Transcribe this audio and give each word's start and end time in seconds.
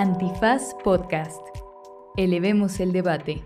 Antifaz 0.00 0.76
Podcast. 0.84 1.40
Elevemos 2.16 2.78
el 2.78 2.92
debate. 2.92 3.42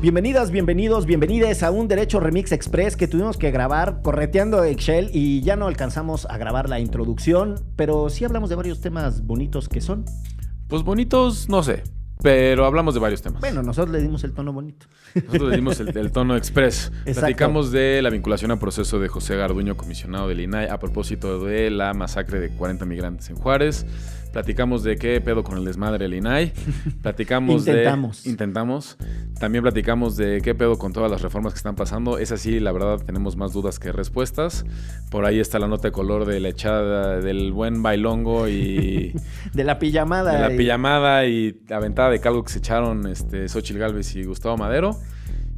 Bienvenidas, 0.00 0.50
bienvenidos, 0.50 1.06
bienvenidas 1.06 1.62
a 1.62 1.70
un 1.70 1.86
Derecho 1.86 2.18
Remix 2.18 2.50
Express 2.50 2.96
que 2.96 3.06
tuvimos 3.06 3.36
que 3.36 3.52
grabar 3.52 4.02
correteando 4.02 4.64
Excel 4.64 5.10
y 5.12 5.42
ya 5.42 5.54
no 5.54 5.68
alcanzamos 5.68 6.26
a 6.28 6.38
grabar 6.38 6.68
la 6.68 6.80
introducción, 6.80 7.54
pero 7.76 8.10
sí 8.10 8.24
hablamos 8.24 8.50
de 8.50 8.56
varios 8.56 8.80
temas 8.80 9.24
bonitos 9.24 9.68
que 9.68 9.80
son. 9.80 10.04
Pues 10.66 10.82
bonitos, 10.82 11.48
no 11.48 11.62
sé. 11.62 11.84
Pero 12.22 12.64
hablamos 12.64 12.94
de 12.94 13.00
varios 13.00 13.22
temas. 13.22 13.40
Bueno, 13.40 13.62
nosotros 13.62 13.92
le 13.92 14.00
dimos 14.00 14.24
el 14.24 14.32
tono 14.32 14.52
bonito. 14.52 14.86
Nosotros 15.14 15.50
le 15.50 15.56
dimos 15.56 15.78
el, 15.80 15.96
el 15.96 16.10
tono 16.10 16.36
express. 16.36 16.86
Exacto. 16.86 17.20
Platicamos 17.20 17.70
de 17.70 18.02
la 18.02 18.10
vinculación 18.10 18.50
a 18.50 18.58
proceso 18.58 18.98
de 18.98 19.08
José 19.08 19.36
Garduño, 19.36 19.76
comisionado 19.76 20.28
del 20.28 20.40
INAI, 20.40 20.68
a 20.68 20.78
propósito 20.78 21.44
de 21.44 21.70
la 21.70 21.94
masacre 21.94 22.40
de 22.40 22.50
40 22.50 22.84
migrantes 22.86 23.30
en 23.30 23.36
Juárez. 23.36 23.86
Platicamos 24.32 24.82
de 24.82 24.96
qué 24.96 25.20
pedo 25.20 25.42
con 25.42 25.58
el 25.58 25.64
desmadre 25.64 26.04
del 26.04 26.14
INAI. 26.14 26.52
Platicamos 27.02 27.66
Intentamos. 27.66 28.24
de. 28.24 28.30
Intentamos. 28.30 28.96
También 29.40 29.62
platicamos 29.62 30.16
de 30.16 30.40
qué 30.42 30.54
pedo 30.54 30.78
con 30.78 30.92
todas 30.92 31.10
las 31.10 31.22
reformas 31.22 31.52
que 31.52 31.58
están 31.58 31.76
pasando. 31.76 32.18
Es 32.18 32.32
así, 32.32 32.58
la 32.60 32.72
verdad, 32.72 32.98
tenemos 33.04 33.36
más 33.36 33.52
dudas 33.52 33.78
que 33.78 33.92
respuestas. 33.92 34.64
Por 35.10 35.24
ahí 35.24 35.38
está 35.40 35.58
la 35.58 35.68
nota 35.68 35.88
de 35.88 35.92
color 35.92 36.24
de 36.26 36.40
la 36.40 36.48
echada 36.48 37.20
del 37.20 37.52
buen 37.52 37.82
bailongo 37.82 38.48
y. 38.48 39.14
De 39.54 39.64
la 39.64 39.78
pijamada. 39.78 40.32
De 40.32 40.40
la 40.48 40.52
y- 40.54 40.56
pijamada 40.58 41.26
y 41.26 41.60
aventada 41.70 42.10
de 42.10 42.20
calvo 42.20 42.44
que 42.44 42.52
se 42.52 42.58
echaron 42.58 43.06
este, 43.06 43.48
Xochitl 43.48 43.78
Galvez 43.78 44.14
y 44.16 44.24
Gustavo 44.24 44.56
Madero. 44.56 44.96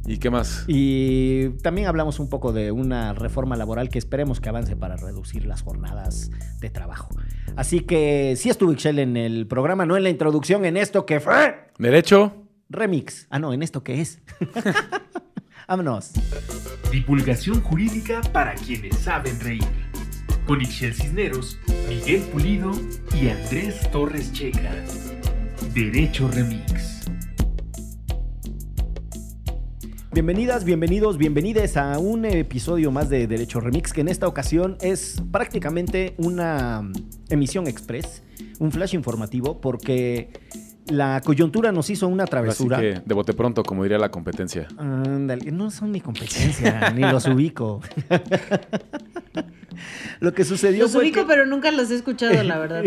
¿Y 0.05 0.17
qué 0.17 0.29
más? 0.29 0.65
Y 0.67 1.49
también 1.61 1.87
hablamos 1.87 2.19
un 2.19 2.29
poco 2.29 2.51
de 2.53 2.71
una 2.71 3.13
reforma 3.13 3.55
laboral 3.55 3.89
que 3.89 3.99
esperemos 3.99 4.39
que 4.41 4.49
avance 4.49 4.75
para 4.75 4.95
reducir 4.97 5.45
las 5.45 5.61
jornadas 5.61 6.31
de 6.59 6.69
trabajo. 6.69 7.09
Así 7.55 7.81
que 7.81 8.33
sí 8.37 8.49
estuvo 8.49 8.71
Excel 8.71 8.99
en 8.99 9.15
el 9.17 9.45
programa, 9.47 9.85
no 9.85 9.97
en 9.97 10.03
la 10.03 10.09
introducción, 10.09 10.65
en 10.65 10.77
esto 10.77 11.05
que 11.05 11.19
fue 11.19 11.67
Derecho. 11.77 12.33
remix. 12.69 13.27
Ah, 13.29 13.39
no, 13.39 13.53
en 13.53 13.61
esto 13.61 13.83
que 13.83 14.01
es. 14.01 14.19
Vámonos. 15.67 16.11
Divulgación 16.91 17.61
jurídica 17.61 18.21
para 18.33 18.55
quienes 18.55 18.97
saben 18.97 19.39
reír. 19.39 19.63
Con 20.47 20.61
Ixel 20.61 20.93
Cisneros, 20.93 21.57
Miguel 21.87 22.21
Pulido 22.23 22.71
y 23.13 23.29
Andrés 23.29 23.89
Torres 23.91 24.33
Checa. 24.33 24.73
Derecho 25.73 26.27
Remix. 26.27 27.05
Bienvenidas, 30.13 30.65
bienvenidos, 30.65 31.17
bienvenides 31.17 31.77
a 31.77 31.97
un 31.97 32.25
episodio 32.25 32.91
más 32.91 33.07
de 33.09 33.27
Derecho 33.27 33.61
Remix, 33.61 33.93
que 33.93 34.01
en 34.01 34.09
esta 34.09 34.27
ocasión 34.27 34.75
es 34.81 35.23
prácticamente 35.31 36.15
una 36.17 36.81
mm, 36.81 36.93
emisión 37.29 37.65
express, 37.65 38.21
un 38.59 38.73
flash 38.73 38.93
informativo, 38.93 39.61
porque 39.61 40.29
la 40.87 41.21
coyuntura 41.23 41.71
nos 41.71 41.89
hizo 41.89 42.09
una 42.09 42.23
Así 42.23 42.29
travesura. 42.31 42.81
que 42.81 43.01
de 43.05 43.13
bote 43.13 43.33
pronto, 43.33 43.63
como 43.63 43.83
diría 43.83 43.99
la 43.99 44.11
competencia. 44.11 44.67
Ándale, 44.77 45.49
no 45.49 45.71
son 45.71 45.91
mi 45.91 46.01
competencia, 46.01 46.89
ni 46.95 47.03
los 47.03 47.25
ubico. 47.27 47.79
Lo 50.19 50.33
que 50.33 50.43
sucedió 50.43 50.83
Los 50.83 50.91
fue 50.93 51.01
ubico, 51.03 51.21
que- 51.21 51.25
pero 51.27 51.45
nunca 51.45 51.71
los 51.71 51.89
he 51.91 51.95
escuchado, 51.95 52.41
la 52.43 52.57
verdad. 52.59 52.83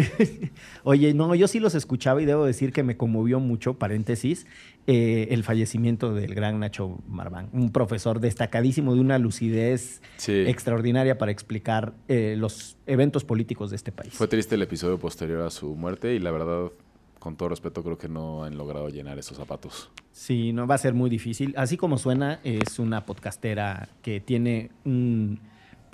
Oye, 0.83 1.15
no, 1.15 1.35
yo 1.35 1.49
sí 1.49 1.61
los 1.61 1.75
escuchaba 1.75 2.21
y 2.23 2.25
debo 2.27 2.45
decir 2.45 2.73
que 2.73 2.83
me 2.83 2.97
conmovió 2.97 3.41
mucho, 3.41 3.75
paréntesis, 3.75 4.47
eh, 4.87 5.29
el 5.31 5.45
fallecimiento 5.45 6.15
del 6.15 6.35
gran 6.35 6.61
Nacho 6.61 6.99
Marván, 7.09 7.49
un 7.53 7.71
profesor 7.73 8.21
destacadísimo 8.21 8.95
de 8.95 9.01
una 9.01 9.19
lucidez 9.19 10.03
Sí. 10.17 10.33
extraordinaria 10.47 11.19
para 11.19 11.33
explicar 11.33 11.95
eh, 12.09 12.37
los 12.39 12.77
eventos 12.87 13.25
políticos 13.25 13.71
de 13.71 13.77
este 13.77 13.93
país. 13.93 14.13
Fue 14.13 14.29
triste 14.29 14.55
el 14.57 14.63
episodio 14.63 14.99
posterior 14.99 15.43
a 15.43 15.51
su 15.51 15.75
muerte 15.75 16.15
y 16.15 16.19
la 16.19 16.31
verdad, 16.31 16.71
con 17.19 17.37
todo 17.37 17.49
respeto, 17.49 17.83
creo 17.83 17.97
que 17.97 18.09
no 18.09 18.45
han 18.45 18.59
logrado 18.59 18.91
llenar 18.91 19.19
esos 19.19 19.39
zapatos. 19.39 19.91
Sí, 20.13 20.53
no 20.53 20.67
va 20.67 20.75
a 20.75 20.79
ser 20.79 20.93
muy 20.93 21.09
difícil. 21.09 21.55
Así 21.57 21.77
como 21.79 21.97
suena, 21.97 22.41
es 22.45 22.79
una 22.79 23.07
podcastera 23.07 23.89
que 24.03 24.21
tiene 24.21 24.71
un 24.85 25.41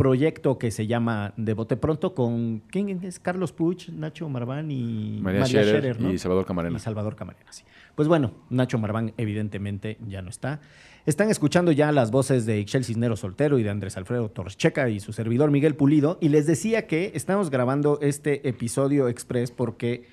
proyecto 0.00 0.56
que 0.56 0.70
se 0.70 0.86
llama 0.86 1.34
De 1.36 1.52
Bote 1.52 1.76
Pronto 1.76 2.14
con 2.14 2.60
¿quién 2.70 2.88
es? 3.04 3.20
Carlos 3.20 3.52
Puch, 3.52 3.90
Nacho 3.90 4.30
Marván 4.30 4.70
y 4.70 5.18
María, 5.20 5.44
Scherer, 5.44 5.66
Scherer, 5.66 6.00
¿no? 6.00 6.10
y 6.10 6.16
Salvador 6.16 6.46
Camarena. 6.46 6.78
Y 6.78 6.80
Salvador 6.80 7.16
Camarena, 7.16 7.52
sí. 7.52 7.64
Pues 7.94 8.08
bueno, 8.08 8.32
Nacho 8.48 8.78
Marván 8.78 9.12
evidentemente 9.18 9.98
ya 10.08 10.22
no 10.22 10.30
está. 10.30 10.60
Están 11.04 11.28
escuchando 11.28 11.70
ya 11.70 11.92
las 11.92 12.10
voces 12.10 12.46
de 12.46 12.58
Ixel 12.60 12.86
Cisneros 12.86 13.20
Soltero 13.20 13.58
y 13.58 13.62
de 13.62 13.68
Andrés 13.68 13.98
Alfredo 13.98 14.30
Torres 14.30 14.56
Checa 14.56 14.88
y 14.88 15.00
su 15.00 15.12
servidor 15.12 15.50
Miguel 15.50 15.76
Pulido. 15.76 16.16
Y 16.22 16.30
les 16.30 16.46
decía 16.46 16.86
que 16.86 17.12
estamos 17.14 17.50
grabando 17.50 17.98
este 18.00 18.48
episodio 18.48 19.06
express 19.06 19.50
porque 19.50 20.06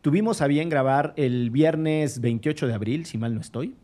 tuvimos 0.00 0.42
a 0.42 0.46
bien 0.46 0.68
grabar 0.68 1.12
el 1.16 1.50
viernes 1.50 2.20
28 2.20 2.68
de 2.68 2.74
abril, 2.74 3.04
si 3.04 3.18
mal 3.18 3.34
no 3.34 3.40
estoy. 3.40 3.74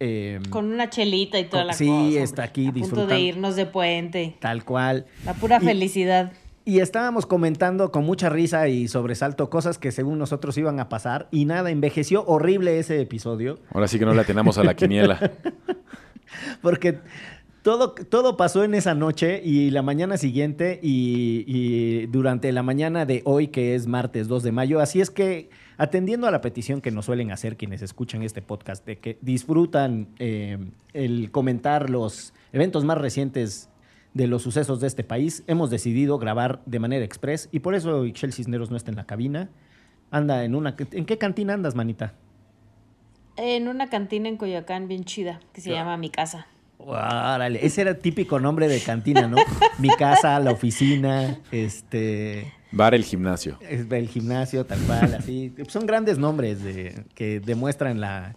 Eh, 0.00 0.40
Con 0.50 0.66
una 0.72 0.90
chelita 0.90 1.38
y 1.38 1.44
toda 1.44 1.62
Con- 1.62 1.66
la 1.68 1.72
sí, 1.72 1.86
cosa. 1.86 1.98
hombre. 1.98 2.22
está 2.22 2.42
aquí 2.42 2.62
A 2.66 2.72
punto 2.72 2.78
disfrutando. 2.80 3.14
de 3.14 3.20
irnos 3.20 3.56
de 3.56 3.66
puente. 3.66 4.36
tal 4.40 4.64
cual. 4.64 5.06
La 5.24 5.34
pura 5.34 5.58
Y- 5.60 5.64
felicidad. 5.64 6.32
Y 6.68 6.80
estábamos 6.80 7.26
comentando 7.26 7.92
con 7.92 8.04
mucha 8.04 8.28
risa 8.28 8.66
y 8.68 8.88
sobresalto 8.88 9.48
cosas 9.50 9.78
que 9.78 9.92
según 9.92 10.18
nosotros 10.18 10.58
iban 10.58 10.80
a 10.80 10.88
pasar. 10.88 11.28
Y 11.30 11.44
nada, 11.44 11.70
envejeció 11.70 12.24
horrible 12.26 12.80
ese 12.80 13.00
episodio. 13.00 13.60
Ahora 13.72 13.86
sí 13.86 14.00
que 14.00 14.04
no 14.04 14.14
le 14.14 14.22
atenamos 14.22 14.58
a 14.58 14.64
la 14.64 14.74
quiniela. 14.74 15.30
Porque 16.62 16.98
todo, 17.66 17.94
todo 17.94 18.36
pasó 18.36 18.62
en 18.62 18.74
esa 18.74 18.94
noche 18.94 19.40
y 19.42 19.72
la 19.72 19.82
mañana 19.82 20.18
siguiente 20.18 20.78
y, 20.80 21.42
y 21.48 22.06
durante 22.06 22.52
la 22.52 22.62
mañana 22.62 23.06
de 23.06 23.22
hoy, 23.24 23.48
que 23.48 23.74
es 23.74 23.88
martes 23.88 24.28
2 24.28 24.44
de 24.44 24.52
mayo. 24.52 24.78
Así 24.78 25.00
es 25.00 25.10
que, 25.10 25.50
atendiendo 25.76 26.28
a 26.28 26.30
la 26.30 26.40
petición 26.42 26.80
que 26.80 26.92
nos 26.92 27.06
suelen 27.06 27.32
hacer 27.32 27.56
quienes 27.56 27.82
escuchan 27.82 28.22
este 28.22 28.40
podcast, 28.40 28.86
de 28.86 28.98
que 28.98 29.18
disfrutan 29.20 30.06
eh, 30.20 30.58
el 30.92 31.32
comentar 31.32 31.90
los 31.90 32.34
eventos 32.52 32.84
más 32.84 32.98
recientes 32.98 33.68
de 34.14 34.28
los 34.28 34.42
sucesos 34.42 34.78
de 34.78 34.86
este 34.86 35.02
país, 35.02 35.42
hemos 35.48 35.68
decidido 35.68 36.18
grabar 36.18 36.62
de 36.66 36.78
manera 36.78 37.04
express 37.04 37.48
y 37.50 37.58
por 37.58 37.74
eso 37.74 38.04
Ixel 38.04 38.32
Cisneros 38.32 38.70
no 38.70 38.76
está 38.76 38.92
en 38.92 38.96
la 38.96 39.06
cabina. 39.06 39.50
Anda 40.12 40.44
en 40.44 40.54
una... 40.54 40.76
¿En 40.92 41.04
qué 41.04 41.18
cantina 41.18 41.54
andas, 41.54 41.74
manita? 41.74 42.14
En 43.36 43.66
una 43.66 43.88
cantina 43.88 44.28
en 44.28 44.36
Coyoacán 44.36 44.86
bien 44.86 45.02
chida, 45.02 45.40
que 45.52 45.60
se 45.60 45.72
llama 45.72 45.96
Mi 45.96 46.10
Casa. 46.10 46.46
Órale, 46.86 47.64
ese 47.66 47.80
era 47.80 47.94
típico 47.94 48.38
nombre 48.38 48.68
de 48.68 48.80
cantina, 48.80 49.26
¿no? 49.26 49.36
Mi 49.78 49.88
casa, 49.88 50.38
la 50.38 50.52
oficina, 50.52 51.38
este, 51.50 52.52
Bar 52.72 52.94
el 52.94 53.02
gimnasio. 53.04 53.58
el 53.60 54.08
gimnasio, 54.08 54.64
tal 54.66 54.78
cual, 54.80 55.14
así. 55.18 55.52
Son 55.68 55.84
grandes 55.86 56.18
nombres 56.18 56.62
de- 56.62 57.04
que 57.14 57.40
demuestran 57.40 58.00
la 58.00 58.36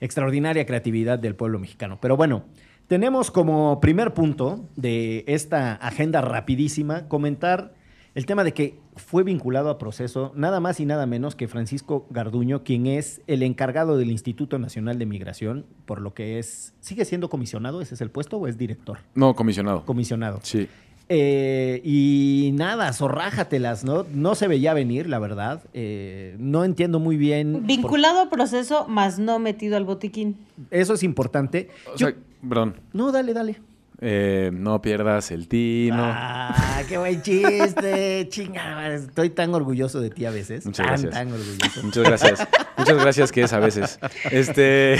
extraordinaria 0.00 0.64
creatividad 0.64 1.18
del 1.18 1.34
pueblo 1.34 1.58
mexicano. 1.58 1.98
Pero 2.00 2.16
bueno, 2.16 2.44
tenemos 2.88 3.30
como 3.30 3.80
primer 3.80 4.14
punto 4.14 4.64
de 4.76 5.24
esta 5.26 5.74
agenda 5.74 6.22
rapidísima 6.22 7.06
comentar 7.06 7.74
el 8.14 8.26
tema 8.26 8.42
de 8.44 8.52
que 8.52 8.78
fue 8.96 9.22
vinculado 9.22 9.70
a 9.70 9.78
proceso 9.78 10.32
nada 10.34 10.58
más 10.60 10.80
y 10.80 10.84
nada 10.84 11.06
menos 11.06 11.34
que 11.36 11.46
Francisco 11.48 12.06
Garduño, 12.10 12.64
quien 12.64 12.86
es 12.86 13.20
el 13.26 13.42
encargado 13.42 13.96
del 13.96 14.10
Instituto 14.10 14.58
Nacional 14.58 14.98
de 14.98 15.06
Migración, 15.06 15.64
por 15.86 16.00
lo 16.00 16.12
que 16.14 16.38
es, 16.38 16.74
¿sigue 16.80 17.04
siendo 17.04 17.28
comisionado? 17.28 17.80
¿Ese 17.80 17.94
es 17.94 18.00
el 18.00 18.10
puesto 18.10 18.36
o 18.38 18.46
es 18.48 18.58
director? 18.58 18.98
No, 19.14 19.34
comisionado. 19.34 19.84
Comisionado. 19.84 20.40
Sí. 20.42 20.68
Eh, 21.12 21.80
y 21.84 22.52
nada, 22.54 22.92
zorrájatelas, 22.92 23.82
¿no? 23.84 24.06
No 24.14 24.36
se 24.36 24.46
veía 24.46 24.74
venir, 24.74 25.08
la 25.08 25.18
verdad. 25.18 25.62
Eh, 25.72 26.36
no 26.38 26.64
entiendo 26.64 27.00
muy 27.00 27.16
bien. 27.16 27.66
Vinculado 27.66 28.20
a 28.20 28.30
proceso, 28.30 28.86
más 28.86 29.18
no 29.18 29.40
metido 29.40 29.76
al 29.76 29.84
botiquín. 29.84 30.36
Eso 30.70 30.94
es 30.94 31.02
importante. 31.02 31.68
O 31.92 31.96
Yo- 31.96 32.08
sea, 32.10 32.16
perdón. 32.48 32.76
No, 32.92 33.10
dale, 33.10 33.34
dale. 33.34 33.60
Eh, 34.02 34.50
no 34.52 34.80
pierdas 34.80 35.30
el 35.30 35.46
tino. 35.46 36.02
Ah, 36.02 36.82
qué 36.88 36.96
buen 36.96 37.20
chiste. 37.20 38.26
Chinga, 38.30 38.94
estoy 38.94 39.28
tan 39.28 39.54
orgulloso 39.54 40.00
de 40.00 40.08
ti 40.08 40.24
a 40.24 40.30
veces. 40.30 40.64
Muchas 40.64 40.86
tan, 40.86 41.02
gracias. 41.02 41.12
tan 41.12 41.32
orgulloso. 41.32 41.82
Muchas 41.82 42.04
gracias. 42.04 42.48
Muchas 42.78 42.96
gracias 42.96 43.32
que 43.32 43.42
es 43.42 43.52
a 43.52 43.60
veces. 43.60 43.98
Este. 44.30 44.96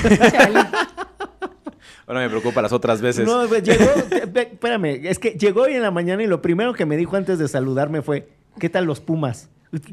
Ahora 2.07 2.21
me 2.21 2.29
preocupa 2.29 2.61
las 2.61 2.73
otras 2.73 3.01
veces. 3.01 3.27
No, 3.27 3.47
pues, 3.49 3.63
llegó, 3.63 3.85
espérame, 4.35 5.07
es 5.07 5.19
que 5.19 5.31
llegó 5.31 5.63
hoy 5.63 5.75
en 5.75 5.83
la 5.83 5.93
mañana 5.93 6.23
y 6.23 6.27
lo 6.27 6.43
primero 6.43 6.75
que 6.75 6.85
me 6.85 6.97
dijo 6.97 7.17
antes 7.17 7.39
de 7.39 7.47
saludarme 7.47 8.03
fue, 8.03 8.29
¿qué 8.59 8.69
tal 8.69 8.85
los 8.85 9.01
Pumas? 9.01 9.49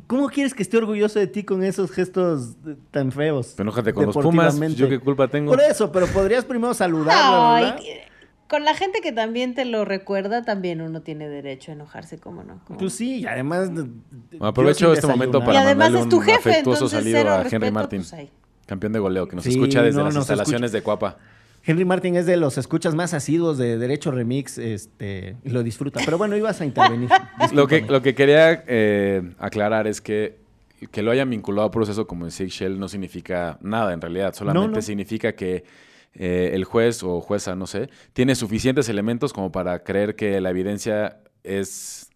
¿Cómo 0.07 0.27
quieres 0.29 0.55
que 0.55 0.63
esté 0.63 0.77
orgulloso 0.77 1.19
de 1.19 1.27
ti 1.27 1.43
con 1.43 1.63
esos 1.63 1.91
gestos 1.91 2.55
tan 2.89 3.11
feos? 3.11 3.57
Enójate 3.59 3.93
con 3.93 4.07
los 4.07 4.17
Pumas. 4.17 4.59
¿Yo 4.75 4.89
qué 4.89 4.99
culpa 4.99 5.27
tengo? 5.27 5.51
Por 5.51 5.61
eso, 5.61 5.91
pero 5.91 6.07
podrías 6.07 6.43
primero 6.43 6.73
saludarlo, 6.73 7.53
Ay, 7.53 7.63
¿verdad? 7.63 7.79
Con 8.47 8.63
la 8.63 8.73
gente 8.73 9.01
que 9.01 9.11
también 9.11 9.53
te 9.53 9.65
lo 9.65 9.85
recuerda, 9.85 10.43
también 10.43 10.81
uno 10.81 11.01
tiene 11.01 11.27
derecho 11.27 11.71
a 11.71 11.75
enojarse, 11.75 12.17
¿cómo 12.17 12.43
no? 12.43 12.61
¿Cómo? 12.65 12.79
Pues 12.79 12.93
sí, 12.93 13.21
y 13.21 13.25
además... 13.25 13.69
Aprovecho 14.39 14.85
yo 14.85 14.87
sin 14.87 14.95
este 14.95 15.07
momento 15.07 15.39
desayunar. 15.39 15.43
y 15.43 15.45
para 15.45 15.59
además 15.61 15.91
mandarle 15.91 15.99
es 15.99 16.09
tu 16.09 16.17
un 16.17 16.23
jefe, 16.23 16.49
afectuoso 16.51 16.85
entonces 16.85 16.99
saludo 16.99 17.17
cero 17.17 17.29
a 17.31 17.35
Henry 17.37 17.49
respeto, 17.51 17.71
Martin. 17.73 18.03
pues. 18.09 18.29
Campeón 18.65 18.93
de 18.93 18.99
goleo, 18.99 19.27
que 19.27 19.35
nos 19.35 19.45
Sí, 19.45 19.51
escucha 19.51 19.81
desde 19.81 19.97
no, 19.99 20.05
las 20.05 20.15
instalaciones 20.15 20.71
de 20.71 20.81
Cuapa. 20.81 21.17
Henry 21.65 21.83
Martin 21.83 22.15
es 22.15 22.25
de 22.25 22.37
los 22.37 22.57
escuchas 22.57 22.95
más 22.95 23.13
asiduos 23.13 23.57
de 23.57 23.77
Derecho 23.77 24.11
Remix, 24.11 24.57
este, 24.57 25.35
y 25.43 25.49
lo 25.49 25.63
disfruta. 25.63 25.99
Pero 26.05 26.17
bueno, 26.17 26.37
ibas 26.37 26.61
a 26.61 26.65
intervenir. 26.65 27.09
Lo 27.53 27.67
que, 27.67 27.81
lo 27.81 28.01
que 28.01 28.15
quería 28.15 28.63
eh, 28.67 29.33
aclarar 29.37 29.87
es 29.87 29.99
que 30.01 30.47
que 30.91 31.01
lo 31.01 31.11
hayan 31.11 31.29
vinculado 31.29 31.67
a 31.67 31.71
proceso 31.71 32.05
como 32.05 32.25
en 32.25 32.31
Shell 32.31 32.79
no 32.79 32.87
significa 32.87 33.57
nada 33.61 33.93
en 33.93 34.01
realidad. 34.01 34.33
Solamente 34.35 34.75
no. 34.75 34.81
significa 34.81 35.33
que 35.33 35.63
eh, 36.17 36.51
el 36.53 36.63
juez 36.65 37.03
o 37.03 37.21
jueza, 37.21 37.55
no 37.55 37.67
sé, 37.67 37.89
tiene 38.13 38.35
suficientes 38.35 38.89
elementos 38.89 39.33
como 39.33 39.51
para 39.51 39.83
creer 39.83 40.15
que 40.15 40.41
la 40.41 40.49
evidencia 40.49 41.19
es... 41.43 42.06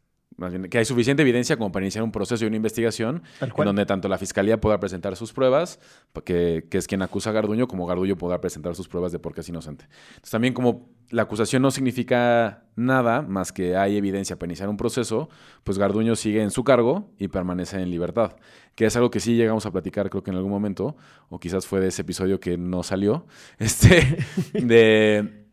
Más 0.41 0.51
bien, 0.51 0.63
que 0.69 0.79
hay 0.79 0.85
suficiente 0.85 1.21
evidencia 1.21 1.55
como 1.55 1.71
para 1.71 1.85
iniciar 1.85 2.03
un 2.03 2.11
proceso 2.11 2.43
y 2.43 2.47
una 2.47 2.55
investigación 2.57 3.21
en 3.39 3.49
donde 3.67 3.85
tanto 3.85 4.09
la 4.09 4.17
fiscalía 4.17 4.59
pueda 4.59 4.79
presentar 4.79 5.15
sus 5.15 5.31
pruebas, 5.33 5.79
pa- 6.13 6.21
que, 6.23 6.65
que 6.69 6.77
es 6.79 6.87
quien 6.87 7.01
acusa 7.03 7.29
a 7.29 7.33
Garduño, 7.33 7.67
como 7.67 7.85
Garduño 7.85 8.17
podrá 8.17 8.41
presentar 8.41 8.75
sus 8.75 8.87
pruebas 8.87 9.11
de 9.11 9.19
por 9.19 9.33
qué 9.35 9.41
es 9.41 9.49
inocente. 9.49 9.85
Entonces, 10.09 10.31
también 10.31 10.53
como 10.53 10.89
la 11.11 11.21
acusación 11.21 11.61
no 11.61 11.69
significa 11.71 12.63
nada 12.75 13.21
más 13.21 13.51
que 13.51 13.75
hay 13.77 13.97
evidencia 13.97 14.37
para 14.39 14.47
iniciar 14.49 14.67
un 14.69 14.77
proceso, 14.77 15.29
pues 15.63 15.77
Garduño 15.77 16.15
sigue 16.15 16.41
en 16.41 16.49
su 16.51 16.63
cargo 16.63 17.11
y 17.19 17.27
permanece 17.27 17.79
en 17.81 17.91
libertad. 17.91 18.35
Que 18.75 18.85
es 18.85 18.95
algo 18.95 19.11
que 19.11 19.19
sí 19.19 19.35
llegamos 19.35 19.65
a 19.65 19.71
platicar, 19.71 20.09
creo 20.09 20.23
que 20.23 20.31
en 20.31 20.37
algún 20.37 20.51
momento, 20.51 20.95
o 21.29 21.39
quizás 21.39 21.67
fue 21.67 21.79
de 21.81 21.89
ese 21.89 22.01
episodio 22.01 22.39
que 22.39 22.57
no 22.57 22.81
salió, 22.83 23.27
este, 23.59 24.17
de... 24.53 25.45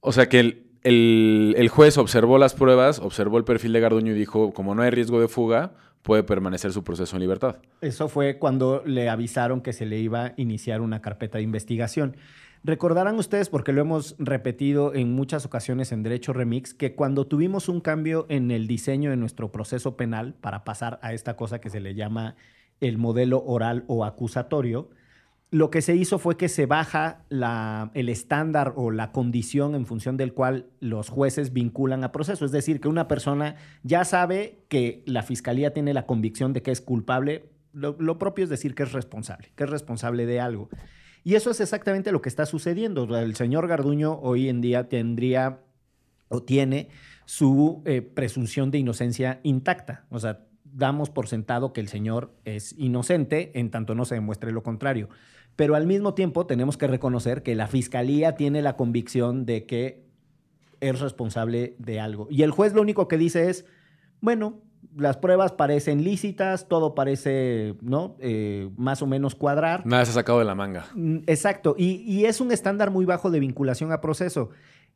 O 0.00 0.12
sea, 0.12 0.28
que 0.28 0.40
el, 0.40 0.66
el- 0.84 1.68
juez 1.68 1.98
observó 1.98 2.38
las 2.38 2.54
pruebas, 2.54 2.98
observó 2.98 3.38
el 3.38 3.44
perfil 3.44 3.72
de 3.72 3.80
Garduño 3.80 4.12
y 4.12 4.18
dijo, 4.18 4.52
como 4.52 4.74
no 4.74 4.82
hay 4.82 4.90
riesgo 4.90 5.20
de 5.20 5.28
fuga, 5.28 5.72
puede 6.02 6.22
permanecer 6.24 6.72
su 6.72 6.82
proceso 6.82 7.16
en 7.16 7.22
libertad. 7.22 7.56
Eso 7.80 8.08
fue 8.08 8.38
cuando 8.38 8.82
le 8.84 9.08
avisaron 9.08 9.60
que 9.60 9.72
se 9.72 9.86
le 9.86 9.98
iba 10.00 10.26
a 10.26 10.32
iniciar 10.36 10.80
una 10.80 11.00
carpeta 11.00 11.38
de 11.38 11.44
investigación. 11.44 12.16
Recordarán 12.64 13.16
ustedes, 13.16 13.48
porque 13.48 13.72
lo 13.72 13.80
hemos 13.80 14.14
repetido 14.18 14.94
en 14.94 15.12
muchas 15.14 15.44
ocasiones 15.44 15.90
en 15.90 16.02
Derecho 16.04 16.32
Remix, 16.32 16.74
que 16.74 16.94
cuando 16.94 17.26
tuvimos 17.26 17.68
un 17.68 17.80
cambio 17.80 18.26
en 18.28 18.50
el 18.52 18.66
diseño 18.68 19.10
de 19.10 19.16
nuestro 19.16 19.50
proceso 19.50 19.96
penal 19.96 20.34
para 20.40 20.62
pasar 20.62 21.00
a 21.02 21.12
esta 21.12 21.34
cosa 21.36 21.60
que 21.60 21.70
se 21.70 21.80
le 21.80 21.94
llama 21.94 22.36
el 22.80 22.98
modelo 22.98 23.42
oral 23.44 23.84
o 23.88 24.04
acusatorio, 24.04 24.90
lo 25.52 25.70
que 25.70 25.82
se 25.82 25.94
hizo 25.94 26.18
fue 26.18 26.38
que 26.38 26.48
se 26.48 26.64
baja 26.64 27.26
el 27.92 28.08
estándar 28.08 28.72
o 28.74 28.90
la 28.90 29.12
condición 29.12 29.74
en 29.74 29.84
función 29.84 30.16
del 30.16 30.32
cual 30.32 30.70
los 30.80 31.10
jueces 31.10 31.52
vinculan 31.52 32.04
a 32.04 32.10
proceso. 32.10 32.46
Es 32.46 32.52
decir, 32.52 32.80
que 32.80 32.88
una 32.88 33.06
persona 33.06 33.56
ya 33.82 34.06
sabe 34.06 34.64
que 34.68 35.02
la 35.04 35.22
fiscalía 35.22 35.74
tiene 35.74 35.92
la 35.92 36.06
convicción 36.06 36.54
de 36.54 36.62
que 36.62 36.70
es 36.70 36.80
culpable. 36.80 37.50
Lo, 37.74 38.18
propio 38.18 38.44
es 38.44 38.50
decir 38.50 38.74
que 38.74 38.84
es 38.84 38.92
responsable, 38.92 39.52
que 39.54 39.64
es 39.64 39.70
responsable 39.70 40.24
de 40.24 40.40
algo. 40.40 40.70
Y 41.22 41.34
eso 41.34 41.50
es 41.50 41.60
exactamente 41.60 42.12
lo 42.12 42.22
que 42.22 42.30
está 42.30 42.46
sucediendo. 42.46 43.04
El 43.18 43.36
señor 43.36 43.68
Garduño 43.68 44.18
hoy 44.22 44.48
en 44.48 44.62
día 44.62 44.88
tendría 44.88 45.60
o 46.28 46.42
tiene 46.42 46.88
su 47.26 47.82
eh, 47.84 48.00
presunción 48.00 48.70
de 48.70 48.78
inocencia 48.78 49.38
intacta. 49.42 50.06
O 50.08 50.18
sea, 50.18 50.46
damos 50.64 51.10
por 51.10 51.28
sentado 51.28 51.74
que 51.74 51.82
el 51.82 51.88
señor 51.88 52.32
es 52.46 52.74
inocente 52.78 53.52
en 53.58 53.70
tanto 53.70 53.94
no 53.94 54.06
se 54.06 54.14
demuestre 54.14 54.50
lo 54.50 54.62
contrario. 54.62 55.10
Pero 55.56 55.74
al 55.74 55.86
mismo 55.86 56.14
tiempo 56.14 56.46
tenemos 56.46 56.76
que 56.76 56.86
reconocer 56.86 57.42
que 57.42 57.54
la 57.54 57.66
fiscalía 57.66 58.36
tiene 58.36 58.62
la 58.62 58.76
convicción 58.76 59.44
de 59.44 59.66
que 59.66 60.04
es 60.80 61.00
responsable 61.00 61.76
de 61.78 62.00
algo. 62.00 62.26
Y 62.30 62.42
el 62.42 62.50
juez 62.50 62.74
lo 62.74 62.80
único 62.82 63.06
que 63.06 63.18
dice 63.18 63.50
es, 63.50 63.64
bueno, 64.20 64.60
las 64.96 65.16
pruebas 65.16 65.52
parecen 65.52 66.02
lícitas, 66.04 66.68
todo 66.68 66.94
parece, 66.94 67.76
¿no? 67.80 68.16
Eh, 68.18 68.70
más 68.76 69.00
o 69.02 69.06
menos 69.06 69.34
cuadrar. 69.34 69.86
Nada 69.86 70.04
se 70.04 70.10
ha 70.10 70.14
sacado 70.14 70.38
de 70.38 70.44
la 70.44 70.54
manga. 70.54 70.86
Mm, 70.94 71.18
Exacto, 71.26 71.74
y, 71.78 72.02
y 72.02 72.26
es 72.26 72.40
un 72.40 72.52
estándar 72.52 72.90
muy 72.90 73.04
bajo 73.04 73.30
de 73.30 73.40
vinculación 73.40 73.92
a 73.92 74.00
proceso. 74.00 74.50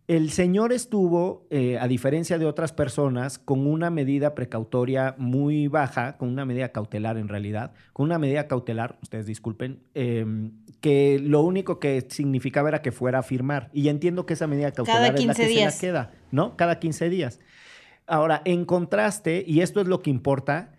El 0.08 0.30
señor 0.30 0.72
estuvo, 0.72 1.46
eh, 1.50 1.78
a 1.80 1.88
diferencia 1.88 2.38
de 2.38 2.46
otras 2.46 2.72
personas, 2.72 3.40
con 3.40 3.66
una 3.66 3.90
medida 3.90 4.36
precautoria 4.36 5.16
muy 5.18 5.66
baja, 5.66 6.16
con 6.16 6.28
una 6.28 6.44
medida 6.44 6.68
cautelar 6.68 7.16
en 7.16 7.26
realidad, 7.26 7.72
con 7.92 8.04
una 8.04 8.18
medida 8.18 8.46
cautelar, 8.46 8.98
ustedes 9.02 9.26
disculpen, 9.26 9.80
eh, 9.94 10.24
que 10.80 11.18
lo 11.20 11.40
único 11.42 11.80
que 11.80 12.06
significaba 12.08 12.68
era 12.68 12.82
que 12.82 12.92
fuera 12.92 13.18
a 13.18 13.22
firmar. 13.24 13.68
Y 13.72 13.88
entiendo 13.88 14.26
que 14.26 14.34
esa 14.34 14.46
medida 14.46 14.70
cautelar 14.70 15.02
es 15.06 15.10
la 15.10 15.34
15 15.34 15.42
que 15.42 15.48
días. 15.48 15.74
se 15.74 15.86
la 15.86 15.92
queda, 15.92 16.12
¿no? 16.30 16.56
Cada 16.56 16.78
15 16.78 17.08
días. 17.10 17.40
Ahora, 18.06 18.42
en 18.44 18.64
contraste, 18.64 19.42
y 19.44 19.62
esto 19.62 19.80
es 19.80 19.88
lo 19.88 20.02
que 20.02 20.10
importa, 20.10 20.75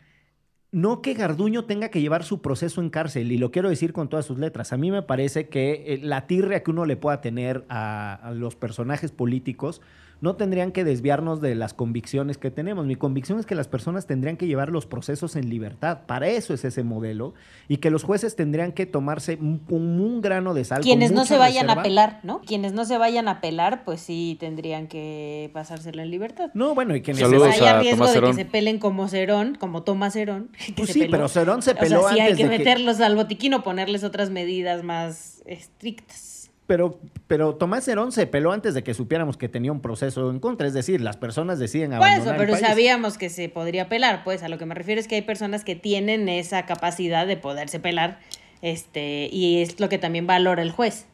no 0.71 1.01
que 1.01 1.13
Garduño 1.13 1.65
tenga 1.65 1.89
que 1.89 2.01
llevar 2.01 2.23
su 2.23 2.41
proceso 2.41 2.81
en 2.81 2.89
cárcel, 2.89 3.31
y 3.31 3.37
lo 3.37 3.51
quiero 3.51 3.69
decir 3.69 3.93
con 3.93 4.09
todas 4.09 4.25
sus 4.25 4.37
letras. 4.37 4.73
A 4.73 4.77
mí 4.77 4.91
me 4.91 5.01
parece 5.01 5.47
que 5.49 5.85
eh, 5.87 5.99
la 6.01 6.27
tirria 6.27 6.63
que 6.63 6.71
uno 6.71 6.85
le 6.85 6.97
pueda 6.97 7.21
tener 7.21 7.65
a, 7.69 8.13
a 8.15 8.31
los 8.31 8.55
personajes 8.55 9.11
políticos 9.11 9.81
no 10.21 10.35
tendrían 10.35 10.71
que 10.71 10.83
desviarnos 10.83 11.41
de 11.41 11.55
las 11.55 11.73
convicciones 11.73 12.37
que 12.37 12.51
tenemos. 12.51 12.85
Mi 12.85 12.95
convicción 12.95 13.39
es 13.39 13.45
que 13.45 13.55
las 13.55 13.67
personas 13.67 14.07
tendrían 14.07 14.37
que 14.37 14.47
llevar 14.47 14.69
los 14.69 14.85
procesos 14.85 15.35
en 15.35 15.49
libertad. 15.49 15.99
Para 16.07 16.27
eso 16.27 16.53
es 16.53 16.65
ese 16.65 16.83
modelo. 16.83 17.33
Y 17.67 17.77
que 17.77 17.91
los 17.91 18.03
jueces 18.03 18.35
tendrían 18.35 18.71
que 18.71 18.85
tomarse 18.85 19.37
un, 19.39 19.61
un- 19.69 20.21
grano 20.21 20.53
de 20.53 20.63
sal. 20.63 20.77
con 20.79 20.83
Quienes 20.83 21.11
no 21.11 21.25
se 21.25 21.37
vayan 21.37 21.69
a 21.69 21.73
apelar, 21.73 22.19
¿no? 22.23 22.41
Quienes 22.41 22.73
no 22.73 22.85
se 22.85 22.97
vayan 22.97 23.27
a 23.27 23.31
apelar, 23.33 23.83
pues 23.85 24.01
sí 24.01 24.37
tendrían 24.39 24.87
que 24.87 25.51
pasársela 25.53 26.01
en 26.01 26.09
libertad. 26.09 26.49
No, 26.55 26.73
bueno, 26.73 26.95
y 26.95 27.01
quienes 27.01 27.21
Saludos 27.21 27.53
se 27.53 27.59
Pues 27.59 27.71
a 27.71 27.79
riesgo 27.79 27.97
Tomás 28.05 28.13
de 28.15 28.21
que 28.21 28.33
se 28.33 28.45
pelen 28.45 28.79
como 28.79 29.07
Cerón, 29.07 29.55
como 29.55 29.83
Tomás 29.83 30.13
Cerón. 30.13 30.49
Pues 30.75 30.89
sí, 30.91 30.99
peló. 31.01 31.11
pero 31.11 31.27
Cerón 31.27 31.61
se 31.61 31.71
O 31.71 31.73
sea, 31.73 31.81
peló 31.81 32.07
sí 32.09 32.15
hay 32.15 32.19
antes 32.21 32.37
que 32.37 32.43
de 32.43 32.49
que- 32.49 32.57
meterlos 32.57 32.99
al 33.01 33.15
botiquín 33.15 33.53
o 33.53 33.63
ponerles 33.63 34.03
otras 34.03 34.29
medidas 34.31 34.83
más 34.83 35.43
estrictas. 35.45 36.36
Pero, 36.67 36.99
pero 37.27 37.55
Tomás 37.55 37.87
Herón 37.87 38.11
se 38.11 38.27
peló 38.27 38.51
antes 38.51 38.73
de 38.73 38.83
que 38.83 38.93
supiéramos 38.93 39.37
que 39.37 39.47
tenía 39.47 39.71
un 39.71 39.81
proceso 39.81 40.29
en 40.29 40.39
contra. 40.39 40.67
Es 40.67 40.73
decir, 40.73 40.99
las 41.01 41.15
personas 41.15 41.59
deciden 41.59 41.91
Por 41.91 41.99
abandonar 41.99 42.21
eso, 42.21 42.31
el 42.31 42.37
pero 42.37 42.51
país. 42.53 42.67
sabíamos 42.67 43.17
que 43.17 43.29
se 43.29 43.47
podría 43.47 43.87
pelar, 43.87 44.23
pues 44.25 44.43
a 44.43 44.49
lo 44.49 44.57
que 44.57 44.65
me 44.65 44.75
refiero 44.75 44.99
es 44.99 45.07
que 45.07 45.15
hay 45.15 45.21
personas 45.21 45.63
que 45.63 45.75
tienen 45.75 46.27
esa 46.27 46.65
capacidad 46.65 47.25
de 47.25 47.37
poderse 47.37 47.79
pelar, 47.79 48.19
este, 48.61 49.29
y 49.31 49.61
es 49.61 49.79
lo 49.79 49.87
que 49.87 49.97
también 49.97 50.27
valora 50.27 50.61
el 50.61 50.71
juez 50.71 51.05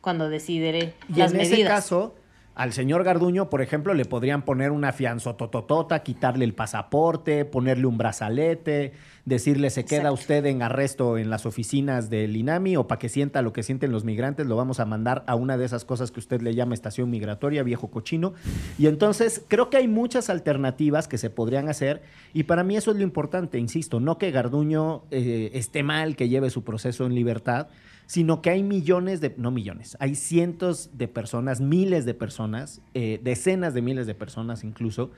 cuando 0.00 0.28
decide 0.28 0.94
Y 1.08 1.18
las 1.18 1.32
en 1.32 1.40
ese 1.40 1.64
caso, 1.64 2.14
al 2.54 2.72
señor 2.72 3.04
Garduño, 3.04 3.50
por 3.50 3.60
ejemplo, 3.60 3.92
le 3.92 4.04
podrían 4.06 4.42
poner 4.42 4.70
una 4.70 4.92
fianzotototota, 4.92 6.02
quitarle 6.02 6.44
el 6.44 6.54
pasaporte, 6.54 7.44
ponerle 7.44 7.86
un 7.86 7.98
brazalete, 7.98 8.92
decirle 9.26 9.70
se 9.70 9.84
queda 9.84 10.02
Exacto. 10.02 10.14
usted 10.14 10.46
en 10.46 10.62
arresto 10.62 11.18
en 11.18 11.30
las 11.30 11.46
oficinas 11.46 12.08
del 12.08 12.36
INAMI 12.36 12.76
o 12.76 12.86
para 12.86 13.00
que 13.00 13.08
sienta 13.08 13.42
lo 13.42 13.52
que 13.52 13.64
sienten 13.64 13.90
los 13.90 14.04
migrantes, 14.04 14.46
lo 14.46 14.54
vamos 14.54 14.78
a 14.78 14.86
mandar 14.86 15.24
a 15.26 15.34
una 15.34 15.58
de 15.58 15.64
esas 15.64 15.84
cosas 15.84 16.12
que 16.12 16.20
usted 16.20 16.40
le 16.40 16.54
llama 16.54 16.74
estación 16.74 17.10
migratoria, 17.10 17.64
viejo 17.64 17.90
cochino. 17.90 18.34
Y 18.78 18.86
entonces 18.86 19.44
creo 19.48 19.68
que 19.68 19.78
hay 19.78 19.88
muchas 19.88 20.30
alternativas 20.30 21.08
que 21.08 21.18
se 21.18 21.28
podrían 21.28 21.68
hacer 21.68 22.02
y 22.32 22.44
para 22.44 22.62
mí 22.62 22.76
eso 22.76 22.92
es 22.92 22.96
lo 22.96 23.02
importante, 23.02 23.58
insisto, 23.58 23.98
no 23.98 24.16
que 24.16 24.30
Garduño 24.30 25.02
eh, 25.10 25.50
esté 25.54 25.82
mal 25.82 26.14
que 26.14 26.28
lleve 26.28 26.48
su 26.50 26.62
proceso 26.62 27.04
en 27.04 27.16
libertad, 27.16 27.66
sino 28.06 28.40
que 28.40 28.50
hay 28.50 28.62
millones 28.62 29.20
de, 29.20 29.34
no 29.36 29.50
millones, 29.50 29.96
hay 29.98 30.14
cientos 30.14 30.90
de 30.96 31.08
personas, 31.08 31.60
miles 31.60 32.04
de 32.04 32.14
personas, 32.14 32.80
eh, 32.94 33.20
decenas 33.22 33.74
de 33.74 33.82
miles 33.82 34.06
de 34.06 34.14
personas 34.14 34.62
incluso, 34.62 35.10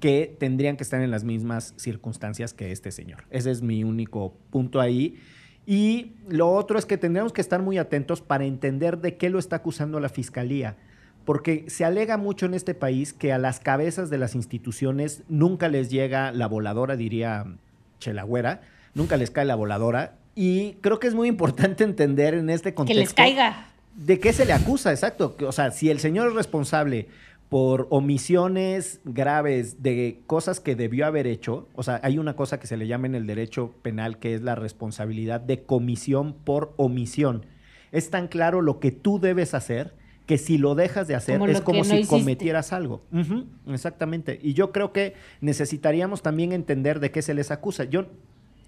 que 0.00 0.36
tendrían 0.38 0.76
que 0.76 0.82
estar 0.82 1.00
en 1.00 1.10
las 1.10 1.24
mismas 1.24 1.74
circunstancias 1.76 2.52
que 2.52 2.72
este 2.72 2.92
señor. 2.92 3.24
Ese 3.30 3.50
es 3.50 3.62
mi 3.62 3.84
único 3.84 4.34
punto 4.50 4.80
ahí. 4.80 5.16
Y 5.66 6.12
lo 6.28 6.52
otro 6.52 6.78
es 6.78 6.86
que 6.86 6.98
tendríamos 6.98 7.32
que 7.32 7.40
estar 7.40 7.62
muy 7.62 7.78
atentos 7.78 8.20
para 8.20 8.44
entender 8.44 8.98
de 8.98 9.16
qué 9.16 9.30
lo 9.30 9.38
está 9.38 9.56
acusando 9.56 9.98
la 10.00 10.08
fiscalía. 10.08 10.76
Porque 11.24 11.64
se 11.68 11.86
alega 11.86 12.18
mucho 12.18 12.44
en 12.44 12.54
este 12.54 12.74
país 12.74 13.14
que 13.14 13.32
a 13.32 13.38
las 13.38 13.60
cabezas 13.60 14.10
de 14.10 14.18
las 14.18 14.34
instituciones 14.34 15.22
nunca 15.28 15.68
les 15.68 15.90
llega 15.90 16.32
la 16.32 16.46
voladora, 16.46 16.96
diría 16.96 17.46
Chelagüera, 17.98 18.60
nunca 18.92 19.16
les 19.16 19.30
cae 19.30 19.46
la 19.46 19.54
voladora. 19.54 20.16
Y 20.34 20.74
creo 20.82 20.98
que 20.98 21.06
es 21.06 21.14
muy 21.14 21.28
importante 21.28 21.84
entender 21.84 22.34
en 22.34 22.50
este 22.50 22.72
que 22.72 22.74
contexto. 22.74 23.00
les 23.00 23.14
caiga. 23.14 23.68
¿De 23.94 24.18
qué 24.18 24.32
se 24.32 24.44
le 24.44 24.52
acusa? 24.52 24.90
Exacto. 24.90 25.36
O 25.46 25.52
sea, 25.52 25.70
si 25.70 25.88
el 25.88 26.00
señor 26.00 26.28
es 26.28 26.34
responsable 26.34 27.08
por 27.54 27.86
omisiones 27.90 29.00
graves 29.04 29.80
de 29.80 30.24
cosas 30.26 30.58
que 30.58 30.74
debió 30.74 31.06
haber 31.06 31.28
hecho, 31.28 31.68
o 31.76 31.84
sea, 31.84 32.00
hay 32.02 32.18
una 32.18 32.34
cosa 32.34 32.58
que 32.58 32.66
se 32.66 32.76
le 32.76 32.88
llama 32.88 33.06
en 33.06 33.14
el 33.14 33.28
derecho 33.28 33.72
penal 33.80 34.18
que 34.18 34.34
es 34.34 34.42
la 34.42 34.56
responsabilidad 34.56 35.40
de 35.40 35.62
comisión 35.62 36.32
por 36.32 36.74
omisión. 36.78 37.46
Es 37.92 38.10
tan 38.10 38.26
claro 38.26 38.60
lo 38.60 38.80
que 38.80 38.90
tú 38.90 39.20
debes 39.20 39.54
hacer 39.54 39.94
que 40.26 40.36
si 40.36 40.58
lo 40.58 40.74
dejas 40.74 41.06
de 41.06 41.14
hacer 41.14 41.38
Como 41.38 41.48
es 41.48 41.60
como 41.60 41.78
no 41.78 41.84
si 41.84 41.94
hiciste. 41.94 42.16
cometieras 42.16 42.72
algo. 42.72 43.02
Exactamente. 43.68 44.40
Y 44.42 44.54
yo 44.54 44.72
creo 44.72 44.92
que 44.92 45.14
necesitaríamos 45.40 46.22
también 46.22 46.50
entender 46.50 46.98
de 46.98 47.12
qué 47.12 47.22
se 47.22 47.34
les 47.34 47.52
acusa. 47.52 47.84
Yo 47.84 48.06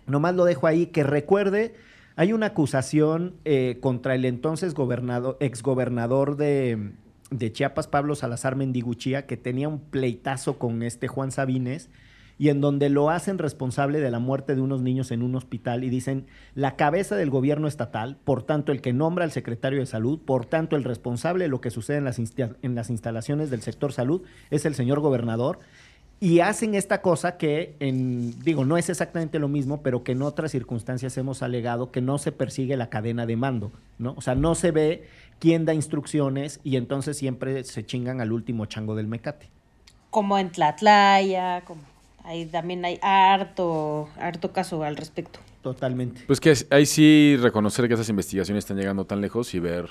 nomás 0.07 0.37
lo 0.37 0.45
dejo 0.45 0.69
ahí, 0.69 0.87
que 0.87 1.03
recuerde, 1.03 1.75
hay 2.15 2.33
una 2.33 2.47
acusación 2.47 3.35
eh, 3.45 3.79
contra 3.81 4.15
el 4.15 4.25
entonces 4.25 4.75
gobernador, 4.75 5.37
exgobernador 5.41 6.37
de, 6.37 6.93
de 7.31 7.53
Chiapas, 7.53 7.89
Pablo 7.89 8.15
Salazar 8.15 8.57
Mendiguchía, 8.57 9.27
que 9.27 9.37
tenía 9.37 9.69
un 9.69 9.81
pleitazo 9.81 10.59
con 10.59 10.83
este 10.83 11.09
Juan 11.09 11.33
Sabines, 11.33 11.91
y 12.39 12.51
en 12.51 12.61
donde 12.61 12.91
lo 12.91 13.11
hacen 13.11 13.39
responsable 13.39 14.01
de 14.01 14.11
la 14.11 14.19
muerte 14.19 14.55
de 14.55 14.61
unos 14.61 14.83
niños 14.83 15.11
en 15.11 15.23
un 15.23 15.35
hospital 15.35 15.85
y 15.85 15.91
dicen 15.91 16.27
la 16.55 16.77
cabeza 16.77 17.17
del 17.17 17.31
gobierno 17.31 17.67
estatal, 17.67 18.19
por 18.25 18.43
tanto 18.43 18.73
el 18.73 18.83
que 18.83 18.93
nombra 18.93 19.25
al 19.25 19.33
secretario 19.33 19.81
de 19.81 19.87
salud, 19.87 20.21
por 20.21 20.45
tanto 20.45 20.77
el 20.77 20.85
responsable 20.85 21.45
de 21.45 21.49
lo 21.49 21.61
que 21.61 21.71
sucede 21.71 21.99
en 21.99 22.75
las, 22.75 22.91
instalaciones 22.91 23.51
del 23.51 23.63
sector 23.63 23.93
salud 23.93 24.23
es 24.51 24.67
el 24.67 24.75
señor 24.75 25.01
gobernador 25.01 25.59
y 26.19 26.41
hacen 26.41 26.75
esta 26.75 27.03
cosa 27.03 27.37
que, 27.37 27.77
en, 27.79 28.43
digo, 28.43 28.65
no 28.65 28.79
es 28.79 28.89
exactamente 28.89 29.39
lo 29.39 29.49
mismo, 29.49 29.83
pero 29.83 30.03
que 30.03 30.13
en 30.13 30.23
otras 30.23 30.51
circunstancias 30.51 31.17
hemos 31.19 31.43
alegado 31.43 31.91
que 31.91 32.01
no 32.01 32.17
se 32.17 32.33
persigue 32.33 32.77
la 32.79 32.89
cadena 32.89 33.27
de 33.27 33.37
mando, 33.37 33.71
¿no? 33.99 34.15
O 34.17 34.23
sea, 34.23 34.35
no 34.35 34.55
se 34.55 34.71
ve 34.71 35.05
quién 35.39 35.65
da 35.65 35.75
instrucciones 35.75 36.61
y 36.65 36.77
entonces 36.77 37.17
siempre 37.17 37.65
se 37.65 37.85
chingan 37.85 38.21
al 38.21 38.33
último 38.33 38.67
chango 38.67 38.95
del 38.95 39.07
mecate. 39.07 39.49
Como 40.11 40.39
en 40.39 40.51
Tlatlaya, 40.51 41.63
como 41.65 41.83
ahí 42.25 42.47
también 42.47 42.85
hay 42.85 42.99
harto, 43.03 44.09
harto 44.19 44.53
caso 44.53 44.83
al 44.83 44.97
respecto. 44.97 45.39
Totalmente. 45.63 46.23
Pues 46.27 46.41
que 46.41 46.55
ahí 46.71 46.87
sí 46.87 47.37
reconocer 47.41 47.89
que 47.89 47.95
esas 47.95 48.09
investigaciones 48.09 48.65
están 48.65 48.77
llegando 48.77 49.05
tan 49.05 49.21
lejos 49.21 49.53
y 49.55 49.59
ver 49.59 49.89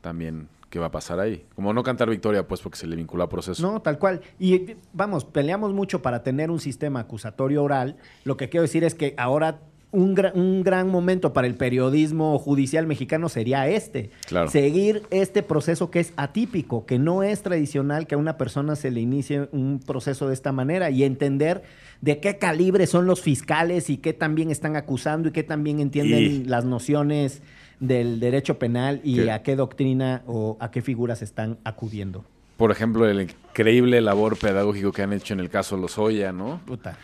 también 0.00 0.48
qué 0.70 0.78
va 0.78 0.86
a 0.86 0.90
pasar 0.90 1.20
ahí. 1.20 1.44
Como 1.54 1.72
no 1.72 1.82
cantar 1.82 2.10
victoria, 2.10 2.48
pues 2.48 2.60
porque 2.60 2.78
se 2.78 2.86
le 2.86 2.96
vincula 2.96 3.24
a 3.24 3.28
proceso. 3.28 3.62
No, 3.62 3.80
tal 3.80 3.98
cual. 3.98 4.22
Y 4.38 4.76
vamos, 4.92 5.24
peleamos 5.24 5.72
mucho 5.72 6.02
para 6.02 6.22
tener 6.22 6.50
un 6.50 6.58
sistema 6.58 7.00
acusatorio 7.00 7.62
oral. 7.62 7.96
Lo 8.24 8.36
que 8.36 8.48
quiero 8.48 8.62
decir 8.62 8.82
es 8.82 8.94
que 8.94 9.14
ahora 9.16 9.60
un, 9.94 10.20
un, 10.34 10.62
gran 10.62 10.88
momento 10.88 11.32
para 11.32 11.46
el 11.46 11.54
periodismo 11.54 12.38
judicial 12.38 12.86
mexicano 12.86 13.28
sería 13.28 13.68
este. 13.68 14.10
Claro. 14.26 14.50
Seguir 14.50 15.02
este 15.10 15.42
proceso 15.42 15.90
que 15.90 16.00
es 16.00 16.12
atípico, 16.16 16.84
que 16.84 16.98
no 16.98 17.22
es 17.22 17.42
tradicional 17.42 18.06
que 18.06 18.16
a 18.16 18.18
una 18.18 18.36
persona 18.36 18.76
se 18.76 18.90
le 18.90 19.00
inicie 19.00 19.48
un 19.52 19.80
proceso 19.84 20.28
de 20.28 20.34
esta 20.34 20.52
manera 20.52 20.90
y 20.90 21.04
entender 21.04 21.62
de 22.00 22.18
qué 22.18 22.38
calibre 22.38 22.86
son 22.86 23.06
los 23.06 23.22
fiscales 23.22 23.88
y 23.88 23.98
qué 23.98 24.12
también 24.12 24.50
están 24.50 24.76
acusando 24.76 25.28
y 25.28 25.32
qué 25.32 25.44
también 25.44 25.80
entienden 25.80 26.50
las 26.50 26.64
nociones 26.64 27.40
del 27.78 28.20
derecho 28.20 28.58
penal 28.58 29.00
y 29.04 29.28
a 29.28 29.42
qué 29.42 29.56
doctrina 29.56 30.22
o 30.26 30.56
a 30.60 30.70
qué 30.70 30.82
figuras 30.82 31.22
están 31.22 31.58
acudiendo. 31.64 32.24
Por 32.56 32.70
ejemplo, 32.70 33.08
el 33.08 33.22
increíble 33.22 34.00
labor 34.00 34.38
pedagógico 34.38 34.92
que 34.92 35.02
han 35.02 35.12
hecho 35.12 35.34
en 35.34 35.40
el 35.40 35.50
caso 35.50 35.76
Lozoya, 35.76 36.32
¿no? 36.32 36.60
Puta. 36.64 36.96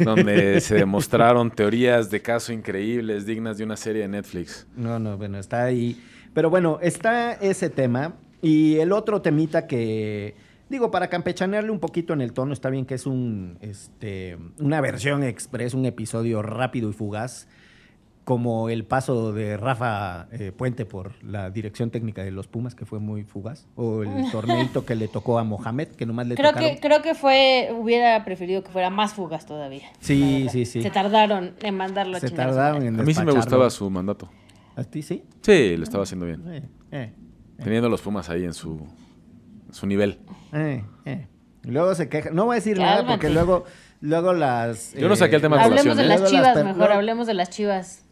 Donde 0.00 0.60
se 0.60 0.74
demostraron 0.74 1.50
teorías 1.50 2.10
de 2.10 2.22
caso 2.22 2.52
increíbles, 2.52 3.24
dignas 3.24 3.58
de 3.58 3.64
una 3.64 3.76
serie 3.76 4.02
de 4.02 4.08
Netflix. 4.08 4.66
No, 4.76 4.98
no, 4.98 5.16
bueno, 5.16 5.38
está 5.38 5.64
ahí. 5.64 6.02
Pero 6.34 6.50
bueno, 6.50 6.78
está 6.82 7.34
ese 7.34 7.70
tema. 7.70 8.14
Y 8.42 8.76
el 8.78 8.92
otro 8.92 9.22
temita 9.22 9.66
que, 9.66 10.34
digo, 10.68 10.90
para 10.90 11.08
campechanearle 11.08 11.70
un 11.70 11.80
poquito 11.80 12.12
en 12.12 12.20
el 12.20 12.32
tono, 12.32 12.52
está 12.52 12.68
bien 12.68 12.84
que 12.84 12.94
es 12.94 13.06
un, 13.06 13.58
este, 13.60 14.36
una 14.58 14.80
versión 14.80 15.22
express, 15.22 15.72
un 15.72 15.86
episodio 15.86 16.42
rápido 16.42 16.90
y 16.90 16.92
fugaz 16.92 17.48
como 18.26 18.70
el 18.70 18.84
paso 18.84 19.32
de 19.32 19.56
Rafa 19.56 20.26
eh, 20.32 20.50
Puente 20.50 20.84
por 20.84 21.12
la 21.22 21.48
dirección 21.48 21.92
técnica 21.92 22.24
de 22.24 22.32
los 22.32 22.48
Pumas, 22.48 22.74
que 22.74 22.84
fue 22.84 22.98
muy 22.98 23.22
fugaz, 23.22 23.68
o 23.76 24.02
el 24.02 24.28
torneito 24.32 24.84
que 24.84 24.96
le 24.96 25.06
tocó 25.06 25.38
a 25.38 25.44
Mohamed, 25.44 25.90
que 25.90 26.06
nomás 26.06 26.26
le 26.26 26.34
creo 26.34 26.50
tocaron. 26.50 26.74
Que, 26.74 26.80
creo 26.80 27.02
que 27.02 27.14
fue, 27.14 27.70
hubiera 27.72 28.24
preferido 28.24 28.64
que 28.64 28.72
fuera 28.72 28.90
más 28.90 29.14
fugaz 29.14 29.46
todavía. 29.46 29.92
Sí, 30.00 30.48
sí, 30.50 30.64
sí. 30.64 30.82
Se 30.82 30.90
tardaron 30.90 31.54
en 31.62 31.76
mandarlo 31.76 32.18
Se 32.18 32.30
tardaron 32.30 32.82
en 32.82 32.98
A 32.98 33.04
mí 33.04 33.14
sí 33.14 33.24
me 33.24 33.30
gustaba 33.30 33.70
su 33.70 33.88
mandato. 33.90 34.28
¿A 34.74 34.82
ti 34.82 35.02
sí? 35.02 35.22
Sí, 35.42 35.76
lo 35.76 35.84
estaba 35.84 36.02
haciendo 36.02 36.26
bien. 36.26 36.42
Eh, 36.48 36.62
eh, 36.90 37.14
Teniendo 37.62 37.88
los 37.88 38.02
Pumas 38.02 38.28
ahí 38.28 38.44
en 38.44 38.54
su, 38.54 38.88
su 39.70 39.86
nivel. 39.86 40.18
Eh, 40.52 40.82
eh. 41.04 41.28
Luego 41.62 41.94
se 41.94 42.08
queja. 42.08 42.30
No 42.30 42.46
voy 42.46 42.54
a 42.54 42.56
decir 42.56 42.76
nada 42.76 43.06
porque 43.06 43.30
luego, 43.30 43.66
luego 44.00 44.32
las... 44.32 44.94
Yo 44.94 45.08
no 45.08 45.14
saqué 45.14 45.36
el 45.36 45.42
tema 45.42 45.58
de 45.58 45.62
Hablemos 45.62 45.96
de 45.96 46.02
¿eh? 46.02 46.06
las 46.06 46.20
Luego 46.22 46.36
chivas, 46.36 46.56
las- 46.56 46.64
mejor, 46.64 46.90
hablemos 46.90 47.28
de 47.28 47.34
las 47.34 47.50
chivas. 47.50 48.05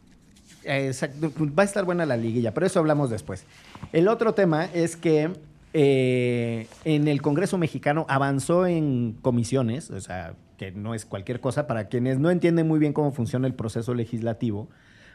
Exacto, 0.64 1.33
va 1.38 1.62
a 1.62 1.66
estar 1.66 1.85
buena 1.85 2.06
la 2.06 2.16
liguilla, 2.16 2.54
pero 2.54 2.66
eso 2.66 2.78
hablamos 2.78 3.11
después. 3.11 3.44
El 3.92 4.09
otro 4.09 4.35
tema 4.35 4.66
es 4.66 4.97
que 4.97 5.30
eh, 5.73 6.66
en 6.85 7.09
el 7.09 7.21
Congreso 7.21 7.59
mexicano 7.59 8.06
avanzó 8.09 8.66
en 8.66 9.16
comisiones, 9.21 9.90
o 9.90 10.00
sea, 10.00 10.35
que 10.56 10.73
no 10.73 10.94
es 10.94 11.04
cualquier 11.04 11.40
cosa, 11.40 11.66
para 11.66 11.88
quienes 11.88 12.18
no 12.18 12.30
entienden 12.30 12.68
muy 12.68 12.78
bien 12.78 12.92
cómo 12.92 13.12
funciona 13.12 13.47
el 13.47 13.54
proceso 13.54 13.94
legislativo, 13.94 14.68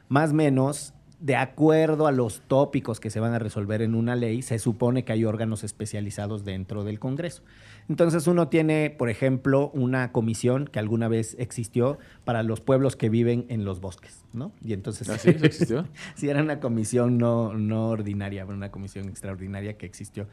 más 0.09 0.31
o 0.31 0.33
menos, 0.33 0.93
de 1.19 1.35
acuerdo 1.35 2.07
a 2.07 2.11
los 2.11 2.41
tópicos 2.47 2.99
que 2.99 3.09
se 3.09 3.19
van 3.19 3.33
a 3.33 3.39
resolver 3.39 3.81
en 3.81 3.95
una 3.95 4.15
ley, 4.15 4.41
se 4.41 4.59
supone 4.59 5.03
que 5.03 5.13
hay 5.13 5.25
órganos 5.25 5.63
especializados 5.63 6.45
dentro 6.45 6.83
del 6.83 6.99
Congreso. 6.99 7.43
Entonces 7.89 8.27
uno 8.27 8.49
tiene, 8.49 8.95
por 8.95 9.09
ejemplo, 9.09 9.71
una 9.73 10.11
comisión 10.11 10.67
que 10.67 10.77
alguna 10.77 11.07
vez 11.07 11.35
existió 11.39 11.97
para 12.23 12.43
los 12.43 12.61
pueblos 12.61 12.95
que 12.95 13.09
viven 13.09 13.47
en 13.49 13.65
los 13.65 13.81
bosques, 13.81 14.23
¿no? 14.31 14.51
Y 14.63 14.73
entonces... 14.73 15.09
¿Ah, 15.09 15.17
sí? 15.17 15.31
¿Eso 15.31 15.45
existió? 15.45 15.87
Sí, 16.15 16.29
era 16.29 16.43
una 16.43 16.59
comisión 16.59 17.17
no, 17.17 17.55
no 17.55 17.89
ordinaria, 17.89 18.43
era 18.43 18.53
una 18.53 18.69
comisión 18.69 19.09
extraordinaria 19.09 19.77
que 19.77 19.87
existió. 19.87 20.27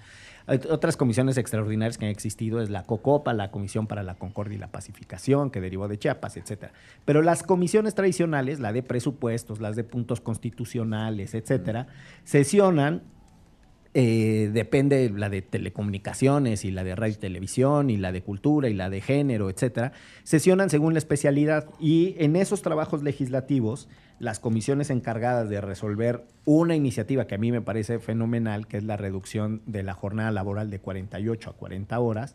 Otras 0.47 0.97
comisiones 0.99 1.39
extraordinarias 1.39 1.97
que 1.97 2.05
han 2.05 2.11
existido 2.11 2.61
es 2.61 2.69
la 2.69 2.83
COCOPA, 2.83 3.33
la 3.33 3.51
Comisión 3.51 3.87
para 3.87 4.03
la 4.03 4.17
Concordia 4.17 4.57
y 4.57 4.59
la 4.59 4.71
Pacificación, 4.71 5.51
que 5.51 5.61
derivó 5.61 5.89
de 5.89 5.99
Chiapas, 5.99 6.37
etcétera. 6.37 6.73
Pero 7.05 7.23
las 7.23 7.43
comisiones 7.43 7.95
tradicionales, 7.95 8.61
la 8.61 8.73
de 8.73 8.83
presupuestos, 8.83 9.61
las 9.61 9.77
de 9.77 9.83
puntos 9.83 10.21
constitucionales, 10.21 11.35
etcétera, 11.35 11.89
sesionan 12.25 13.03
eh, 13.99 14.51
depende 14.53 15.09
la 15.09 15.31
de 15.31 15.41
telecomunicaciones 15.41 16.67
y 16.67 16.71
la 16.71 16.85
de 16.85 16.95
radio 16.95 17.15
y 17.15 17.17
televisión 17.17 17.89
y 17.89 17.97
la 17.97 18.13
de 18.13 18.23
cultura 18.23 18.69
y 18.69 18.75
la 18.75 18.91
de 18.91 19.01
género, 19.01 19.49
etcétera, 19.49 19.93
sesionan 20.23 20.69
según 20.69 20.93
la 20.93 20.99
especialidad 20.99 21.71
y 21.81 22.15
en 22.19 22.37
esos 22.37 22.61
trabajos 22.61 23.03
legislativos 23.03 23.89
las 24.19 24.39
comisiones 24.39 24.91
encargadas 24.91 25.49
de 25.49 25.63
resolver 25.63 26.27
una 26.45 26.77
iniciativa 26.77 27.27
que 27.27 27.37
a 27.37 27.39
mí 27.39 27.51
me 27.51 27.63
parece 27.63 27.99
fenomenal, 27.99 28.67
que 28.67 28.77
es 28.77 28.85
la 28.85 28.99
reducción 28.99 29.63
de 29.65 29.83
la 29.83 29.95
jornada 29.95 30.31
laboral 30.31 30.69
de 30.69 30.79
48 30.79 31.49
a 31.49 31.53
40 31.55 31.99
horas, 31.99 32.35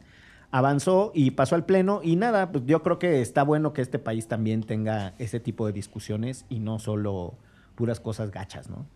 avanzó 0.49 1.11
y 1.13 1.29
pasó 1.29 1.53
al 1.53 1.67
pleno 1.67 2.01
y 2.03 2.15
nada, 2.15 2.51
pues 2.51 2.65
yo 2.65 2.81
creo 2.81 2.97
que 2.97 3.21
está 3.21 3.43
bueno 3.43 3.71
que 3.71 3.83
este 3.83 3.99
país 3.99 4.27
también 4.27 4.63
tenga 4.63 5.13
ese 5.19 5.39
tipo 5.39 5.67
de 5.67 5.73
discusiones 5.73 6.43
y 6.49 6.57
no 6.57 6.79
solo 6.79 7.35
puras 7.75 7.99
cosas 7.99 8.31
gachas, 8.31 8.67
¿no? 8.67 8.87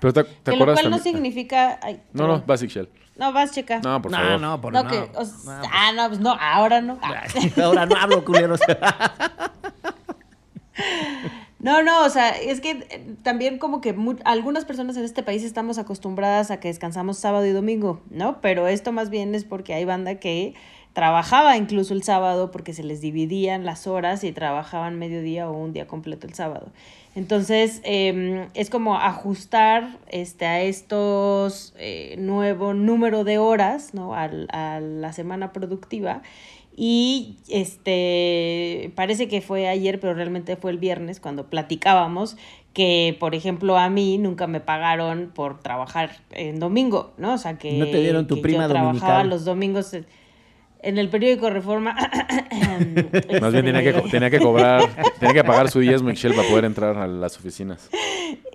Pero 0.00 0.12
te, 0.12 0.24
te 0.24 0.30
Que 0.44 0.50
lo 0.52 0.56
acuerdas 0.64 0.80
cual 0.80 0.90
no 0.90 0.98
significa... 0.98 1.78
ay, 1.82 2.00
No, 2.12 2.26
no. 2.26 2.42
Basic 2.46 2.70
Shell. 2.70 2.88
No, 3.16 3.32
vas, 3.32 3.50
checa. 3.50 3.80
No, 3.80 4.00
por 4.00 4.12
no, 4.12 4.16
favor. 4.18 4.40
no, 4.40 4.60
por 4.60 4.72
No, 4.72 4.84
no. 4.84 4.90
que, 4.90 4.96
o 4.98 5.02
No, 5.20 5.24
sea, 5.24 5.60
pues- 5.60 5.70
ah, 5.72 5.92
no, 5.92 6.06
pues 6.08 6.20
no, 6.20 6.36
ahora 6.40 6.80
no. 6.80 6.98
Ah. 7.02 7.24
Ahora 7.62 7.84
no 7.86 7.96
hablo, 7.96 8.24
culeros. 8.24 8.60
No, 11.60 11.82
no, 11.82 12.04
o 12.04 12.08
sea, 12.08 12.28
es 12.30 12.60
que 12.60 12.70
eh, 12.70 13.16
también 13.24 13.58
como 13.58 13.80
que 13.80 13.92
mu- 13.92 14.14
algunas 14.24 14.64
personas 14.64 14.96
en 14.96 15.02
este 15.04 15.24
país 15.24 15.42
estamos 15.42 15.76
acostumbradas 15.78 16.52
a 16.52 16.60
que 16.60 16.68
descansamos 16.68 17.18
sábado 17.18 17.44
y 17.46 17.50
domingo, 17.50 18.00
¿no? 18.10 18.40
Pero 18.40 18.68
esto 18.68 18.92
más 18.92 19.10
bien 19.10 19.34
es 19.34 19.42
porque 19.44 19.74
hay 19.74 19.84
banda 19.84 20.14
que 20.20 20.54
trabajaba 20.92 21.56
incluso 21.56 21.94
el 21.94 22.04
sábado 22.04 22.52
porque 22.52 22.72
se 22.74 22.84
les 22.84 23.00
dividían 23.00 23.64
las 23.64 23.88
horas 23.88 24.22
y 24.22 24.30
trabajaban 24.30 25.00
mediodía 25.00 25.50
o 25.50 25.52
un 25.52 25.72
día 25.72 25.88
completo 25.88 26.28
el 26.28 26.34
sábado. 26.34 26.68
Entonces, 27.18 27.80
eh, 27.82 28.46
es 28.54 28.70
como 28.70 28.94
ajustar 28.94 29.98
este, 30.08 30.46
a 30.46 30.60
estos 30.62 31.74
eh, 31.76 32.14
nuevo 32.16 32.74
número 32.74 33.24
de 33.24 33.38
horas, 33.38 33.92
¿no? 33.92 34.14
Al- 34.14 34.46
a 34.52 34.78
la 34.80 35.12
semana 35.12 35.52
productiva. 35.52 36.22
Y 36.76 37.38
este 37.48 38.92
parece 38.94 39.26
que 39.26 39.40
fue 39.40 39.66
ayer, 39.66 39.98
pero 39.98 40.14
realmente 40.14 40.54
fue 40.54 40.70
el 40.70 40.78
viernes 40.78 41.18
cuando 41.18 41.50
platicábamos 41.50 42.36
que, 42.72 43.16
por 43.18 43.34
ejemplo, 43.34 43.76
a 43.76 43.90
mí 43.90 44.16
nunca 44.18 44.46
me 44.46 44.60
pagaron 44.60 45.32
por 45.34 45.58
trabajar 45.60 46.18
en 46.30 46.60
domingo, 46.60 47.14
¿no? 47.18 47.34
O 47.34 47.38
sea 47.38 47.58
que 47.58 47.72
No 47.72 47.86
te 47.86 48.00
dieron 48.00 48.28
tu 48.28 48.36
que 48.36 48.42
prima 48.42 48.66
yo 48.68 48.74
trabajaba 48.74 49.24
los 49.24 49.44
domingos 49.44 49.92
en- 50.82 50.98
el 50.98 51.08
periódico 51.08 51.50
Reforma. 51.50 51.94
Más 53.40 53.52
bien 53.52 53.64
tenía 53.64 53.82
que, 53.82 53.92
tenía 54.10 54.30
que 54.30 54.38
cobrar, 54.38 54.82
tenía 55.18 55.34
que 55.34 55.44
pagar 55.44 55.70
su 55.70 55.80
diezmo, 55.80 56.08
Michelle, 56.08 56.34
para 56.34 56.48
poder 56.48 56.64
entrar 56.64 56.96
a 56.96 57.06
las 57.06 57.36
oficinas. 57.36 57.88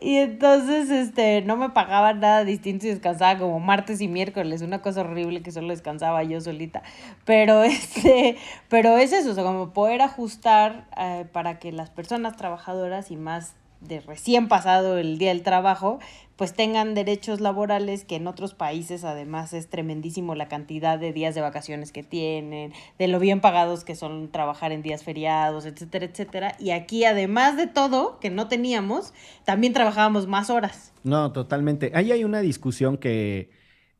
Y 0.01 0.18
entonces, 0.18 0.89
este, 0.89 1.42
no 1.42 1.56
me 1.56 1.70
pagaban 1.70 2.20
nada 2.20 2.44
distinto 2.44 2.86
y 2.86 2.89
descansaba 2.89 3.39
como 3.39 3.60
martes 3.60 4.01
y 4.01 4.08
miércoles, 4.08 4.62
una 4.62 4.82
cosa 4.82 5.01
horrible 5.01 5.42
que 5.42 5.51
solo 5.51 5.70
descansaba 5.70 6.24
yo 6.24 6.42
solita. 6.42 6.84
Pero 7.25 7.63
este, 7.63 8.38
pero 8.70 8.98
es 8.98 9.13
eso, 9.13 9.32
o 9.32 9.34
sea, 9.34 9.44
como 9.44 9.72
poder 9.74 10.01
ajustar 10.01 10.86
eh, 10.98 11.25
para 11.32 11.60
que 11.60 11.72
las 11.72 11.89
personas 11.89 12.36
trabajadoras 12.36 13.12
y 13.12 13.15
más 13.15 13.56
de 13.88 14.00
recién 14.02 14.48
pasado 14.48 14.98
el 14.98 15.18
día 15.18 15.30
del 15.30 15.44
trabajo, 15.44 16.00
pues 16.36 16.54
tengan 16.54 16.96
derechos 16.96 17.42
laborales 17.42 18.06
que 18.06 18.16
en 18.16 18.28
otros 18.28 18.54
países 18.54 19.04
además 19.04 19.54
es 19.54 19.70
tremendísimo 19.70 20.36
la 20.36 20.48
cantidad 20.48 20.98
de 20.98 21.13
días 21.13 21.36
de 21.36 21.42
vacaciones 21.42 21.92
que 21.92 22.04
tienen, 22.04 22.74
de 22.98 23.08
lo 23.08 23.20
bien 23.20 23.40
pagados 23.40 23.84
que 23.84 23.96
son 23.96 24.32
trabajar 24.32 24.72
en 24.72 24.82
días 24.82 25.04
feriados, 25.04 25.66
etcétera, 25.66 26.06
etcétera. 26.06 26.56
Y 26.60 26.72
aquí 26.72 27.06
además 27.06 27.56
de 27.58 27.68
todo 27.68 28.20
que 28.20 28.30
no 28.30 28.48
teníamos, 28.48 29.13
también 29.46 29.74
trabajábamos 29.74 30.28
más 30.28 30.50
horas. 30.50 30.92
No, 31.04 31.32
totalmente. 31.32 31.92
Ahí 31.94 32.12
hay 32.12 32.24
una 32.24 32.42
discusión 32.42 32.98
que 32.98 33.52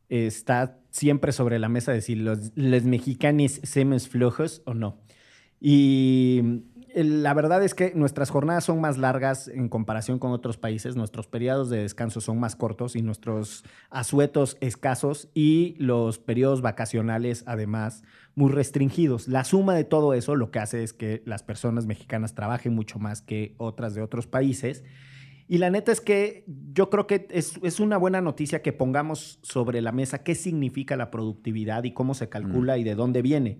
está 0.08 0.78
siempre 0.90 1.32
sobre 1.32 1.58
la 1.58 1.68
mesa 1.68 1.92
de 1.92 2.00
si 2.00 2.14
los, 2.14 2.52
los 2.56 2.82
mexicanos 2.84 3.60
somos 3.62 4.08
flojos 4.08 4.62
o 4.64 4.74
no. 4.74 4.98
Y 5.60 6.42
la 6.94 7.34
verdad 7.34 7.64
es 7.64 7.74
que 7.74 7.92
nuestras 7.94 8.30
jornadas 8.30 8.64
son 8.64 8.80
más 8.80 8.98
largas 8.98 9.48
en 9.48 9.68
comparación 9.68 10.20
con 10.20 10.30
otros 10.30 10.58
países, 10.58 10.94
nuestros 10.94 11.26
periodos 11.26 11.68
de 11.68 11.78
descanso 11.78 12.20
son 12.20 12.38
más 12.38 12.54
cortos 12.54 12.94
y 12.94 13.02
nuestros 13.02 13.64
asuetos 13.90 14.56
escasos 14.60 15.28
y 15.34 15.74
los 15.78 16.18
periodos 16.18 16.62
vacacionales 16.62 17.42
además 17.46 18.04
muy 18.36 18.52
restringidos. 18.52 19.26
La 19.26 19.42
suma 19.42 19.74
de 19.74 19.82
todo 19.82 20.14
eso 20.14 20.36
lo 20.36 20.52
que 20.52 20.60
hace 20.60 20.84
es 20.84 20.92
que 20.92 21.22
las 21.24 21.42
personas 21.42 21.86
mexicanas 21.86 22.34
trabajen 22.34 22.74
mucho 22.74 23.00
más 23.00 23.22
que 23.22 23.54
otras 23.58 23.94
de 23.94 24.02
otros 24.02 24.28
países. 24.28 24.84
Y 25.48 25.58
la 25.58 25.70
neta 25.70 25.90
es 25.92 26.00
que 26.00 26.44
yo 26.72 26.90
creo 26.90 27.06
que 27.06 27.26
es, 27.30 27.58
es 27.62 27.80
una 27.80 27.98
buena 27.98 28.20
noticia 28.20 28.62
que 28.62 28.72
pongamos 28.72 29.40
sobre 29.42 29.82
la 29.82 29.92
mesa 29.92 30.22
qué 30.22 30.34
significa 30.34 30.96
la 30.96 31.10
productividad 31.10 31.84
y 31.84 31.92
cómo 31.92 32.14
se 32.14 32.28
calcula 32.28 32.78
y 32.78 32.84
de 32.84 32.94
dónde 32.94 33.20
viene. 33.20 33.58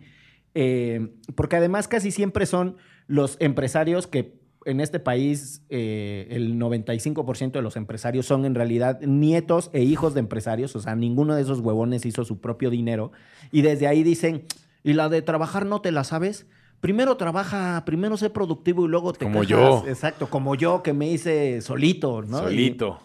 Eh, 0.54 1.14
porque 1.34 1.56
además 1.56 1.88
casi 1.88 2.12
siempre 2.12 2.46
son 2.46 2.76
los 3.06 3.36
empresarios 3.40 4.06
que 4.06 4.34
en 4.66 4.80
este 4.80 4.98
país 4.98 5.62
eh, 5.68 6.26
el 6.30 6.58
95% 6.58 7.52
de 7.52 7.62
los 7.62 7.76
empresarios 7.76 8.24
son 8.24 8.46
en 8.46 8.54
realidad 8.54 9.00
nietos 9.02 9.68
e 9.74 9.82
hijos 9.82 10.14
de 10.14 10.20
empresarios, 10.20 10.74
o 10.74 10.80
sea, 10.80 10.94
ninguno 10.96 11.34
de 11.34 11.42
esos 11.42 11.60
huevones 11.60 12.06
hizo 12.06 12.24
su 12.24 12.40
propio 12.40 12.70
dinero 12.70 13.12
y 13.52 13.60
desde 13.60 13.86
ahí 13.86 14.02
dicen, 14.02 14.44
¿y 14.82 14.94
la 14.94 15.10
de 15.10 15.20
trabajar 15.20 15.66
no 15.66 15.82
te 15.82 15.92
la 15.92 16.02
sabes? 16.04 16.46
Primero 16.80 17.16
trabaja, 17.18 17.82
primero 17.84 18.16
sé 18.16 18.30
productivo 18.30 18.86
y 18.86 18.88
luego 18.88 19.12
te 19.12 19.26
Como 19.26 19.40
quejas". 19.42 19.48
yo. 19.50 19.84
Exacto, 19.86 20.28
como 20.30 20.54
yo 20.54 20.82
que 20.82 20.94
me 20.94 21.10
hice 21.10 21.60
solito, 21.60 22.22
¿no? 22.22 22.38
Y- 22.38 22.44
Solito. 22.44 23.00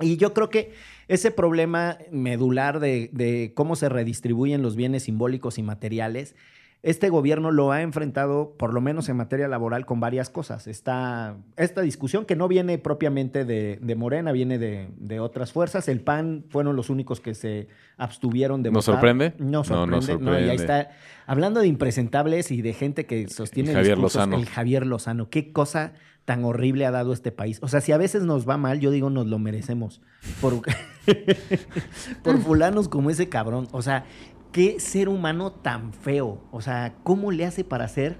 y 0.00 0.16
yo 0.16 0.32
creo 0.32 0.48
que 0.48 0.72
ese 1.08 1.30
problema 1.30 1.98
medular 2.10 2.80
de, 2.80 3.10
de 3.12 3.52
cómo 3.54 3.76
se 3.76 3.90
redistribuyen 3.90 4.62
los 4.62 4.76
bienes 4.76 5.02
simbólicos 5.04 5.58
y 5.58 5.62
materiales, 5.62 6.36
este 6.82 7.10
gobierno 7.10 7.52
lo 7.52 7.70
ha 7.70 7.80
enfrentado, 7.82 8.54
por 8.58 8.74
lo 8.74 8.80
menos 8.80 9.08
en 9.08 9.16
materia 9.16 9.46
laboral, 9.46 9.86
con 9.86 10.00
varias 10.00 10.30
cosas. 10.30 10.66
Está 10.66 11.36
esta 11.56 11.80
discusión 11.80 12.24
que 12.24 12.34
no 12.34 12.48
viene 12.48 12.78
propiamente 12.78 13.44
de, 13.44 13.78
de 13.80 13.94
Morena, 13.94 14.32
viene 14.32 14.58
de, 14.58 14.88
de 14.96 15.20
otras 15.20 15.52
fuerzas. 15.52 15.86
El 15.88 16.00
PAN 16.00 16.44
fueron 16.48 16.74
los 16.74 16.90
únicos 16.90 17.20
que 17.20 17.34
se 17.34 17.68
abstuvieron 17.98 18.62
de 18.64 18.70
¿Nos 18.72 18.84
votar. 18.86 18.96
sorprende? 19.00 19.34
No 19.38 19.62
No, 19.68 19.86
no 19.86 20.02
sorprende. 20.02 20.24
No, 20.24 20.38
y 20.38 20.46
sorprende. 20.46 20.50
ahí 20.50 20.56
está. 20.56 20.90
Hablando 21.26 21.60
de 21.60 21.68
impresentables 21.68 22.50
y 22.50 22.62
de 22.62 22.72
gente 22.72 23.06
que 23.06 23.28
sostiene 23.28 23.70
El 23.70 23.76
Javier 23.76 23.94
discursos, 23.96 24.16
Lozano. 24.20 24.36
el 24.38 24.46
Javier 24.46 24.86
Lozano. 24.86 25.30
Qué 25.30 25.52
cosa 25.52 25.92
tan 26.24 26.44
horrible 26.44 26.86
ha 26.86 26.90
dado 26.92 27.12
este 27.12 27.32
país. 27.32 27.58
O 27.62 27.68
sea, 27.68 27.80
si 27.80 27.90
a 27.92 27.96
veces 27.96 28.22
nos 28.24 28.48
va 28.48 28.56
mal, 28.56 28.78
yo 28.80 28.90
digo 28.90 29.08
nos 29.10 29.26
lo 29.26 29.38
merecemos. 29.38 30.00
Por, 30.40 30.60
por 32.22 32.38
fulanos 32.38 32.88
como 32.88 33.10
ese 33.10 33.28
cabrón. 33.28 33.68
O 33.72 33.82
sea, 33.82 34.04
qué 34.52 34.78
ser 34.78 35.08
humano 35.08 35.50
tan 35.52 35.92
feo. 35.92 36.38
O 36.50 36.60
sea, 36.60 36.94
¿cómo 37.02 37.32
le 37.32 37.44
hace 37.44 37.64
para 37.64 37.88
ser 37.88 38.18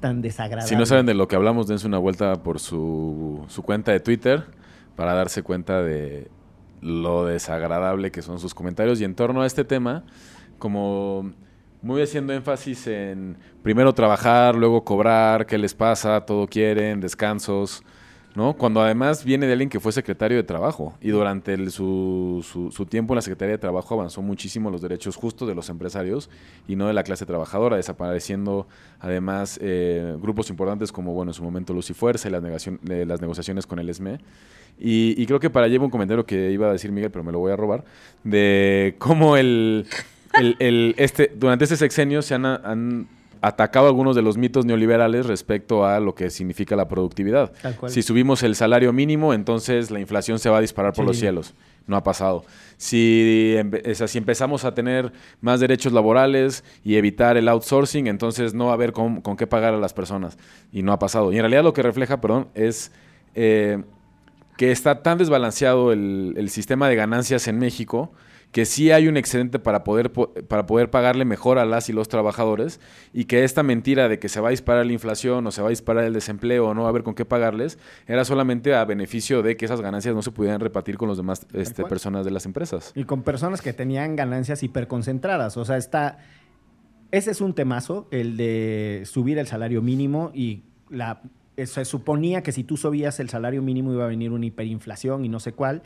tan 0.00 0.22
desagradable? 0.22 0.68
Si 0.68 0.76
no 0.76 0.86
saben 0.86 1.06
de 1.06 1.14
lo 1.14 1.28
que 1.28 1.36
hablamos, 1.36 1.66
dense 1.66 1.86
una 1.86 1.98
vuelta 1.98 2.42
por 2.42 2.58
su, 2.58 3.44
su 3.48 3.62
cuenta 3.62 3.92
de 3.92 4.00
Twitter 4.00 4.44
para 4.96 5.14
darse 5.14 5.42
cuenta 5.42 5.82
de 5.82 6.30
lo 6.80 7.26
desagradable 7.26 8.10
que 8.10 8.22
son 8.22 8.38
sus 8.40 8.54
comentarios. 8.54 9.00
Y 9.00 9.04
en 9.04 9.14
torno 9.14 9.42
a 9.42 9.46
este 9.46 9.64
tema, 9.64 10.04
como 10.58 11.32
muy 11.82 12.02
haciendo 12.02 12.32
énfasis 12.32 12.86
en 12.86 13.38
primero 13.62 13.92
trabajar, 13.92 14.56
luego 14.56 14.84
cobrar, 14.84 15.46
qué 15.46 15.58
les 15.58 15.74
pasa, 15.74 16.22
todo 16.22 16.46
quieren, 16.46 17.00
descansos, 17.00 17.82
¿no? 18.36 18.52
Cuando 18.52 18.82
además 18.82 19.24
viene 19.24 19.46
de 19.46 19.52
alguien 19.52 19.68
que 19.70 19.80
fue 19.80 19.90
secretario 19.92 20.36
de 20.36 20.42
Trabajo 20.44 20.94
y 21.00 21.08
durante 21.08 21.70
su, 21.70 22.44
su- 22.48 22.70
tiempo 22.86 23.14
en 23.14 23.16
la 23.16 23.22
Secretaría 23.22 23.52
de 23.54 23.58
Trabajo 23.58 23.94
avanzó 23.94 24.20
muchísimo 24.22 24.70
los 24.70 24.82
derechos 24.82 25.16
justos 25.16 25.48
de 25.48 25.54
los 25.54 25.68
empresarios 25.70 26.28
y 26.68 26.76
no 26.76 26.86
de 26.86 26.92
la 26.92 27.02
clase 27.02 27.24
trabajadora, 27.26 27.76
desapareciendo 27.76 28.66
además 29.00 29.58
eh, 29.62 30.16
grupos 30.20 30.50
importantes 30.50 30.92
como, 30.92 31.14
bueno, 31.14 31.30
en 31.30 31.34
su 31.34 31.42
momento 31.42 31.72
Luz 31.72 31.88
y 31.90 31.94
Fuerza 31.94 32.28
y 32.28 32.30
las, 32.32 32.42
negación- 32.42 32.78
eh, 32.90 33.06
las 33.06 33.20
negociaciones 33.22 33.66
con 33.66 33.78
el 33.78 33.88
ESME. 33.88 34.18
Y, 34.78 35.14
y 35.16 35.24
creo 35.26 35.40
que 35.40 35.48
para 35.48 35.66
iba 35.68 35.84
un 35.84 35.90
comentario 35.90 36.26
que 36.26 36.50
iba 36.50 36.68
a 36.68 36.72
decir 36.72 36.92
Miguel, 36.92 37.10
pero 37.10 37.24
me 37.24 37.32
lo 37.32 37.38
voy 37.38 37.50
a 37.52 37.56
robar, 37.56 37.84
de 38.22 38.94
cómo 38.98 39.38
el, 39.38 39.86
el- 40.58 40.94
este, 40.98 41.32
durante 41.34 41.64
este 41.64 41.76
sexenio 41.78 42.20
se 42.20 42.34
han 42.34 43.08
atacado 43.46 43.86
algunos 43.86 44.16
de 44.16 44.22
los 44.22 44.36
mitos 44.36 44.64
neoliberales 44.64 45.26
respecto 45.26 45.84
a 45.86 46.00
lo 46.00 46.14
que 46.14 46.30
significa 46.30 46.76
la 46.76 46.88
productividad. 46.88 47.52
Si 47.88 48.02
subimos 48.02 48.42
el 48.42 48.54
salario 48.54 48.92
mínimo, 48.92 49.34
entonces 49.34 49.90
la 49.90 50.00
inflación 50.00 50.38
se 50.38 50.48
va 50.50 50.58
a 50.58 50.60
disparar 50.60 50.92
por 50.92 51.04
Sí. 51.04 51.08
los 51.08 51.16
cielos. 51.18 51.54
No 51.86 51.96
ha 51.96 52.02
pasado. 52.02 52.44
Si, 52.78 53.54
empe- 53.56 53.88
o 53.90 53.94
sea, 53.94 54.08
si 54.08 54.18
empezamos 54.18 54.64
a 54.64 54.74
tener 54.74 55.12
más 55.40 55.60
derechos 55.60 55.92
laborales 55.92 56.64
y 56.84 56.96
evitar 56.96 57.36
el 57.36 57.48
outsourcing, 57.48 58.08
entonces 58.08 58.54
no 58.54 58.64
va 58.66 58.72
a 58.72 58.74
haber 58.74 58.92
con, 58.92 59.20
con 59.20 59.36
qué 59.36 59.46
pagar 59.46 59.72
a 59.72 59.78
las 59.78 59.94
personas. 59.94 60.36
Y 60.72 60.82
no 60.82 60.92
ha 60.92 60.98
pasado. 60.98 61.32
Y 61.32 61.36
en 61.36 61.42
realidad 61.42 61.62
lo 61.62 61.72
que 61.72 61.82
refleja, 61.82 62.20
perdón, 62.20 62.48
es 62.54 62.90
eh, 63.36 63.82
que 64.56 64.72
está 64.72 65.02
tan 65.02 65.18
desbalanceado 65.18 65.92
el, 65.92 66.34
el 66.36 66.50
sistema 66.50 66.88
de 66.88 66.96
ganancias 66.96 67.46
en 67.46 67.58
México 67.58 68.10
que 68.52 68.64
sí 68.64 68.90
hay 68.90 69.06
un 69.06 69.18
excedente 69.18 69.58
para 69.58 69.84
poder, 69.84 70.12
po- 70.12 70.32
para 70.48 70.64
poder 70.64 70.88
pagarle 70.90 71.26
mejor 71.26 71.58
a 71.58 71.66
las 71.66 71.90
y 71.90 71.92
los 71.92 72.08
trabajadores 72.08 72.80
y 73.12 73.26
que 73.26 73.44
esta 73.44 73.62
mentira 73.62 74.08
de 74.08 74.18
que 74.18 74.30
se 74.30 74.40
va 74.40 74.48
a 74.48 74.50
disparar 74.50 74.86
la 74.86 74.92
inflación 74.94 75.46
o 75.46 75.50
se 75.50 75.60
va 75.60 75.68
a 75.68 75.70
disparar 75.70 76.04
el 76.04 76.14
desempleo 76.14 76.66
o 76.68 76.72
no 76.74 76.82
va 76.82 76.88
a 76.88 76.90
haber 76.90 77.02
con 77.02 77.14
qué 77.14 77.26
pagarles 77.26 77.78
era 78.06 78.24
solamente 78.24 78.74
a 78.74 78.84
beneficio 78.86 79.42
de 79.42 79.56
que 79.58 79.66
esas 79.66 79.82
ganancias 79.82 80.14
no 80.14 80.22
se 80.22 80.30
pudieran 80.30 80.60
repartir 80.60 80.96
con 80.96 81.08
las 81.08 81.18
demás 81.18 81.46
este, 81.52 81.84
personas 81.84 82.24
de 82.24 82.30
las 82.30 82.46
empresas. 82.46 82.92
Y 82.94 83.04
con 83.04 83.22
personas 83.22 83.60
que 83.60 83.74
tenían 83.74 84.16
ganancias 84.16 84.62
hiperconcentradas. 84.62 85.56
O 85.58 85.64
sea, 85.66 85.76
está. 85.76 86.18
Ese 87.10 87.30
es 87.32 87.40
un 87.40 87.54
temazo, 87.54 88.08
el 88.10 88.36
de 88.36 89.02
subir 89.04 89.38
el 89.38 89.46
salario 89.46 89.82
mínimo 89.82 90.30
y 90.34 90.62
la. 90.88 91.20
Se 91.62 91.84
suponía 91.84 92.42
que 92.42 92.52
si 92.52 92.64
tú 92.64 92.76
subías 92.76 93.18
el 93.20 93.28
salario 93.30 93.62
mínimo 93.62 93.92
iba 93.92 94.04
a 94.04 94.08
venir 94.08 94.30
una 94.32 94.44
hiperinflación 94.46 95.24
y 95.24 95.28
no 95.28 95.40
sé 95.40 95.52
cuál. 95.52 95.82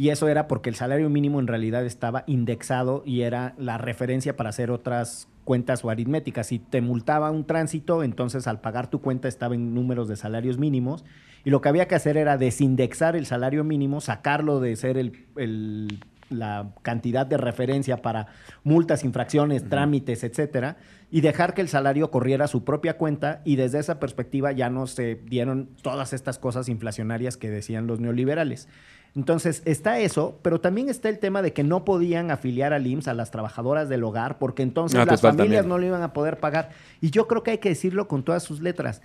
Y 0.00 0.08
eso 0.08 0.28
era 0.28 0.48
porque 0.48 0.70
el 0.70 0.76
salario 0.76 1.10
mínimo 1.10 1.40
en 1.40 1.46
realidad 1.46 1.84
estaba 1.84 2.24
indexado 2.26 3.02
y 3.04 3.20
era 3.20 3.52
la 3.58 3.76
referencia 3.76 4.34
para 4.34 4.48
hacer 4.48 4.70
otras 4.70 5.28
cuentas 5.44 5.84
o 5.84 5.90
aritméticas. 5.90 6.46
Si 6.46 6.58
te 6.58 6.80
multaba 6.80 7.30
un 7.30 7.44
tránsito, 7.44 8.02
entonces 8.02 8.46
al 8.46 8.62
pagar 8.62 8.88
tu 8.88 9.02
cuenta 9.02 9.28
estaba 9.28 9.54
en 9.54 9.74
números 9.74 10.08
de 10.08 10.16
salarios 10.16 10.56
mínimos. 10.56 11.04
Y 11.44 11.50
lo 11.50 11.60
que 11.60 11.68
había 11.68 11.86
que 11.86 11.96
hacer 11.96 12.16
era 12.16 12.38
desindexar 12.38 13.14
el 13.14 13.26
salario 13.26 13.62
mínimo, 13.62 14.00
sacarlo 14.00 14.58
de 14.58 14.74
ser 14.76 14.96
el, 14.96 15.26
el- 15.36 16.00
la 16.30 16.70
cantidad 16.80 17.26
de 17.26 17.36
referencia 17.36 17.98
para 18.00 18.28
multas, 18.64 19.04
infracciones, 19.04 19.68
trámites, 19.68 20.24
etcétera, 20.24 20.78
y 21.10 21.22
dejar 21.22 21.54
que 21.54 21.60
el 21.60 21.68
salario 21.68 22.10
corriera 22.10 22.44
a 22.44 22.48
su 22.48 22.64
propia 22.64 22.96
cuenta 22.96 23.40
y 23.44 23.56
desde 23.56 23.78
esa 23.80 23.98
perspectiva 23.98 24.52
ya 24.52 24.70
no 24.70 24.86
se 24.86 25.16
dieron 25.26 25.68
todas 25.82 26.12
estas 26.12 26.38
cosas 26.38 26.68
inflacionarias 26.68 27.36
que 27.36 27.50
decían 27.50 27.86
los 27.86 27.98
neoliberales. 28.00 28.68
Entonces 29.16 29.62
está 29.64 29.98
eso, 29.98 30.38
pero 30.42 30.60
también 30.60 30.88
está 30.88 31.08
el 31.08 31.18
tema 31.18 31.42
de 31.42 31.52
que 31.52 31.64
no 31.64 31.84
podían 31.84 32.30
afiliar 32.30 32.72
al 32.72 32.86
IMSS 32.86 33.08
a 33.08 33.14
las 33.14 33.32
trabajadoras 33.32 33.88
del 33.88 34.04
hogar 34.04 34.38
porque 34.38 34.62
entonces 34.62 35.00
Ah, 35.00 35.04
las 35.04 35.20
familias 35.20 35.62
también. 35.62 35.68
no 35.68 35.78
lo 35.78 35.86
iban 35.86 36.02
a 36.02 36.12
poder 36.12 36.38
pagar. 36.38 36.70
Y 37.00 37.10
yo 37.10 37.26
creo 37.26 37.42
que 37.42 37.50
hay 37.50 37.58
que 37.58 37.70
decirlo 37.70 38.06
con 38.06 38.22
todas 38.22 38.44
sus 38.44 38.60
letras. 38.60 39.02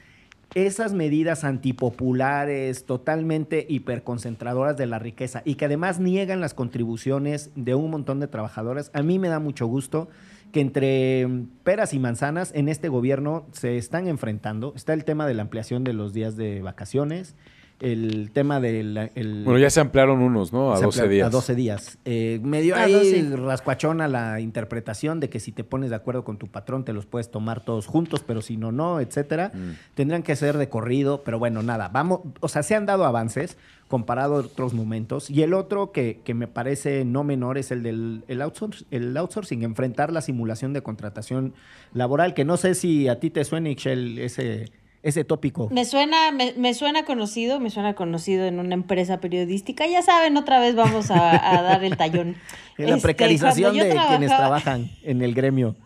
Esas 0.53 0.93
medidas 0.93 1.43
antipopulares, 1.43 2.85
totalmente 2.85 3.65
hiperconcentradoras 3.67 4.77
de 4.77 4.85
la 4.85 4.99
riqueza 4.99 5.41
y 5.43 5.55
que 5.55 5.65
además 5.65 5.99
niegan 5.99 6.39
las 6.39 6.53
contribuciones 6.53 7.49
de 7.55 7.73
un 7.73 7.89
montón 7.89 8.19
de 8.19 8.27
trabajadores, 8.27 8.91
a 8.93 9.01
mí 9.01 9.17
me 9.17 9.29
da 9.29 9.39
mucho 9.39 9.65
gusto 9.65 10.07
que 10.55 10.61
entre 10.61 11.27
peras 11.65 11.93
y 11.93 11.99
manzanas 11.99 12.53
en 12.55 12.69
este 12.69 12.87
gobierno 12.87 13.45
se 13.51 13.75
están 13.75 14.07
enfrentando. 14.07 14.71
Está 14.73 14.93
el 14.93 15.03
tema 15.03 15.27
de 15.27 15.33
la 15.33 15.41
ampliación 15.41 15.83
de 15.83 15.91
los 15.91 16.13
días 16.13 16.37
de 16.37 16.61
vacaciones, 16.61 17.35
el 17.81 18.31
tema 18.31 18.59
del... 18.59 19.09
el- 19.15 19.43
Bueno, 19.43 19.59
ya 19.59 19.69
se 19.69 19.79
ampliaron 19.81 20.21
unos, 20.21 20.53
¿no? 20.53 20.71
A 20.73 20.77
se 20.77 20.85
12 20.85 20.99
amplió 21.01 21.13
días. 21.15 21.27
A 21.27 21.29
12 21.29 21.55
días. 21.55 21.97
Eh, 22.05 22.39
medio 22.43 22.75
A 22.75 22.83
ahí 22.83 23.21
12. 23.21 23.37
rascuachona 23.37 24.07
la 24.07 24.39
interpretación 24.39 25.19
de 25.19 25.29
que 25.29 25.39
si 25.39 25.51
te 25.51 25.63
pones 25.63 25.89
de 25.89 25.95
acuerdo 25.97 26.23
con 26.23 26.37
tu 26.37 26.47
patrón 26.47 26.85
te 26.85 26.93
los 26.93 27.05
puedes 27.05 27.29
tomar 27.31 27.63
todos 27.63 27.85
juntos, 27.87 28.23
pero 28.25 28.41
si 28.41 28.57
no, 28.57 28.71
no, 28.71 28.99
etcétera. 28.99 29.51
Mm. 29.53 29.71
Tendrían 29.95 30.23
que 30.23 30.35
ser 30.35 30.57
de 30.57 30.69
corrido, 30.69 31.21
pero 31.23 31.37
bueno, 31.39 31.63
nada. 31.63 31.89
Vamos, 31.89 32.21
o 32.39 32.47
sea, 32.47 32.63
se 32.63 32.75
han 32.75 32.85
dado 32.85 33.05
avances 33.05 33.57
comparado 33.87 34.35
a 34.35 34.39
otros 34.39 34.73
momentos. 34.73 35.29
Y 35.29 35.43
el 35.43 35.53
otro 35.53 35.91
que, 35.91 36.21
que 36.23 36.33
me 36.33 36.47
parece 36.47 37.05
no 37.05 37.23
menor 37.23 37.57
es 37.59 37.69
el 37.71 37.83
del 37.83 38.23
el 38.27 38.41
outsourc- 38.41 38.85
el 38.89 39.15
outsourcing, 39.15 39.61
enfrentar 39.63 40.11
la 40.11 40.21
simulación 40.21 40.73
de 40.73 40.81
contratación 40.81 41.53
laboral, 41.93 42.33
que 42.33 42.45
no 42.45 42.57
sé 42.57 42.73
si 42.73 43.07
a 43.07 43.19
ti 43.19 43.29
te 43.29 43.43
suena, 43.45 43.69
Ixchel, 43.69 44.17
ese, 44.17 44.71
ese 45.05 45.23
tópico. 45.23 45.69
Me 45.71 45.85
suena, 45.85 46.31
me, 46.31 46.53
me 46.57 46.73
suena 46.73 47.05
conocido, 47.05 47.59
me 47.59 47.69
suena 47.69 47.93
conocido 47.93 48.45
en 48.45 48.59
una 48.59 48.73
empresa 48.73 49.19
periodística. 49.19 49.85
Ya 49.85 50.01
saben, 50.01 50.35
otra 50.35 50.59
vez 50.59 50.75
vamos 50.75 51.11
a, 51.11 51.57
a 51.57 51.61
dar 51.61 51.83
el 51.83 51.95
tallón. 51.95 52.35
La 52.77 52.89
Este, 52.95 53.01
precarización 53.01 53.77
de 53.77 53.97
quienes 54.09 54.35
trabajan 54.35 54.89
en 55.03 55.21
el 55.21 55.33
gremio. 55.33 55.75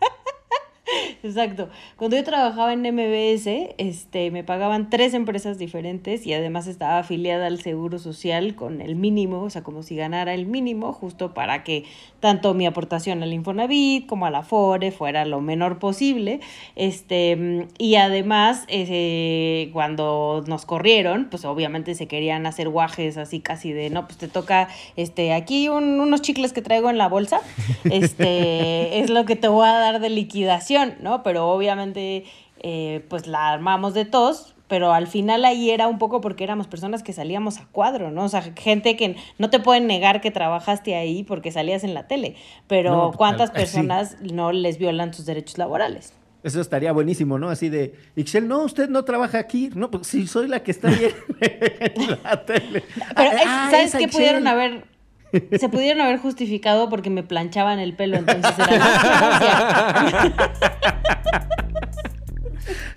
Exacto. 1.22 1.68
Cuando 1.96 2.16
yo 2.16 2.24
trabajaba 2.24 2.72
en 2.72 2.80
MBS, 2.80 3.74
este, 3.78 4.30
me 4.30 4.44
pagaban 4.44 4.90
tres 4.90 5.14
empresas 5.14 5.58
diferentes 5.58 6.26
y 6.26 6.32
además 6.32 6.66
estaba 6.66 6.98
afiliada 6.98 7.46
al 7.46 7.60
Seguro 7.60 7.98
Social 7.98 8.54
con 8.54 8.80
el 8.80 8.96
mínimo, 8.96 9.42
o 9.42 9.50
sea, 9.50 9.62
como 9.62 9.82
si 9.82 9.96
ganara 9.96 10.32
el 10.34 10.46
mínimo, 10.46 10.92
justo 10.92 11.34
para 11.34 11.62
que 11.62 11.84
tanto 12.20 12.54
mi 12.54 12.66
aportación 12.66 13.22
al 13.22 13.32
Infonavit 13.32 14.06
como 14.06 14.26
a 14.26 14.30
la 14.30 14.42
FORE 14.42 14.92
fuera 14.92 15.24
lo 15.24 15.40
menor 15.40 15.78
posible. 15.78 16.40
Este, 16.76 17.66
y 17.78 17.96
además, 17.96 18.64
eh, 18.68 19.70
cuando 19.72 20.44
nos 20.46 20.64
corrieron, 20.64 21.28
pues 21.30 21.44
obviamente 21.44 21.94
se 21.94 22.06
querían 22.06 22.46
hacer 22.46 22.68
guajes 22.68 23.16
así 23.16 23.40
casi 23.40 23.72
de, 23.72 23.90
no, 23.90 24.06
pues 24.06 24.18
te 24.18 24.28
toca 24.28 24.68
este, 24.96 25.32
aquí 25.32 25.68
unos 25.68 26.22
chicles 26.22 26.52
que 26.52 26.62
traigo 26.62 26.90
en 26.90 26.98
la 26.98 27.08
bolsa, 27.08 27.40
este, 27.84 29.00
es 29.00 29.10
lo 29.10 29.24
que 29.24 29.36
te 29.36 29.48
voy 29.48 29.66
a 29.66 29.72
dar 29.72 30.00
de 30.00 30.10
liquidación, 30.10 30.94
¿no? 31.00 31.09
Pero 31.22 31.48
obviamente, 31.50 32.24
eh, 32.62 33.04
pues 33.08 33.26
la 33.26 33.50
armamos 33.52 33.94
de 33.94 34.04
tos, 34.04 34.54
pero 34.68 34.92
al 34.92 35.06
final 35.08 35.44
ahí 35.44 35.70
era 35.70 35.88
un 35.88 35.98
poco 35.98 36.20
porque 36.20 36.44
éramos 36.44 36.66
personas 36.68 37.02
que 37.02 37.12
salíamos 37.12 37.58
a 37.58 37.66
cuadro, 37.72 38.10
¿no? 38.10 38.24
O 38.24 38.28
sea, 38.28 38.42
gente 38.42 38.96
que 38.96 39.16
no 39.38 39.50
te 39.50 39.58
pueden 39.60 39.86
negar 39.86 40.20
que 40.20 40.30
trabajaste 40.30 40.94
ahí 40.94 41.24
porque 41.24 41.50
salías 41.50 41.82
en 41.84 41.92
la 41.94 42.06
tele, 42.06 42.36
pero 42.68 42.92
No, 42.94 43.12
¿cuántas 43.12 43.48
sí. 43.54 43.54
personas 43.56 44.16
no 44.20 44.52
les 44.52 44.78
violan 44.78 45.12
sus 45.12 45.26
derechos 45.26 45.58
laborales? 45.58 46.12
Eso 46.42 46.60
estaría 46.62 46.92
buenísimo, 46.92 47.38
¿no? 47.38 47.50
Así 47.50 47.68
de, 47.68 47.94
Ixchel, 48.16 48.48
no, 48.48 48.62
usted 48.62 48.88
no 48.88 49.04
trabaja 49.04 49.38
aquí. 49.38 49.68
No, 49.74 49.90
pues 49.90 50.06
sí, 50.06 50.26
soy 50.26 50.48
la 50.48 50.62
que 50.62 50.70
está 50.70 50.88
ahí 50.88 51.08
en 51.40 52.18
la 52.22 52.44
tele. 52.46 52.82
Pero 53.14 53.30
Ah, 53.44 53.66
ah, 53.66 53.68
¿sabes 53.70 53.92
qué 53.92 54.04
Ixchel. 54.04 54.10
pudieron 54.10 54.46
haber? 54.46 54.84
Se 55.58 55.68
pudieron 55.68 56.00
haber 56.02 56.18
justificado 56.18 56.88
porque 56.88 57.10
me 57.10 57.22
planchaban 57.22 57.78
el 57.78 57.94
pelo, 57.94 58.16
entonces 58.16 58.52
era 58.58 58.78
la 58.78 60.32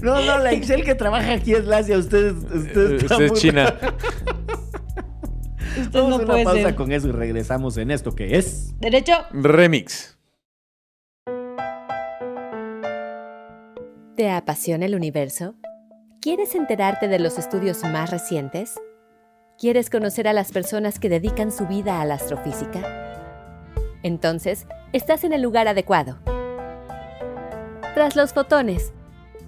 No, 0.01 0.21
no, 0.21 0.37
la 0.39 0.53
Ixchel 0.53 0.83
que 0.83 0.95
trabaja 0.95 1.33
aquí 1.33 1.53
es 1.53 1.65
Lacia. 1.65 1.97
Usted, 1.97 2.31
usted, 2.33 2.91
Eh, 2.93 2.95
está 2.97 3.13
usted 3.15 3.25
es 3.25 3.31
muy- 3.31 3.39
China. 3.39 3.73
Usted 5.79 5.91
Vamos 5.91 6.09
no 6.09 6.15
a 6.15 6.17
una 6.17 6.25
puede 6.27 6.43
pausa 6.43 6.61
ser. 6.63 6.75
con 6.75 6.91
eso 6.91 7.07
y 7.07 7.11
regresamos 7.11 7.77
en 7.77 7.89
esto 7.91 8.13
que 8.13 8.37
es. 8.37 8.77
Derecho. 8.79 9.13
Remix. 9.31 10.17
¿Te 14.15 14.29
apasiona 14.29 14.85
el 14.85 14.93
universo? 14.95 15.55
¿Quieres 16.21 16.53
enterarte 16.55 17.07
de 17.07 17.19
los 17.19 17.37
estudios 17.39 17.83
más 17.83 18.11
recientes? 18.11 18.75
¿Quieres 19.63 19.89
conocer 19.89 20.27
a 20.27 20.33
las 20.33 20.51
personas 20.51 20.99
que 20.99 21.07
dedican 21.07 21.49
su 21.49 21.65
vida 21.67 22.01
a 22.01 22.05
la 22.05 22.15
astrofísica? 22.15 23.63
Entonces, 24.03 24.67
estás 24.91 25.23
en 25.23 25.31
el 25.31 25.41
lugar 25.41 25.69
adecuado. 25.69 26.19
Tras 27.93 28.17
los 28.17 28.33
fotones, 28.33 28.91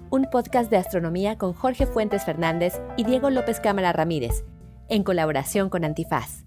un 0.08 0.24
podcast 0.32 0.70
de 0.70 0.78
astronomía 0.78 1.36
con 1.36 1.52
Jorge 1.52 1.84
Fuentes 1.84 2.24
Fernández 2.24 2.80
y 2.96 3.04
Diego 3.04 3.28
López 3.28 3.60
Cámara 3.60 3.92
Ramírez, 3.92 4.46
en 4.88 5.02
colaboración 5.02 5.68
con 5.68 5.84
Antifaz. 5.84 6.46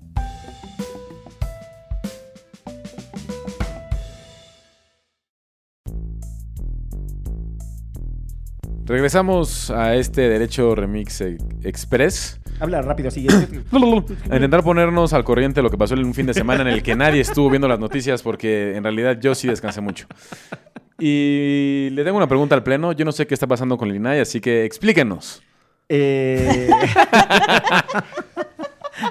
Regresamos 8.85 9.69
a 9.69 9.93
este 9.93 10.27
Derecho 10.27 10.73
Remix 10.73 11.21
Express. 11.21 12.39
Habla 12.59 12.81
rápido, 12.81 13.07
así. 13.09 13.25
A 14.29 14.35
intentar 14.35 14.63
ponernos 14.63 15.13
al 15.13 15.23
corriente 15.23 15.59
de 15.59 15.63
lo 15.63 15.69
que 15.69 15.77
pasó 15.77 15.93
en 15.95 16.05
un 16.05 16.13
fin 16.13 16.25
de 16.25 16.33
semana 16.33 16.61
en 16.61 16.67
el 16.67 16.83
que 16.83 16.95
nadie 16.95 17.21
estuvo 17.21 17.49
viendo 17.49 17.67
las 17.67 17.79
noticias 17.79 18.21
porque 18.21 18.75
en 18.75 18.83
realidad 18.83 19.17
yo 19.19 19.33
sí 19.35 19.47
descansé 19.47 19.81
mucho. 19.81 20.07
Y 20.99 21.89
le 21.91 22.03
tengo 22.03 22.17
una 22.17 22.27
pregunta 22.27 22.55
al 22.55 22.63
pleno. 22.63 22.91
Yo 22.91 23.05
no 23.05 23.11
sé 23.11 23.25
qué 23.25 23.33
está 23.33 23.47
pasando 23.47 23.77
con 23.77 23.89
el 23.89 23.95
INAI, 23.95 24.19
así 24.19 24.41
que 24.41 24.65
explíquenos. 24.65 25.41
Eh... 25.87 26.69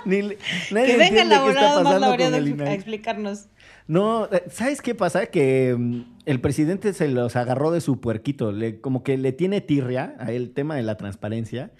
Ni 0.04 0.20
nadie 0.20 0.86
Que 0.86 0.96
venga 0.96 1.22
el 1.22 1.28
más 1.28 2.00
laureado 2.00 2.36
a 2.36 2.74
explicarnos. 2.74 3.46
No, 3.86 4.28
eh, 4.30 4.44
¿sabes 4.50 4.82
qué 4.82 4.94
pasa? 4.94 5.26
Que 5.26 5.74
mm, 5.76 6.02
el 6.26 6.40
presidente 6.40 6.92
se 6.92 7.08
los 7.08 7.36
agarró 7.36 7.70
de 7.70 7.80
su 7.80 8.00
puerquito. 8.00 8.52
Le, 8.52 8.80
como 8.80 9.02
que 9.02 9.16
le 9.16 9.32
tiene 9.32 9.62
tirria 9.62 10.14
a 10.18 10.30
el 10.30 10.52
tema 10.52 10.76
de 10.76 10.82
la 10.82 10.96
transparencia. 10.96 11.72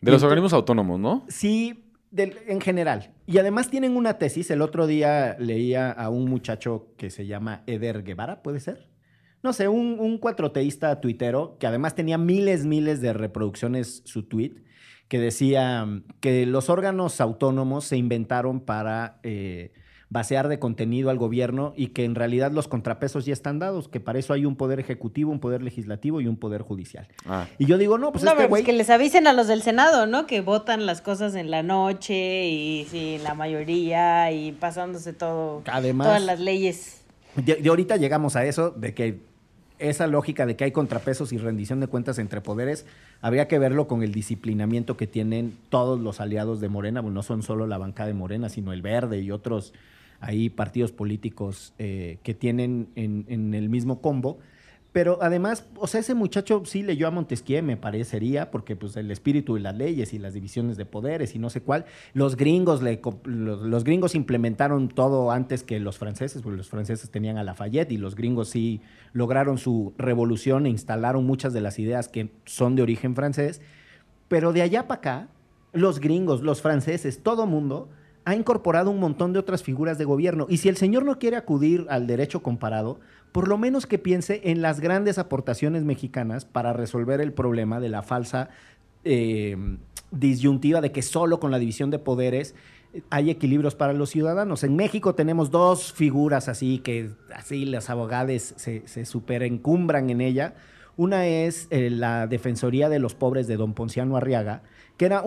De 0.00 0.12
los 0.12 0.22
organismos 0.22 0.52
autónomos, 0.52 1.00
¿no? 1.00 1.24
Sí, 1.28 1.84
en 2.16 2.60
general. 2.60 3.12
Y 3.26 3.38
además 3.38 3.70
tienen 3.70 3.96
una 3.96 4.18
tesis. 4.18 4.50
El 4.50 4.62
otro 4.62 4.86
día 4.86 5.36
leía 5.38 5.90
a 5.90 6.08
un 6.08 6.28
muchacho 6.30 6.94
que 6.96 7.10
se 7.10 7.26
llama 7.26 7.62
Eder 7.66 8.02
Guevara, 8.02 8.42
¿puede 8.42 8.60
ser? 8.60 8.88
No 9.42 9.52
sé, 9.52 9.68
un, 9.68 9.98
un 10.00 10.18
cuatroteísta 10.18 11.00
tuitero 11.00 11.56
que 11.58 11.66
además 11.66 11.94
tenía 11.94 12.18
miles, 12.18 12.66
miles 12.66 13.00
de 13.00 13.12
reproducciones 13.12 14.02
su 14.04 14.24
tweet, 14.24 14.64
que 15.08 15.18
decía 15.18 15.86
que 16.20 16.44
los 16.46 16.68
órganos 16.70 17.20
autónomos 17.20 17.84
se 17.84 17.96
inventaron 17.96 18.60
para 18.60 19.20
eh, 19.22 19.72
vaciar 20.10 20.48
de 20.48 20.58
contenido 20.58 21.10
al 21.10 21.18
gobierno 21.18 21.74
y 21.76 21.88
que 21.88 22.04
en 22.04 22.14
realidad 22.14 22.50
los 22.50 22.66
contrapesos 22.66 23.26
ya 23.26 23.32
están 23.34 23.58
dados, 23.58 23.88
que 23.88 24.00
para 24.00 24.18
eso 24.18 24.32
hay 24.32 24.46
un 24.46 24.56
poder 24.56 24.80
ejecutivo, 24.80 25.30
un 25.30 25.38
poder 25.38 25.62
legislativo 25.62 26.20
y 26.20 26.26
un 26.26 26.36
poder 26.36 26.62
judicial. 26.62 27.08
Ah. 27.26 27.46
Y 27.58 27.66
yo 27.66 27.76
digo, 27.76 27.98
no, 27.98 28.10
pues 28.12 28.24
no, 28.24 28.30
este 28.30 28.38
pero 28.38 28.48
güey... 28.48 28.62
pues 28.62 28.66
que 28.66 28.76
les 28.76 28.88
avisen 28.88 29.26
a 29.26 29.34
los 29.34 29.48
del 29.48 29.62
Senado, 29.62 30.06
¿no? 30.06 30.26
Que 30.26 30.40
votan 30.40 30.86
las 30.86 31.02
cosas 31.02 31.34
en 31.34 31.50
la 31.50 31.62
noche 31.62 32.48
y 32.48 32.86
sí, 32.90 33.18
la 33.22 33.34
mayoría 33.34 34.32
y 34.32 34.52
pasándose 34.52 35.12
todo, 35.12 35.62
Además- 35.66 36.06
todas 36.06 36.24
las 36.24 36.40
leyes. 36.40 37.02
De, 37.36 37.56
de 37.56 37.68
ahorita 37.68 37.96
llegamos 37.96 38.34
a 38.34 38.46
eso, 38.46 38.70
de 38.70 38.94
que 38.94 39.20
esa 39.78 40.06
lógica 40.06 40.44
de 40.46 40.56
que 40.56 40.64
hay 40.64 40.72
contrapesos 40.72 41.32
y 41.32 41.38
rendición 41.38 41.80
de 41.80 41.86
cuentas 41.86 42.18
entre 42.18 42.40
poderes, 42.40 42.84
habría 43.20 43.46
que 43.46 43.58
verlo 43.58 43.86
con 43.86 44.02
el 44.02 44.10
disciplinamiento 44.12 44.96
que 44.96 45.06
tienen 45.06 45.56
todos 45.68 46.00
los 46.00 46.20
aliados 46.20 46.60
de 46.60 46.68
Morena, 46.68 47.00
bueno, 47.00 47.16
no 47.16 47.22
son 47.22 47.42
solo 47.42 47.66
la 47.66 47.78
bancada 47.78 48.08
de 48.08 48.14
Morena, 48.14 48.48
sino 48.48 48.72
el 48.72 48.82
Verde 48.82 49.20
y 49.20 49.30
otros 49.30 49.72
ahí 50.20 50.50
partidos 50.50 50.92
políticos 50.92 51.74
eh, 51.78 52.18
que 52.22 52.34
tienen 52.34 52.88
en, 52.94 53.54
el 53.54 53.68
mismo 53.68 54.00
combo. 54.00 54.38
Pero 54.90 55.18
además, 55.20 55.66
o 55.76 55.86
sea, 55.86 56.00
ese 56.00 56.14
muchacho 56.14 56.62
sí 56.64 56.82
leyó 56.82 57.06
a 57.06 57.10
Montesquieu, 57.10 57.62
me 57.62 57.76
parecería, 57.76 58.50
porque 58.50 58.74
pues 58.74 58.96
el 58.96 59.10
espíritu 59.10 59.56
y 59.56 59.60
las 59.60 59.76
leyes 59.76 60.14
y 60.14 60.18
las 60.18 60.32
divisiones 60.32 60.76
de 60.76 60.86
poderes 60.86 61.34
y 61.34 61.38
no 61.38 61.50
sé 61.50 61.60
cuál. 61.60 61.84
Los 62.14 62.36
gringos, 62.36 62.82
le, 62.82 63.00
los, 63.24 63.60
los 63.60 63.84
gringos 63.84 64.14
implementaron 64.14 64.88
todo 64.88 65.30
antes 65.30 65.62
que 65.62 65.78
los 65.78 65.98
franceses, 65.98 66.42
porque 66.42 66.56
los 66.56 66.68
franceses 66.68 67.10
tenían 67.10 67.36
a 67.36 67.44
Lafayette 67.44 67.92
y 67.92 67.98
los 67.98 68.16
gringos 68.16 68.48
sí 68.48 68.80
lograron 69.12 69.58
su 69.58 69.92
revolución 69.98 70.66
e 70.66 70.70
instalaron 70.70 71.26
muchas 71.26 71.52
de 71.52 71.60
las 71.60 71.78
ideas 71.78 72.08
que 72.08 72.30
son 72.46 72.74
de 72.74 72.82
origen 72.82 73.14
francés. 73.14 73.60
Pero 74.26 74.52
de 74.52 74.62
allá 74.62 74.88
para 74.88 74.98
acá, 74.98 75.28
los 75.72 76.00
gringos, 76.00 76.42
los 76.42 76.62
franceses, 76.62 77.22
todo 77.22 77.46
mundo 77.46 77.90
ha 78.28 78.34
incorporado 78.34 78.90
un 78.90 79.00
montón 79.00 79.32
de 79.32 79.38
otras 79.38 79.62
figuras 79.62 79.96
de 79.96 80.04
gobierno. 80.04 80.46
Y 80.50 80.58
si 80.58 80.68
el 80.68 80.76
señor 80.76 81.02
no 81.06 81.18
quiere 81.18 81.38
acudir 81.38 81.86
al 81.88 82.06
derecho 82.06 82.42
comparado, 82.42 83.00
por 83.32 83.48
lo 83.48 83.56
menos 83.56 83.86
que 83.86 83.96
piense 83.96 84.42
en 84.44 84.60
las 84.60 84.80
grandes 84.80 85.16
aportaciones 85.16 85.84
mexicanas 85.84 86.44
para 86.44 86.74
resolver 86.74 87.22
el 87.22 87.32
problema 87.32 87.80
de 87.80 87.88
la 87.88 88.02
falsa 88.02 88.50
eh, 89.04 89.56
disyuntiva 90.10 90.82
de 90.82 90.92
que 90.92 91.00
solo 91.00 91.40
con 91.40 91.50
la 91.50 91.58
división 91.58 91.90
de 91.90 91.98
poderes 91.98 92.54
eh, 92.92 93.00
hay 93.08 93.30
equilibrios 93.30 93.74
para 93.74 93.94
los 93.94 94.10
ciudadanos. 94.10 94.62
En 94.62 94.76
México 94.76 95.14
tenemos 95.14 95.50
dos 95.50 95.94
figuras 95.94 96.50
así 96.50 96.80
que 96.80 97.12
así 97.34 97.64
las 97.64 97.88
abogadas 97.88 98.52
se, 98.58 99.06
superencumbran 99.06 100.10
en 100.10 100.20
ella. 100.20 100.54
Una 100.98 101.26
es 101.26 101.66
eh, 101.70 101.88
la 101.88 102.26
Defensoría 102.26 102.90
de 102.90 102.98
los 102.98 103.14
Pobres 103.14 103.46
de 103.46 103.56
don 103.56 103.72
Ponciano 103.72 104.18
Arriaga, 104.18 104.64
que 104.98 105.06
era, 105.06 105.22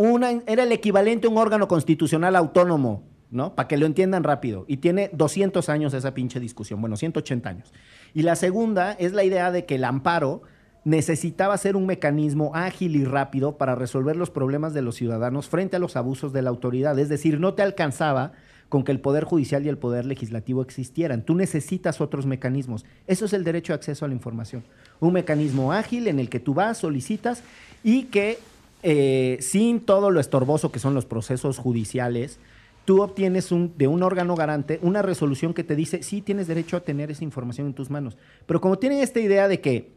era 0.46 0.64
el 0.64 0.72
equivalente 0.72 1.26
a 1.26 1.30
un 1.32 1.38
órgano 1.38 1.68
constitucional 1.68 2.36
autónomo, 2.36 3.04
¿no? 3.32 3.56
Para 3.56 3.68
que 3.68 3.78
lo 3.78 3.88
entiendan 3.88 4.24
rápido. 4.24 4.66
Y 4.68 4.78
tiene 4.78 5.10
200 5.14 5.68
años 5.70 5.94
esa 5.94 6.14
pinche 6.14 6.40
discusión, 6.40 6.82
bueno, 6.82 6.98
180 6.98 7.50
años. 7.50 7.74
Y 8.14 8.22
la 8.22 8.36
segunda 8.36 8.92
es 8.92 9.14
la 9.14 9.24
idea 9.24 9.50
de 9.50 9.66
que 9.66 9.76
el 9.76 9.86
amparo 9.86 10.44
necesitaba 10.84 11.58
ser 11.58 11.76
un 11.78 11.86
mecanismo 11.86 12.52
ágil 12.54 12.98
y 12.98 13.06
rápido 13.06 13.58
para 13.58 13.76
resolver 13.76 14.18
los 14.18 14.30
problemas 14.30 14.74
de 14.74 14.82
los 14.82 14.96
ciudadanos 14.96 15.48
frente 15.48 15.78
a 15.78 15.80
los 15.80 15.96
abusos 15.96 16.34
de 16.34 16.42
la 16.42 16.50
autoridad. 16.50 17.00
Es 17.00 17.08
decir, 17.08 17.40
no 17.40 17.54
te 17.54 17.62
alcanzaba 17.62 18.34
con 18.68 18.84
que 18.84 18.92
el 18.92 19.00
Poder 19.00 19.24
Judicial 19.24 19.66
y 19.66 19.70
el 19.70 19.78
Poder 19.78 20.06
Legislativo 20.06 20.62
existieran. 20.62 21.24
Tú 21.24 21.36
necesitas 21.36 22.02
otros 22.02 22.26
mecanismos. 22.26 22.86
Eso 23.08 23.26
es 23.26 23.34
el 23.34 23.44
derecho 23.44 23.74
a 23.74 23.76
acceso 23.78 24.04
a 24.04 24.08
la 24.08 24.14
información. 24.14 24.64
Un 25.00 25.14
mecanismo 25.14 25.72
ágil 25.72 26.08
en 26.08 26.20
el 26.20 26.30
que 26.30 26.40
tú 26.40 26.54
vas, 26.54 26.80
solicitas 26.80 27.44
y 27.84 28.04
que 28.04 28.40
eh, 28.84 29.38
sin 29.42 29.82
todo 29.82 30.12
lo 30.12 30.20
estorboso 30.20 30.72
que 30.72 30.80
son 30.80 30.94
los 30.94 31.06
procesos 31.06 31.58
judiciales, 31.58 32.40
tú 32.86 33.02
obtienes 33.02 33.52
un, 33.52 33.74
de 33.78 33.88
un 33.88 34.04
órgano 34.04 34.36
garante 34.36 34.80
una 34.82 35.02
resolución 35.02 35.54
que 35.54 35.64
te 35.64 35.76
dice, 35.76 36.04
sí, 36.04 36.22
tienes 36.22 36.48
derecho 36.48 36.78
a 36.78 36.82
tener 36.82 37.12
esa 37.12 37.24
información 37.24 37.68
en 37.68 37.74
tus 37.74 37.90
manos. 37.90 38.18
Pero 38.46 38.62
como 38.62 38.78
tienen 38.80 39.00
esta 39.00 39.20
idea 39.20 39.48
de 39.48 39.62
que 39.62 39.92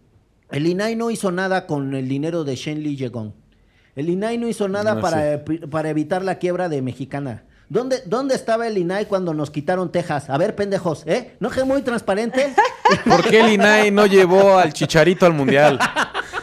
el 0.50 0.66
INAI 0.66 0.96
no 0.96 1.10
hizo 1.10 1.32
nada 1.32 1.66
con 1.66 1.94
el 1.94 2.08
dinero 2.08 2.44
de 2.44 2.56
Shen 2.56 2.82
Li 2.82 2.96
Yegong, 2.96 3.32
el 3.96 4.08
INAI 4.08 4.38
no 4.38 4.48
hizo 4.48 4.68
nada 4.68 4.96
No, 4.96 5.00
para, 5.00 5.44
para 5.70 5.88
evitar 5.88 6.22
la 6.22 6.38
quiebra 6.38 6.68
de 6.68 6.82
Mexicana. 6.82 7.44
¿Dónde, 7.68 8.02
¿Dónde 8.04 8.34
estaba 8.34 8.66
el 8.66 8.76
INAI 8.76 9.06
cuando 9.06 9.32
nos 9.32 9.50
quitaron 9.50 9.90
Texas? 9.90 10.28
A 10.28 10.36
ver, 10.36 10.54
pendejos, 10.54 11.02
¿eh? 11.06 11.34
¿No 11.40 11.50
es 11.50 11.64
muy 11.64 11.80
transparente? 11.82 12.52
¿Por 13.04 13.24
qué 13.24 13.40
el 13.40 13.52
INAI 13.54 13.90
no 13.90 14.06
llevó 14.06 14.58
al 14.58 14.72
Chicharito 14.72 15.24
al 15.24 15.32
Mundial? 15.32 15.78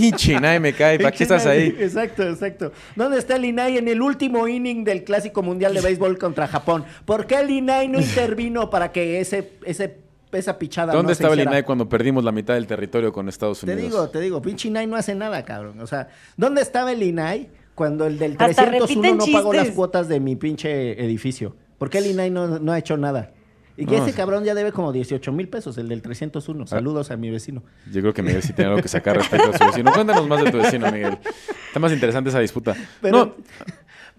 Pinche 0.00 0.32
INAI 0.32 0.60
me 0.60 0.72
cae. 0.72 0.98
¿Para 0.98 1.10
qué 1.16 1.22
estás 1.24 1.46
ahí? 1.46 1.76
Exacto, 1.78 2.22
exacto. 2.22 2.72
¿Dónde 2.96 3.18
está 3.18 3.36
el 3.36 3.44
INAI 3.44 3.78
en 3.78 3.88
el 3.88 4.00
último 4.00 4.48
inning 4.48 4.84
del 4.84 5.04
Clásico 5.04 5.42
Mundial 5.42 5.74
de 5.74 5.80
Béisbol 5.80 6.18
contra 6.18 6.46
Japón? 6.48 6.84
¿Por 7.04 7.26
qué 7.26 7.40
el 7.40 7.50
INAI 7.50 7.88
no 7.88 8.00
intervino 8.00 8.70
para 8.70 8.92
que 8.92 9.20
ese, 9.20 9.52
ese, 9.64 9.98
esa 10.32 10.58
pichada 10.58 10.92
¿Dónde 10.92 11.10
no 11.10 11.14
se 11.14 11.22
estaba 11.22 11.34
el? 11.34 11.40
INAI 11.40 11.62
cuando 11.64 11.88
perdimos 11.88 12.24
la 12.24 12.32
mitad 12.32 12.54
del 12.54 12.66
territorio 12.66 13.12
con 13.12 13.28
Estados 13.28 13.60
Te 13.60 13.72
Unidos? 13.72 13.90
digo, 13.90 14.08
te 14.08 14.20
digo, 14.20 14.40
pinche 14.42 14.68
INAI 14.68 14.86
no 14.86 14.96
hace 14.96 15.14
nada, 15.14 15.44
cabrón. 15.44 15.80
O 15.80 15.86
sea, 15.86 16.08
¿dónde 16.36 16.62
estaba 16.62 16.92
el 16.92 17.02
INAI 17.02 17.48
cuando 17.74 18.06
el 18.06 18.18
del 18.18 18.32
Hasta 18.38 18.66
301 18.70 18.86
repiten 18.86 19.16
no 19.16 19.26
pagó 19.32 19.52
las 19.52 19.70
cuotas 19.70 20.08
de 20.08 20.20
mi 20.20 20.36
pinche 20.36 21.02
edificio? 21.04 21.56
¿Por 21.78 21.90
qué 21.90 21.98
el 21.98 22.06
INAI 22.06 22.30
no, 22.30 22.58
no 22.58 22.72
ha 22.72 22.78
hecho 22.78 22.96
nada? 22.96 23.32
Y 23.80 23.86
que 23.86 23.96
No, 23.96 24.04
ese 24.04 24.14
cabrón 24.14 24.44
ya 24.44 24.54
debe 24.54 24.72
como 24.72 24.92
18 24.92 25.32
mil 25.32 25.48
pesos, 25.48 25.78
el 25.78 25.88
del 25.88 26.02
301. 26.02 26.66
Saludos 26.66 27.10
a 27.10 27.16
mi 27.16 27.30
vecino. 27.30 27.62
Yo 27.90 28.02
creo 28.02 28.12
que 28.12 28.22
Miguel 28.22 28.42
sí 28.42 28.52
tiene 28.52 28.70
algo 28.70 28.82
que 28.82 28.88
sacar 28.88 29.16
respecto 29.16 29.50
a 29.50 29.56
su 29.56 29.64
vecino. 29.64 29.90
Cuéntanos 29.92 30.28
más 30.28 30.44
de 30.44 30.50
tu 30.50 30.58
vecino, 30.58 30.92
Miguel. 30.92 31.18
Está 31.66 31.80
más 31.80 31.90
interesante 31.90 32.28
esa 32.28 32.40
disputa. 32.40 32.76
Pero, 33.00 33.16
No, 33.16 33.34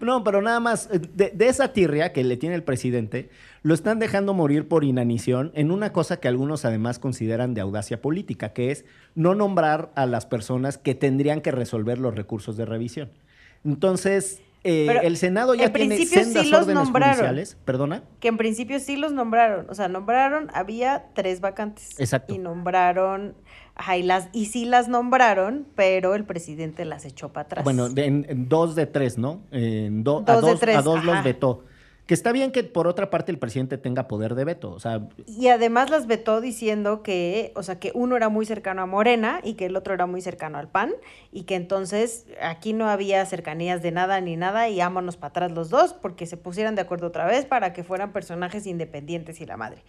no, 0.00 0.24
pero 0.24 0.42
nada 0.42 0.58
más, 0.58 0.88
eh, 0.92 0.98
de, 0.98 1.30
de 1.30 1.46
esa 1.46 1.72
tirria 1.72 2.12
que 2.12 2.24
le 2.24 2.36
tiene 2.36 2.56
el 2.56 2.64
presidente, 2.64 3.30
lo 3.62 3.74
están 3.74 4.00
dejando 4.00 4.34
morir 4.34 4.66
por 4.66 4.82
inanición 4.82 5.52
en 5.54 5.70
una 5.70 5.92
cosa 5.92 6.18
que 6.18 6.26
algunos 6.26 6.64
además 6.64 6.98
consideran 6.98 7.54
de 7.54 7.60
audacia 7.60 8.02
política, 8.02 8.52
que 8.52 8.72
es 8.72 8.84
no 9.14 9.36
nombrar 9.36 9.92
a 9.94 10.06
las 10.06 10.26
personas 10.26 10.76
que 10.76 10.96
tendrían 10.96 11.40
que 11.40 11.52
resolver 11.52 11.98
los 11.98 12.16
recursos 12.16 12.56
de 12.56 12.64
revisión. 12.64 13.10
Entonces, 13.64 14.42
eh, 14.64 15.00
el 15.02 15.16
Senado 15.16 15.54
ya 15.54 15.66
en 15.66 15.72
tiene 15.72 15.96
principio 15.96 16.22
sendas 16.24 16.44
sí 16.44 16.50
los 16.50 16.60
órdenes 16.62 16.84
nombraron. 16.84 17.14
judiciales. 17.16 17.56
¿Perdona? 17.64 18.02
Que 18.20 18.28
en 18.28 18.36
principio 18.36 18.78
sí 18.80 18.96
los 18.96 19.12
nombraron. 19.12 19.68
O 19.68 19.74
sea, 19.74 19.88
nombraron, 19.88 20.48
había 20.54 21.06
tres 21.14 21.40
vacantes. 21.40 21.98
Exacto. 21.98 22.32
Y 22.34 22.38
nombraron, 22.38 23.34
ajá, 23.74 23.96
y, 23.96 24.02
las, 24.02 24.28
y 24.32 24.46
sí 24.46 24.64
las 24.64 24.88
nombraron, 24.88 25.66
pero 25.74 26.14
el 26.14 26.24
presidente 26.24 26.84
las 26.84 27.04
echó 27.04 27.32
para 27.32 27.46
atrás. 27.46 27.64
Bueno, 27.64 27.86
en, 27.96 28.24
en 28.28 28.48
dos 28.48 28.74
de 28.74 28.86
tres, 28.86 29.18
¿no? 29.18 29.40
En 29.50 30.04
do- 30.04 30.24
a 30.26 30.34
Dos 30.34 30.42
de 30.44 30.50
dos, 30.50 30.60
tres, 30.60 30.76
a 30.76 30.82
dos 30.82 31.04
los 31.04 31.24
vetó. 31.24 31.64
Que 32.12 32.14
está 32.14 32.30
bien 32.30 32.52
que 32.52 32.62
por 32.62 32.88
otra 32.88 33.08
parte 33.08 33.32
el 33.32 33.38
presidente 33.38 33.78
tenga 33.78 34.06
poder 34.06 34.34
de 34.34 34.44
veto. 34.44 34.70
O 34.72 34.78
sea, 34.78 35.08
Y 35.26 35.48
además 35.48 35.88
las 35.88 36.06
vetó 36.06 36.42
diciendo 36.42 37.02
que, 37.02 37.52
o 37.56 37.62
sea, 37.62 37.80
que 37.80 37.90
uno 37.94 38.18
era 38.18 38.28
muy 38.28 38.44
cercano 38.44 38.82
a 38.82 38.86
Morena 38.86 39.40
y 39.42 39.54
que 39.54 39.64
el 39.64 39.76
otro 39.76 39.94
era 39.94 40.04
muy 40.04 40.20
cercano 40.20 40.58
al 40.58 40.68
PAN 40.68 40.92
y 41.32 41.44
que 41.44 41.54
entonces 41.54 42.26
aquí 42.42 42.74
no 42.74 42.90
había 42.90 43.24
cercanías 43.24 43.80
de 43.80 43.92
nada 43.92 44.20
ni 44.20 44.36
nada 44.36 44.68
y 44.68 44.82
ámonos 44.82 45.16
para 45.16 45.30
atrás 45.30 45.52
los 45.52 45.70
dos 45.70 45.94
porque 45.94 46.26
se 46.26 46.36
pusieran 46.36 46.74
de 46.74 46.82
acuerdo 46.82 47.06
otra 47.06 47.24
vez 47.24 47.46
para 47.46 47.72
que 47.72 47.82
fueran 47.82 48.12
personajes 48.12 48.66
independientes 48.66 49.40
y 49.40 49.46
la 49.46 49.56
madre. 49.56 49.82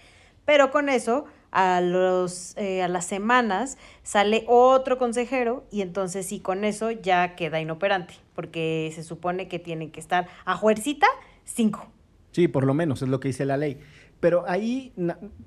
Pero 0.45 0.71
con 0.71 0.87
eso, 0.87 1.25
a, 1.51 1.81
los, 1.81 2.55
eh, 2.55 2.83
a 2.83 2.87
las 2.87 3.05
semanas 3.05 3.77
sale 4.03 4.45
otro 4.47 4.97
consejero 4.97 5.65
y 5.71 5.81
entonces 5.81 6.25
sí, 6.25 6.39
con 6.39 6.63
eso 6.63 6.89
ya 6.89 7.35
queda 7.35 7.59
inoperante 7.59 8.13
porque 8.33 8.93
se 8.95 9.03
supone 9.03 9.49
que 9.49 9.59
tienen 9.59 9.91
que 9.91 9.99
estar 9.99 10.29
a 10.45 10.57
fuercita 10.57 11.07
cinco. 11.43 11.92
Sí, 12.33 12.47
por 12.47 12.65
lo 12.65 12.73
menos 12.73 13.01
es 13.01 13.07
lo 13.07 13.19
que 13.19 13.29
dice 13.29 13.45
la 13.45 13.57
ley. 13.57 13.79
Pero 14.19 14.43
ahí, 14.47 14.93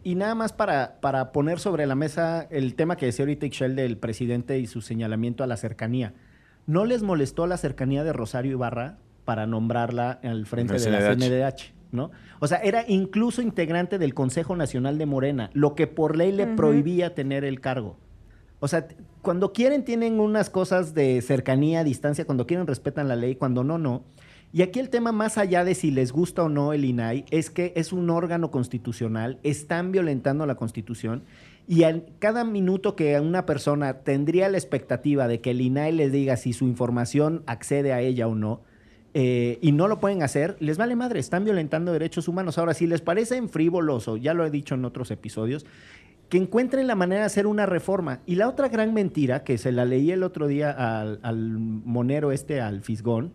y 0.03 0.14
nada 0.14 0.35
más 0.35 0.53
para, 0.53 1.01
para 1.01 1.33
poner 1.33 1.59
sobre 1.59 1.87
la 1.87 1.94
mesa 1.94 2.46
el 2.51 2.75
tema 2.75 2.96
que 2.96 3.07
decía 3.07 3.25
ahorita 3.25 3.46
Ixchel 3.46 3.77
del 3.77 3.99
presidente 3.99 4.59
y 4.59 4.66
su 4.66 4.81
señalamiento 4.81 5.44
a 5.44 5.46
la 5.46 5.57
cercanía. 5.57 6.14
¿No 6.66 6.85
les 6.85 7.03
molestó 7.03 7.46
la 7.46 7.57
cercanía 7.59 8.05
de 8.05 8.12
Rosario 8.12 8.53
Ibarra 8.53 8.99
para 9.25 9.46
nombrarla 9.46 10.20
al 10.22 10.46
frente 10.46 10.77
En 10.77 10.83
de 10.83 10.90
la 10.90 11.14
CNDH? 11.14 11.75
¿no? 11.92 12.11
O 12.40 12.46
sea, 12.46 12.59
era 12.59 12.85
incluso 12.87 13.42
integrante 13.42 13.99
del 13.99 14.14
Consejo 14.14 14.57
Nacional 14.57 14.99
de 14.99 15.07
Morena, 15.07 15.51
lo 15.55 15.75
que 15.75 15.87
por 15.87 16.16
ley 16.16 16.33
le 16.33 16.46
prohibía 16.46 17.14
tener 17.14 17.44
el 17.44 17.61
cargo. 17.61 17.96
O 18.61 18.68
sea, 18.68 18.88
cuando 19.22 19.53
quieren 19.53 19.85
tienen 19.85 20.18
unas 20.20 20.51
cosas 20.51 20.94
de 20.94 21.20
cercanía, 21.22 21.85
distancia, 21.85 22.25
cuando 22.25 22.46
quieren 22.46 22.66
respetan 22.66 23.09
la 23.09 23.16
ley, 23.16 23.37
cuando 23.37 23.64
no, 23.64 23.79
no. 23.79 24.05
Y 24.53 24.63
aquí 24.63 24.79
el 24.81 24.89
tema 24.89 25.13
más 25.13 25.39
allá 25.39 25.65
de 25.65 25.75
si 25.75 25.91
les 25.91 26.13
gusta 26.13 26.43
o 26.45 26.49
no 26.49 26.73
el 26.73 26.85
INAI 26.85 27.25
es 27.31 27.51
que 27.51 27.73
es 27.77 27.93
un 27.93 28.09
órgano 28.11 28.51
constitucional, 28.51 29.39
están 29.43 29.93
violentando 29.93 30.47
la 30.47 30.55
constitución 30.55 31.23
y 31.69 31.83
al- 31.83 32.07
cada 32.21 32.45
minuto 32.45 32.97
que 32.97 33.19
una 33.21 33.45
persona 33.45 33.99
tendría 33.99 34.49
la 34.49 34.57
expectativa 34.57 35.29
de 35.29 35.41
que 35.41 35.51
el 35.51 35.61
INAI 35.61 35.93
les 35.93 36.13
diga 36.13 36.37
si 36.37 36.53
su 36.53 36.65
información 36.65 37.43
accede 37.47 37.93
a 37.93 38.01
ella 38.01 38.29
o 38.29 38.35
no, 38.35 38.63
eh, 39.19 39.59
y 39.63 39.73
no 39.73 39.89
lo 39.89 39.99
pueden 39.99 40.23
hacer, 40.23 40.57
les 40.61 40.77
vale 40.79 40.95
madre, 40.95 41.21
están 41.21 41.45
violentando 41.45 41.93
derechos 41.93 42.29
humanos. 42.29 42.59
Ahora, 42.59 42.75
si 42.75 42.87
les 42.87 43.01
parecen 43.01 43.49
frívolos, 43.49 44.09
o 44.09 44.17
ya 44.19 44.35
lo 44.35 44.45
he 44.45 44.51
dicho 44.51 44.75
en 44.75 44.85
otros 44.85 45.11
episodios, 45.11 45.65
que 46.29 46.37
encuentren 46.37 46.87
la 46.87 46.97
manera 46.97 47.23
de 47.23 47.27
hacer 47.27 47.47
una 47.47 47.65
reforma. 47.67 48.21
Y 48.27 48.35
la 48.35 48.47
otra 48.49 48.69
gran 48.69 48.93
mentira, 48.93 49.43
que 49.43 49.57
se 49.57 49.73
la 49.73 49.87
leí 49.87 50.11
el 50.11 50.23
otro 50.23 50.47
día 50.49 50.71
al, 50.71 51.19
al 51.23 51.39
monero 51.59 52.31
este, 52.31 52.61
al 52.61 52.83
Fisgón, 52.83 53.33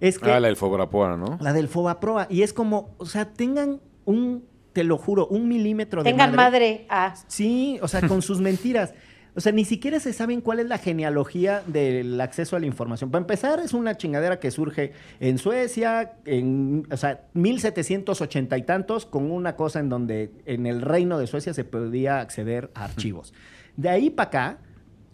es 0.00 0.18
que 0.18 0.30
Ah, 0.30 0.40
la 0.40 0.48
del 0.48 0.56
Fobrapoa, 0.56 1.16
¿no? 1.16 1.38
la 1.40 1.52
del 1.52 1.68
Fobaproa. 1.68 2.26
Y 2.30 2.42
es 2.42 2.52
como, 2.52 2.94
o 2.98 3.06
sea, 3.06 3.32
tengan 3.32 3.80
un, 4.04 4.44
te 4.72 4.84
lo 4.84 4.98
juro, 4.98 5.26
un 5.26 5.48
milímetro 5.48 6.02
de 6.02 6.10
Tengan 6.10 6.34
madre 6.34 6.86
a... 6.88 7.14
Sí, 7.26 7.78
o 7.82 7.88
sea, 7.88 8.06
con 8.06 8.22
sus 8.22 8.40
mentiras. 8.42 8.94
O 9.34 9.40
sea, 9.40 9.52
ni 9.52 9.64
siquiera 9.64 10.00
se 10.00 10.12
saben 10.12 10.40
cuál 10.40 10.58
es 10.58 10.66
la 10.66 10.78
genealogía 10.78 11.62
del 11.66 12.20
acceso 12.20 12.56
a 12.56 12.58
la 12.58 12.66
información. 12.66 13.10
Para 13.10 13.22
empezar, 13.22 13.60
es 13.60 13.72
una 13.72 13.96
chingadera 13.96 14.40
que 14.40 14.50
surge 14.50 14.92
en 15.20 15.38
Suecia, 15.38 16.14
en, 16.24 16.86
o 16.90 16.96
sea, 16.96 17.20
1780 17.34 18.58
y 18.58 18.62
tantos, 18.62 19.06
con 19.06 19.30
una 19.30 19.54
cosa 19.54 19.78
en 19.78 19.90
donde 19.90 20.32
en 20.44 20.66
el 20.66 20.82
reino 20.82 21.18
de 21.18 21.28
Suecia 21.28 21.54
se 21.54 21.62
podía 21.62 22.18
acceder 22.18 22.72
a 22.74 22.84
archivos. 22.84 23.32
De 23.76 23.88
ahí 23.88 24.10
para 24.10 24.28
acá, 24.28 24.58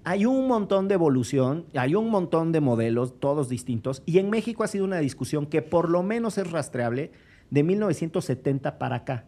hay 0.05 0.27
un 0.27 0.47
montón 0.47 0.87
de 0.87 0.95
evolución, 0.95 1.65
hay 1.75 1.95
un 1.95 2.11
montón 2.11 2.53
de 2.53 2.61
modelos, 2.61 3.19
todos 3.19 3.49
distintos, 3.49 4.03
y 4.05 4.19
en 4.19 4.31
México 4.31 4.63
ha 4.63 4.69
sido 4.69 4.85
una 4.85 4.99
discusión 4.99 5.47
que 5.47 5.63
por 5.63 5.89
lo 5.89 6.03
menos 6.03 6.37
es 6.37 6.51
rastreable 6.51 7.11
de 7.51 7.63
1970 7.63 8.79
para 8.79 8.97
acá. 8.97 9.25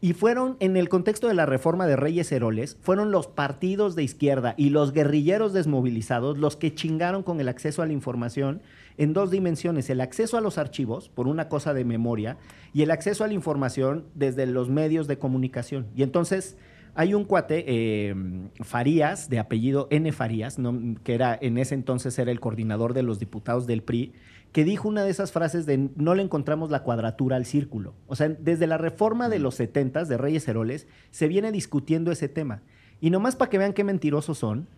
Y 0.00 0.12
fueron, 0.12 0.56
en 0.60 0.76
el 0.76 0.90
contexto 0.90 1.28
de 1.28 1.34
la 1.34 1.46
reforma 1.46 1.86
de 1.86 1.96
Reyes 1.96 2.30
Heroles, 2.30 2.76
fueron 2.82 3.10
los 3.10 3.26
partidos 3.26 3.96
de 3.96 4.02
izquierda 4.02 4.54
y 4.58 4.68
los 4.68 4.92
guerrilleros 4.92 5.54
desmovilizados 5.54 6.36
los 6.36 6.56
que 6.56 6.74
chingaron 6.74 7.22
con 7.22 7.40
el 7.40 7.48
acceso 7.48 7.80
a 7.80 7.86
la 7.86 7.94
información 7.94 8.60
en 8.98 9.14
dos 9.14 9.30
dimensiones. 9.30 9.88
El 9.88 10.02
acceso 10.02 10.36
a 10.36 10.42
los 10.42 10.58
archivos, 10.58 11.08
por 11.08 11.26
una 11.26 11.48
cosa 11.48 11.72
de 11.72 11.86
memoria, 11.86 12.36
y 12.74 12.82
el 12.82 12.90
acceso 12.90 13.24
a 13.24 13.28
la 13.28 13.32
información 13.32 14.04
desde 14.14 14.46
los 14.46 14.68
medios 14.68 15.08
de 15.08 15.18
comunicación. 15.18 15.86
Y 15.96 16.02
entonces 16.02 16.58
hay 16.94 17.14
un 17.14 17.24
cuate, 17.24 17.64
eh, 17.66 18.14
Farías, 18.60 19.28
de 19.28 19.38
apellido 19.38 19.88
N. 19.90 20.10
Farías, 20.12 20.58
¿no? 20.58 20.96
que 21.02 21.14
era 21.14 21.36
en 21.40 21.58
ese 21.58 21.74
entonces 21.74 22.18
era 22.18 22.30
el 22.30 22.40
coordinador 22.40 22.94
de 22.94 23.02
los 23.02 23.18
diputados 23.18 23.66
del 23.66 23.82
PRI, 23.82 24.12
que 24.52 24.64
dijo 24.64 24.88
una 24.88 25.02
de 25.02 25.10
esas 25.10 25.32
frases 25.32 25.66
de 25.66 25.90
no 25.96 26.14
le 26.14 26.22
encontramos 26.22 26.70
la 26.70 26.84
cuadratura 26.84 27.36
al 27.36 27.44
círculo. 27.44 27.94
O 28.06 28.14
sea, 28.14 28.28
desde 28.28 28.68
la 28.68 28.78
reforma 28.78 29.28
de 29.28 29.40
los 29.40 29.56
70 29.56 30.04
de 30.04 30.16
Reyes 30.16 30.46
Heroles 30.46 30.86
se 31.10 31.26
viene 31.26 31.50
discutiendo 31.50 32.12
ese 32.12 32.28
tema. 32.28 32.62
Y 33.00 33.10
nomás 33.10 33.34
para 33.34 33.50
que 33.50 33.58
vean 33.58 33.72
qué 33.72 33.82
mentirosos 33.82 34.38
son, 34.38 34.68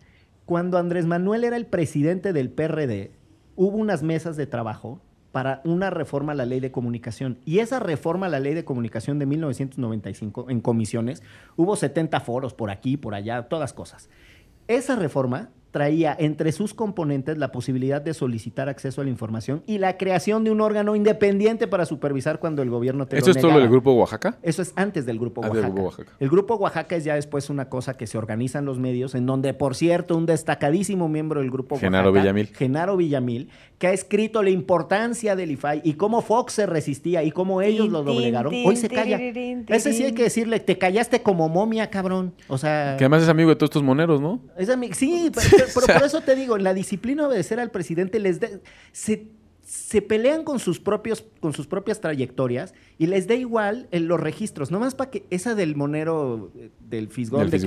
cuando 0.45 0.79
Andrés 0.79 1.05
Manuel 1.05 1.43
era 1.43 1.57
el 1.57 1.67
presidente 1.67 2.33
del 2.33 2.49
PRD, 2.49 3.11
hubo 3.55 3.77
unas 3.77 4.01
mesas 4.01 4.35
de 4.35 4.47
trabajo 4.47 5.01
para 5.37 5.61
una 5.65 5.91
reforma 5.91 6.31
a 6.31 6.35
la 6.35 6.47
ley 6.47 6.59
de 6.59 6.71
comunicación. 6.71 7.37
Y 7.45 7.59
esa 7.59 7.77
reforma 7.77 8.25
a 8.25 8.29
la 8.29 8.39
ley 8.39 8.55
de 8.55 8.65
comunicación 8.65 9.19
de 9.19 9.27
1995 9.27 10.49
en 10.49 10.61
comisiones, 10.61 11.21
hubo 11.55 11.75
70 11.75 12.19
foros 12.21 12.55
por 12.55 12.71
aquí, 12.71 12.97
por 12.97 13.13
allá, 13.13 13.43
todas 13.43 13.71
cosas. 13.71 14.09
Esa 14.67 14.95
reforma 14.95 15.51
traía 15.77 16.15
entre 16.19 16.51
sus 16.51 16.73
componentes 16.73 17.37
la 17.37 17.51
posibilidad 17.51 18.01
de 18.01 18.15
solicitar 18.15 18.67
acceso 18.67 19.01
a 19.01 19.03
la 19.03 19.11
información 19.11 19.61
y 19.67 19.77
la 19.77 19.95
creación 19.97 20.43
de 20.43 20.49
un 20.49 20.59
órgano 20.59 20.95
independiente 20.95 21.67
para 21.67 21.85
supervisar 21.85 22.39
cuando 22.39 22.63
el 22.63 22.69
gobierno 22.71 23.05
te 23.07 23.17
¿Esto 23.17 23.27
lo 23.29 23.31
es 23.35 23.37
todo 23.41 23.51
negara. 23.51 23.65
el 23.65 23.69
grupo 23.71 23.91
Oaxaca? 23.93 24.37
Eso 24.41 24.61
es 24.63 24.73
antes 24.75 25.05
del 25.05 25.19
Grupo 25.19 25.41
Ah, 25.43 25.49
del 25.49 25.57
Oaxaca. 25.57 25.73
Grupo 25.73 25.83
Oaxaca. 25.87 26.11
El 26.19 26.29
Grupo 26.29 26.55
Oaxaca 26.55 26.95
es 26.95 27.03
ya 27.03 27.13
después 27.13 27.49
una 27.51 27.69
cosa 27.69 27.95
que 27.95 28.07
se 28.07 28.17
organizan 28.17 28.65
los 28.65 28.79
medios, 28.79 29.13
en 29.13 29.27
donde, 29.27 29.53
por 29.53 29.75
cierto, 29.75 30.17
un 30.17 30.25
destacadísimo 30.25 31.07
miembro 31.09 31.41
del 31.41 31.51
Grupo 31.51 31.77
Genaro 31.77 32.09
Oaxaca, 32.09 32.21
Villamil. 32.23 32.47
Genaro 32.55 32.97
Villamil, 32.97 33.49
que 33.77 33.87
ha 33.87 33.91
escrito 33.93 34.41
la 34.41 34.49
importancia 34.49 35.35
del 35.35 35.51
IFAI 35.51 35.81
y 35.83 35.93
cómo 35.93 36.21
Fox 36.21 36.53
se 36.53 36.65
resistía 36.65 37.23
y 37.23 37.31
cómo 37.31 37.61
ellos 37.61 37.89
lo 37.89 38.01
doblegaron. 38.03 38.51
Hoy 38.65 38.75
se 38.75 38.89
calla. 38.89 39.19
Ese 39.21 39.93
sí 39.93 40.03
hay 40.03 40.13
que 40.13 40.23
decirle, 40.23 40.59
te 40.59 40.77
callaste 40.79 41.21
como 41.21 41.47
momia, 41.49 41.89
cabrón. 41.91 42.33
O 42.47 42.57
sea... 42.57 42.95
Que 42.97 43.03
además 43.03 43.21
es 43.23 43.29
amigo 43.29 43.49
de 43.49 43.55
todos 43.55 43.67
estos 43.69 43.83
moneros, 43.83 44.19
¿no? 44.21 44.39
Es 44.57 44.69
ami- 44.69 44.93
sí, 44.93 45.29
pero, 45.35 45.66
pero- 45.87 45.99
por 45.99 46.03
eso 46.07 46.21
te 46.21 46.35
digo, 46.35 46.55
en 46.57 46.63
la 46.63 46.73
disciplina 46.73 47.23
de 47.23 47.27
obedecer 47.29 47.59
al 47.59 47.71
presidente 47.71 48.19
les 48.19 48.39
de- 48.39 48.61
se, 48.91 49.27
se 49.63 50.01
pelean 50.01 50.43
con 50.43 50.59
sus 50.59 50.79
propios 50.79 51.25
con 51.39 51.53
sus 51.53 51.67
propias 51.67 51.99
trayectorias 52.01 52.73
y 52.97 53.07
les 53.07 53.27
da 53.27 53.35
igual 53.35 53.87
en 53.91 54.07
los 54.07 54.19
registros, 54.19 54.71
nomás 54.71 54.95
para 54.95 55.11
que 55.11 55.25
esa 55.29 55.55
del 55.55 55.75
monero 55.75 56.51
eh, 56.55 56.69
del 56.89 57.09
Fisgón, 57.09 57.41
Del 57.41 57.51
de 57.51 57.57
que 57.59 57.63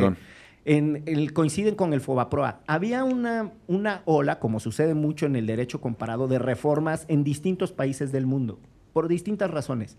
en, 0.66 1.02
el- 1.06 1.32
coinciden 1.32 1.74
con 1.74 1.92
el 1.94 2.00
Fobaproa. 2.02 2.60
Había 2.66 3.02
una, 3.04 3.52
una 3.66 4.02
ola, 4.04 4.38
como 4.38 4.60
sucede 4.60 4.92
mucho 4.94 5.24
en 5.26 5.34
el 5.36 5.46
derecho 5.46 5.80
comparado, 5.80 6.28
de 6.28 6.38
reformas 6.38 7.06
en 7.08 7.24
distintos 7.24 7.72
países 7.72 8.12
del 8.12 8.26
mundo, 8.26 8.58
por 8.92 9.08
distintas 9.08 9.50
razones. 9.50 9.96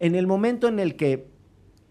En 0.00 0.14
el 0.16 0.26
momento 0.26 0.66
en 0.66 0.80
el 0.80 0.96
que 0.96 1.28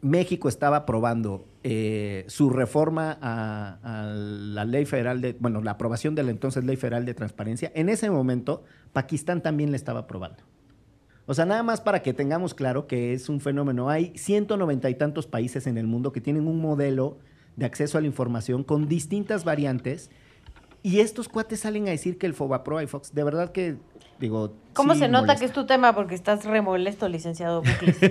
México 0.01 0.47
estaba 0.47 0.77
aprobando 0.77 1.45
eh, 1.63 2.23
su 2.27 2.49
reforma 2.49 3.17
a, 3.21 3.79
a 3.83 4.05
la 4.05 4.65
ley 4.65 4.85
federal 4.85 5.21
de, 5.21 5.35
bueno, 5.39 5.61
la 5.61 5.71
aprobación 5.71 6.15
de 6.15 6.23
la 6.23 6.31
entonces 6.31 6.63
ley 6.63 6.77
federal 6.77 7.05
de 7.05 7.13
transparencia, 7.13 7.71
en 7.75 7.89
ese 7.89 8.09
momento 8.09 8.63
Pakistán 8.93 9.41
también 9.41 9.71
la 9.71 9.77
estaba 9.77 10.01
aprobando. 10.01 10.43
O 11.25 11.33
sea, 11.35 11.45
nada 11.45 11.61
más 11.61 11.79
para 11.79 12.01
que 12.01 12.13
tengamos 12.13 12.55
claro 12.55 12.87
que 12.87 13.13
es 13.13 13.29
un 13.29 13.39
fenómeno. 13.39 13.87
Hay 13.87 14.13
190 14.15 14.89
y 14.89 14.95
tantos 14.95 15.27
países 15.27 15.67
en 15.67 15.77
el 15.77 15.85
mundo 15.85 16.11
que 16.11 16.21
tienen 16.21 16.47
un 16.47 16.59
modelo 16.59 17.19
de 17.55 17.67
acceso 17.67 17.99
a 17.99 18.01
la 18.01 18.07
información 18.07 18.63
con 18.63 18.87
distintas 18.87 19.43
variantes 19.43 20.09
y 20.81 21.01
estos 21.01 21.29
cuates 21.29 21.59
salen 21.59 21.87
a 21.87 21.91
decir 21.91 22.17
que 22.17 22.25
el 22.25 22.33
Fobapro 22.33 22.81
iFox, 22.81 23.13
de 23.13 23.23
verdad 23.23 23.51
que, 23.51 23.75
digo... 24.19 24.55
¿Cómo 24.73 24.93
sí 24.93 25.01
se 25.01 25.07
nota 25.07 25.27
molesta. 25.27 25.39
que 25.39 25.45
es 25.45 25.53
tu 25.53 25.65
tema? 25.65 25.93
Porque 25.93 26.15
estás 26.15 26.45
remolesto, 26.45 27.07
licenciado 27.07 27.61
Bucles. 27.61 27.97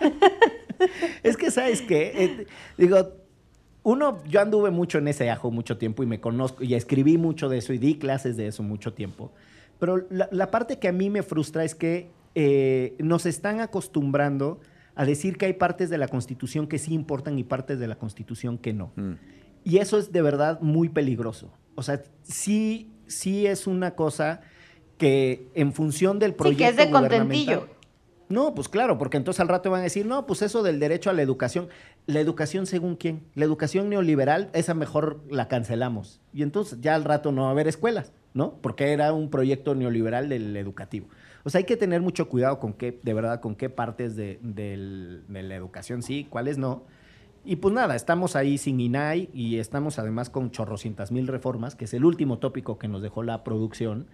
Es 1.22 1.36
que, 1.36 1.50
¿sabes 1.50 1.82
qué? 1.82 2.12
Eh, 2.14 2.46
digo, 2.76 3.12
uno, 3.82 4.22
yo 4.28 4.40
anduve 4.40 4.70
mucho 4.70 4.98
en 4.98 5.08
ese 5.08 5.30
ajo 5.30 5.50
mucho 5.50 5.78
tiempo 5.78 6.02
y 6.02 6.06
me 6.06 6.20
conozco, 6.20 6.62
y 6.62 6.74
escribí 6.74 7.18
mucho 7.18 7.48
de 7.48 7.58
eso 7.58 7.72
y 7.72 7.78
di 7.78 7.96
clases 7.96 8.36
de 8.36 8.48
eso 8.48 8.62
mucho 8.62 8.92
tiempo. 8.92 9.32
Pero 9.78 10.06
la, 10.10 10.28
la 10.32 10.50
parte 10.50 10.78
que 10.78 10.88
a 10.88 10.92
mí 10.92 11.10
me 11.10 11.22
frustra 11.22 11.64
es 11.64 11.74
que 11.74 12.10
eh, 12.34 12.94
nos 12.98 13.26
están 13.26 13.60
acostumbrando 13.60 14.60
a 14.94 15.04
decir 15.04 15.38
que 15.38 15.46
hay 15.46 15.54
partes 15.54 15.90
de 15.90 15.98
la 15.98 16.08
Constitución 16.08 16.66
que 16.66 16.78
sí 16.78 16.92
importan 16.92 17.38
y 17.38 17.44
partes 17.44 17.78
de 17.78 17.86
la 17.86 17.96
Constitución 17.96 18.58
que 18.58 18.72
no. 18.72 18.92
Mm. 18.96 19.12
Y 19.64 19.78
eso 19.78 19.98
es 19.98 20.12
de 20.12 20.22
verdad 20.22 20.60
muy 20.60 20.88
peligroso. 20.88 21.52
O 21.74 21.82
sea, 21.82 22.02
sí, 22.22 22.90
sí 23.06 23.46
es 23.46 23.66
una 23.66 23.94
cosa 23.94 24.40
que 24.98 25.48
en 25.54 25.72
función 25.72 26.18
del 26.18 26.32
Sí, 26.32 26.36
proyecto 26.38 26.64
que 26.64 26.70
es 26.70 26.76
de 26.76 26.90
contentillo. 26.90 27.68
No, 28.28 28.54
pues 28.54 28.68
claro, 28.68 28.98
porque 28.98 29.16
entonces 29.16 29.40
al 29.40 29.48
rato 29.48 29.70
van 29.70 29.80
a 29.80 29.84
decir, 29.84 30.04
no, 30.04 30.26
pues 30.26 30.42
eso 30.42 30.62
del 30.62 30.78
derecho 30.78 31.08
a 31.08 31.14
la 31.14 31.22
educación. 31.22 31.68
¿La 32.06 32.20
educación 32.20 32.66
según 32.66 32.96
quién? 32.96 33.22
La 33.34 33.44
educación 33.44 33.88
neoliberal, 33.88 34.50
esa 34.52 34.74
mejor 34.74 35.20
la 35.30 35.48
cancelamos. 35.48 36.20
Y 36.34 36.42
entonces 36.42 36.80
ya 36.80 36.94
al 36.94 37.04
rato 37.04 37.32
no 37.32 37.42
va 37.42 37.48
a 37.48 37.52
haber 37.52 37.68
escuelas, 37.68 38.12
¿no? 38.34 38.54
Porque 38.60 38.92
era 38.92 39.12
un 39.14 39.30
proyecto 39.30 39.74
neoliberal 39.74 40.28
del 40.28 40.56
educativo. 40.56 41.08
O 41.44 41.50
sea, 41.50 41.60
hay 41.60 41.64
que 41.64 41.78
tener 41.78 42.02
mucho 42.02 42.28
cuidado 42.28 42.58
con 42.58 42.74
qué, 42.74 43.00
de 43.02 43.14
verdad, 43.14 43.40
con 43.40 43.54
qué 43.54 43.70
partes 43.70 44.14
de, 44.14 44.38
la 45.28 45.54
educación 45.54 46.02
sí, 46.02 46.26
cuáles 46.28 46.58
no. 46.58 46.84
Y 47.46 47.56
pues 47.56 47.72
nada, 47.72 47.96
estamos 47.96 48.36
ahí 48.36 48.58
sin 48.58 48.78
INAI 48.78 49.30
y 49.32 49.58
estamos 49.58 49.98
además 49.98 50.28
con 50.28 50.50
chorrocientas 50.50 51.12
mil 51.12 51.26
reformas, 51.26 51.74
que 51.74 51.86
es 51.86 51.94
el 51.94 52.04
último 52.04 52.38
tópico 52.38 52.78
que 52.78 52.88
nos 52.88 53.00
dejó 53.00 53.22
la 53.22 53.42
producción 53.42 54.06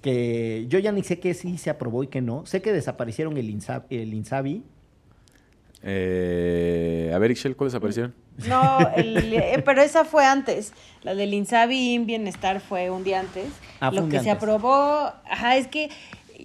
que 0.00 0.66
yo 0.68 0.78
ya 0.78 0.92
ni 0.92 1.02
sé 1.02 1.18
qué 1.18 1.34
sí 1.34 1.58
se 1.58 1.70
aprobó 1.70 2.02
y 2.04 2.06
qué 2.08 2.20
no. 2.20 2.46
Sé 2.46 2.62
que 2.62 2.72
desaparecieron 2.72 3.36
el, 3.36 3.48
Insa- 3.50 3.84
el 3.90 4.14
Insabi. 4.14 4.62
Eh, 5.82 7.10
a 7.14 7.18
ver, 7.18 7.30
Ixchel, 7.30 7.56
¿cuáles 7.56 7.74
aparecieron? 7.74 8.14
No, 8.48 8.78
el- 8.96 9.32
eh, 9.34 9.62
pero 9.64 9.80
esa 9.82 10.04
fue 10.04 10.24
antes. 10.24 10.72
La 11.02 11.14
del 11.14 11.34
Insabi 11.34 11.94
In 11.94 12.06
Bienestar 12.06 12.60
fue 12.60 12.90
un 12.90 13.04
día 13.04 13.20
antes. 13.20 13.46
Ah, 13.80 13.90
Lo 13.92 14.08
que 14.08 14.20
se 14.20 14.30
aprobó, 14.30 15.12
ajá, 15.30 15.56
es 15.56 15.66
que 15.68 15.88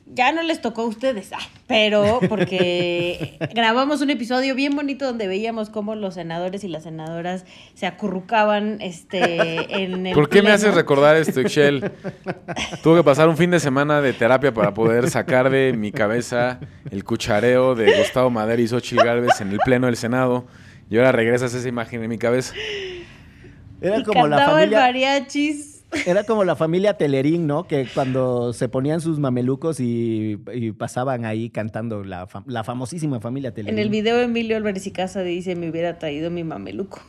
ya 0.05 0.31
no 0.31 0.41
les 0.43 0.61
tocó 0.61 0.83
a 0.83 0.85
ustedes, 0.85 1.31
ay, 1.33 1.45
pero 1.67 2.19
porque 2.29 3.37
grabamos 3.53 4.01
un 4.01 4.09
episodio 4.09 4.55
bien 4.55 4.75
bonito 4.75 5.05
donde 5.05 5.27
veíamos 5.27 5.69
cómo 5.69 5.95
los 5.95 6.15
senadores 6.15 6.63
y 6.63 6.67
las 6.67 6.83
senadoras 6.83 7.45
se 7.73 7.85
acurrucaban 7.85 8.77
este, 8.81 9.83
en 9.83 10.07
el 10.07 10.13
¿Por 10.13 10.29
qué 10.29 10.41
me 10.41 10.51
haces 10.51 10.73
recordar 10.75 11.15
esto, 11.15 11.41
Ixchel? 11.41 11.91
Tuve 12.81 12.99
que 12.99 13.03
pasar 13.03 13.29
un 13.29 13.37
fin 13.37 13.51
de 13.51 13.59
semana 13.59 14.01
de 14.01 14.13
terapia 14.13 14.53
para 14.53 14.73
poder 14.73 15.09
sacar 15.09 15.49
de 15.49 15.73
mi 15.73 15.91
cabeza 15.91 16.59
el 16.91 17.03
cuchareo 17.03 17.75
de 17.75 17.97
Gustavo 17.97 18.29
Madero 18.29 18.61
y 18.61 18.67
Xochitl 18.67 19.03
Gálvez 19.03 19.41
en 19.41 19.49
el 19.51 19.59
pleno 19.59 19.87
del 19.87 19.97
Senado. 19.97 20.45
Y 20.89 20.97
ahora 20.97 21.11
regresas 21.11 21.53
esa 21.53 21.67
imagen 21.67 22.03
en 22.03 22.09
mi 22.09 22.17
cabeza. 22.17 22.53
Era 23.81 23.97
Y 23.99 24.03
como 24.03 24.27
la 24.27 24.37
cantaba 24.37 24.63
el 24.63 24.69
familia. 24.69 24.79
mariachis. 24.79 25.72
Era 26.05 26.23
como 26.23 26.43
la 26.43 26.55
familia 26.55 26.97
Telerín, 26.97 27.47
¿no? 27.47 27.65
Que 27.65 27.87
cuando 27.93 28.53
se 28.53 28.69
ponían 28.69 29.01
sus 29.01 29.19
mamelucos 29.19 29.79
y, 29.79 30.39
y 30.53 30.71
pasaban 30.71 31.25
ahí 31.25 31.49
cantando 31.49 32.03
la, 32.03 32.27
fam- 32.27 32.43
la 32.47 32.63
famosísima 32.63 33.19
familia 33.19 33.53
Telerín. 33.53 33.77
En 33.77 33.83
el 33.83 33.89
video 33.89 34.19
Emilio 34.19 34.57
Álvarez 34.57 34.85
y 34.87 34.91
Casa 34.91 35.21
dice 35.21 35.55
me 35.55 35.69
hubiera 35.69 35.99
traído 35.99 36.29
mi 36.31 36.43
mameluco. 36.43 37.01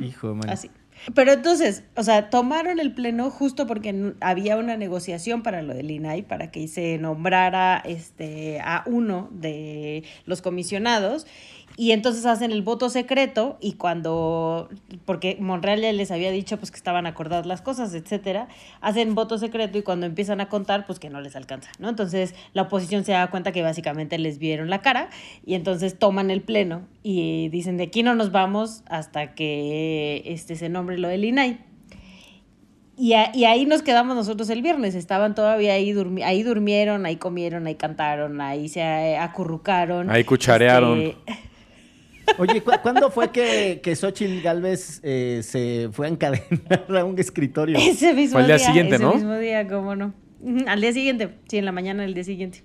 Hijo, 0.00 0.34
man. 0.34 0.50
Así. 0.50 0.70
Pero 1.14 1.32
entonces, 1.32 1.82
o 1.96 2.04
sea, 2.04 2.30
tomaron 2.30 2.78
el 2.78 2.94
pleno 2.94 3.28
justo 3.30 3.66
porque 3.66 4.12
había 4.20 4.56
una 4.56 4.76
negociación 4.76 5.42
para 5.42 5.60
lo 5.60 5.74
del 5.74 5.90
INAI, 5.90 6.22
para 6.22 6.52
que 6.52 6.68
se 6.68 6.96
nombrara 6.98 7.82
este, 7.84 8.60
a 8.60 8.84
uno 8.86 9.28
de 9.32 10.04
los 10.26 10.42
comisionados. 10.42 11.26
Y 11.76 11.92
entonces 11.92 12.26
hacen 12.26 12.52
el 12.52 12.60
voto 12.62 12.90
secreto 12.90 13.56
y 13.60 13.72
cuando, 13.74 14.68
porque 15.06 15.36
Monreal 15.40 15.80
ya 15.80 15.92
les 15.92 16.10
había 16.10 16.30
dicho 16.30 16.58
pues 16.58 16.70
que 16.70 16.76
estaban 16.76 17.06
acordadas 17.06 17.46
las 17.46 17.62
cosas, 17.62 17.94
etcétera, 17.94 18.48
hacen 18.80 19.14
voto 19.14 19.38
secreto 19.38 19.78
y 19.78 19.82
cuando 19.82 20.04
empiezan 20.06 20.40
a 20.42 20.48
contar 20.48 20.86
pues 20.86 20.98
que 20.98 21.08
no 21.08 21.20
les 21.22 21.34
alcanza, 21.34 21.70
¿no? 21.78 21.88
Entonces 21.88 22.34
la 22.52 22.62
oposición 22.62 23.04
se 23.04 23.12
da 23.12 23.30
cuenta 23.30 23.52
que 23.52 23.62
básicamente 23.62 24.18
les 24.18 24.38
vieron 24.38 24.68
la 24.68 24.82
cara 24.82 25.08
y 25.46 25.54
entonces 25.54 25.98
toman 25.98 26.30
el 26.30 26.42
pleno 26.42 26.82
y 27.02 27.48
dicen 27.48 27.78
de 27.78 27.84
aquí 27.84 28.02
no 28.02 28.14
nos 28.14 28.32
vamos 28.32 28.82
hasta 28.86 29.34
que 29.34 30.22
este 30.26 30.56
se 30.56 30.68
nombre 30.68 30.98
lo 30.98 31.08
del 31.08 31.24
INAI. 31.24 31.58
Y, 32.98 33.14
a- 33.14 33.34
y 33.34 33.46
ahí 33.46 33.64
nos 33.64 33.80
quedamos 33.82 34.14
nosotros 34.14 34.50
el 34.50 34.60
viernes. 34.60 34.94
Estaban 34.94 35.34
todavía 35.34 35.72
ahí, 35.72 35.92
durmi- 35.94 36.22
ahí 36.22 36.42
durmieron, 36.42 37.06
ahí 37.06 37.16
comieron, 37.16 37.66
ahí 37.66 37.74
cantaron, 37.74 38.40
ahí 38.42 38.68
se 38.68 39.16
acurrucaron. 39.16 40.10
Ahí 40.10 40.22
cucharearon. 40.24 41.00
Este, 41.00 41.16
Oye, 42.38 42.60
¿cu- 42.62 42.70
¿cuándo 42.82 43.10
fue 43.10 43.30
que, 43.30 43.80
que 43.82 43.94
Xochitl 43.96 44.40
Galvez 44.42 45.00
eh, 45.02 45.40
se 45.42 45.88
fue 45.92 46.06
a 46.06 46.10
encadenar 46.10 46.84
a 46.96 47.04
un 47.04 47.18
escritorio? 47.18 47.78
ese 47.80 48.12
mismo 48.14 48.32
Fue 48.34 48.40
al 48.42 48.46
día 48.46 48.56
día. 48.56 48.66
siguiente, 48.66 48.94
ese 48.96 49.04
¿no? 49.04 49.14
mismo 49.14 49.36
día, 49.36 49.66
cómo 49.68 49.94
no. 49.96 50.14
Al 50.66 50.80
día 50.80 50.92
siguiente, 50.92 51.30
sí, 51.48 51.58
en 51.58 51.64
la 51.64 51.72
mañana 51.72 52.02
del 52.02 52.14
día 52.14 52.24
siguiente. 52.24 52.62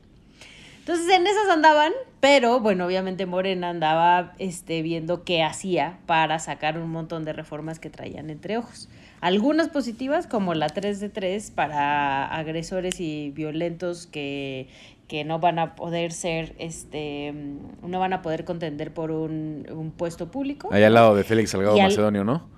Entonces 0.80 1.10
en 1.14 1.28
esas 1.28 1.50
andaban, 1.50 1.92
pero 2.22 2.60
bueno, 2.62 2.86
obviamente 2.86 3.26
Morena 3.26 3.70
andaba 3.70 4.34
este, 4.40 4.82
viendo 4.82 5.24
qué 5.26 5.44
hacía 5.44 5.98
para 6.06 6.40
sacar 6.40 6.78
un 6.80 6.90
montón 6.90 7.26
de 7.26 7.34
reformas 7.34 7.80
que 7.80 7.90
traían 7.90 8.30
entre 8.30 8.58
ojos. 8.58 8.88
Algunas 9.20 9.68
positivas, 9.68 10.28
como 10.28 10.54
la 10.54 10.68
3 10.70 11.00
de 11.02 11.10
3 11.10 11.52
para 11.52 12.26
agresores 12.28 13.00
y 13.02 13.32
violentos 13.32 14.08
que, 14.08 14.70
que 15.08 15.24
no 15.24 15.40
van 15.40 15.58
a 15.60 15.76
poder 15.76 16.12
ser, 16.12 16.56
este, 16.60 17.32
mm, 17.32 17.90
no 17.90 18.00
van 18.00 18.14
a 18.14 18.22
poder 18.22 18.44
contender 18.46 18.94
por 18.94 19.12
un, 19.12 19.66
un 19.72 19.92
puesto 19.92 20.30
público. 20.32 20.70
Ahí 20.72 20.84
al 20.84 20.94
lado 20.94 21.16
de 21.16 21.24
Félix 21.24 21.52
Salgado 21.52 21.76
al- 21.78 21.84
Macedonio, 21.84 22.24
¿no? 22.24 22.50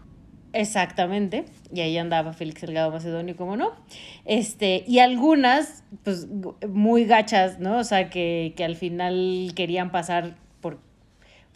Exactamente, 0.52 1.46
y 1.72 1.82
ahí 1.82 1.96
andaba 2.00 2.34
Félix 2.34 2.62
Salgado 2.62 2.90
Macedonio, 2.92 3.36
como 3.36 3.56
no. 3.56 3.72
Este, 4.26 4.84
y 4.88 4.98
algunas, 4.98 5.84
pues, 6.04 6.28
muy 6.68 7.06
gachas, 7.06 7.60
¿no? 7.60 7.78
O 7.78 7.84
sea, 7.84 8.10
que, 8.10 8.54
que 8.58 8.64
al 8.64 8.76
final 8.76 9.52
querían 9.56 9.92
pasar 9.92 10.38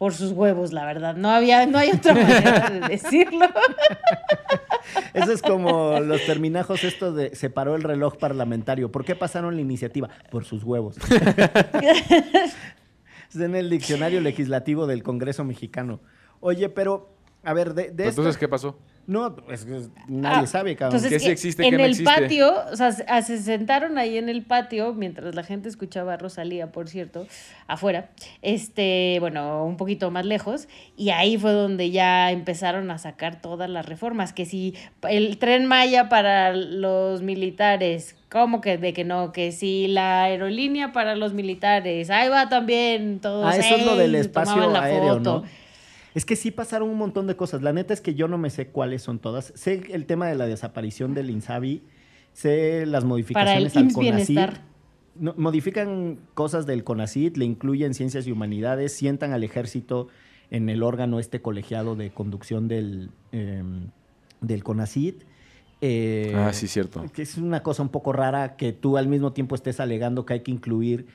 por, 0.03 0.13
sus 0.13 0.31
huevos, 0.33 0.73
la 0.73 0.85
verdad. 0.85 1.15
No 1.15 1.29
había, 1.29 1.65
no 1.65 1.77
hay 1.77 1.91
otra 1.91 2.13
manera 2.13 2.69
de 2.69 2.79
decirlo. 2.89 3.45
Eso 5.13 5.31
es 5.31 5.41
como 5.41 5.97
los 6.01 6.25
terminajos 6.25 6.83
estos 6.83 7.15
de 7.15 7.33
se 7.35 7.49
paró 7.49 7.75
el 7.75 7.83
reloj 7.83 8.17
parlamentario. 8.17 8.91
¿Por 8.91 9.05
qué 9.05 9.15
pasaron 9.15 9.55
la 9.55 9.61
iniciativa? 9.61 10.09
Por 10.29 10.43
sus 10.43 10.63
huevos. 10.65 10.97
es 11.81 13.35
en 13.35 13.55
el 13.55 13.69
diccionario 13.69 14.19
legislativo 14.19 14.87
del 14.87 15.03
Congreso 15.03 15.45
mexicano. 15.45 16.01
Oye, 16.41 16.67
pero, 16.67 17.15
a 17.43 17.53
ver, 17.53 17.73
de, 17.73 17.91
de 17.91 18.07
esto- 18.09 18.21
Entonces, 18.21 18.37
¿qué 18.37 18.49
pasó? 18.49 18.77
No, 19.05 19.35
es 19.51 19.65
que 19.65 19.81
nadie 20.07 20.43
Ah, 20.43 20.47
sabe, 20.47 20.75
cabrón. 20.77 20.95
Entonces, 20.95 21.09
¿Qué 21.09 21.15
que 21.17 21.19
sí 21.25 21.31
existe, 21.31 21.63
en 21.65 21.71
qué 21.71 21.77
no 21.77 21.83
el 21.83 21.91
existe? 21.91 22.09
patio, 22.21 22.53
o 22.71 22.75
sea, 22.77 22.91
se, 22.93 23.03
se 23.23 23.37
sentaron 23.43 23.97
ahí 23.97 24.17
en 24.17 24.29
el 24.29 24.43
patio 24.43 24.93
mientras 24.93 25.35
la 25.35 25.43
gente 25.43 25.67
escuchaba 25.67 26.13
a 26.13 26.17
Rosalía, 26.17 26.71
por 26.71 26.87
cierto, 26.87 27.27
afuera, 27.67 28.11
este, 28.41 29.17
bueno, 29.19 29.65
un 29.65 29.75
poquito 29.77 30.09
más 30.11 30.25
lejos, 30.25 30.67
y 30.95 31.09
ahí 31.09 31.37
fue 31.37 31.51
donde 31.51 31.91
ya 31.91 32.31
empezaron 32.31 32.89
a 32.91 32.97
sacar 32.97 33.41
todas 33.41 33.69
las 33.69 33.85
reformas, 33.85 34.31
que 34.31 34.45
si 34.45 34.73
el 35.09 35.37
tren 35.37 35.65
Maya 35.65 36.07
para 36.07 36.53
los 36.53 37.21
militares, 37.21 38.15
¿cómo 38.31 38.61
que 38.61 38.77
de 38.77 38.93
que 38.93 39.03
no? 39.03 39.31
Que 39.33 39.51
si 39.51 39.87
la 39.87 40.23
aerolínea 40.23 40.93
para 40.93 41.15
los 41.15 41.33
militares, 41.33 42.09
ahí 42.09 42.29
va 42.29 42.47
también, 42.49 43.19
todos, 43.19 43.53
Ah, 43.53 43.57
eso 43.57 43.75
es 43.75 43.85
lo 43.85 43.95
del 43.97 44.15
espacio 44.15 44.75
aéreo, 44.77 45.15
foto. 45.17 45.41
¿no? 45.41 45.62
Es 46.15 46.25
que 46.25 46.35
sí 46.35 46.51
pasaron 46.51 46.89
un 46.89 46.97
montón 46.97 47.27
de 47.27 47.35
cosas. 47.35 47.61
La 47.61 47.73
neta 47.73 47.93
es 47.93 48.01
que 48.01 48.13
yo 48.13 48.27
no 48.27 48.37
me 48.37 48.49
sé 48.49 48.67
cuáles 48.67 49.01
son 49.01 49.19
todas. 49.19 49.51
Sé 49.55 49.81
el 49.91 50.05
tema 50.05 50.27
de 50.27 50.35
la 50.35 50.45
desaparición 50.45 51.13
del 51.13 51.29
INSABI, 51.29 51.83
sé 52.33 52.85
las 52.85 53.03
Para 53.03 53.03
el 53.03 53.05
modificaciones 53.07 53.77
al 53.77 53.91
CONACYT. 53.93 54.49
No, 55.15 55.33
modifican 55.37 56.19
cosas 56.33 56.65
del 56.65 56.83
CONACYT, 56.83 57.37
le 57.37 57.45
incluyen 57.45 57.93
ciencias 57.93 58.25
y 58.27 58.31
humanidades, 58.31 58.93
sientan 58.93 59.31
al 59.31 59.43
ejército 59.43 60.07
en 60.49 60.69
el 60.69 60.83
órgano 60.83 61.19
este 61.19 61.41
colegiado 61.41 61.95
de 61.95 62.11
conducción 62.11 62.67
del, 62.67 63.11
eh, 63.31 63.63
del 64.41 64.63
CONACYT. 64.63 65.23
Eh, 65.81 66.33
Ah, 66.35 66.53
sí, 66.53 66.67
cierto. 66.67 67.03
que 67.13 67.23
es 67.23 67.37
una 67.37 67.61
cosa 67.61 67.83
un 67.83 67.89
poco 67.89 68.13
rara 68.13 68.55
que 68.55 68.71
tú 68.71 68.97
al 68.97 69.07
mismo 69.07 69.33
tiempo 69.33 69.53
estés 69.55 69.79
alegando 69.79 70.25
que 70.25 70.33
hay 70.33 70.39
que 70.39 70.51
incluir 70.51 71.07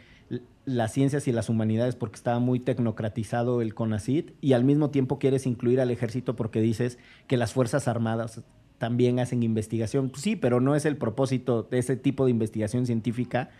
las 0.68 0.92
ciencias 0.92 1.26
y 1.26 1.32
las 1.32 1.48
humanidades 1.48 1.96
porque 1.96 2.16
estaba 2.16 2.38
muy 2.38 2.60
tecnocratizado 2.60 3.62
el 3.62 3.74
CONACIT 3.74 4.32
y 4.40 4.52
al 4.52 4.64
mismo 4.64 4.90
tiempo 4.90 5.18
quieres 5.18 5.46
incluir 5.46 5.80
al 5.80 5.90
ejército 5.90 6.36
porque 6.36 6.60
dices 6.60 6.98
que 7.26 7.36
las 7.36 7.52
Fuerzas 7.52 7.88
Armadas 7.88 8.42
también 8.76 9.18
hacen 9.18 9.42
investigación. 9.42 10.10
Pues 10.10 10.22
sí, 10.22 10.36
pero 10.36 10.60
no 10.60 10.76
es 10.76 10.84
el 10.84 10.96
propósito 10.96 11.62
de 11.62 11.78
ese 11.78 11.96
tipo 11.96 12.26
de 12.26 12.30
investigación 12.30 12.86
científica. 12.86 13.50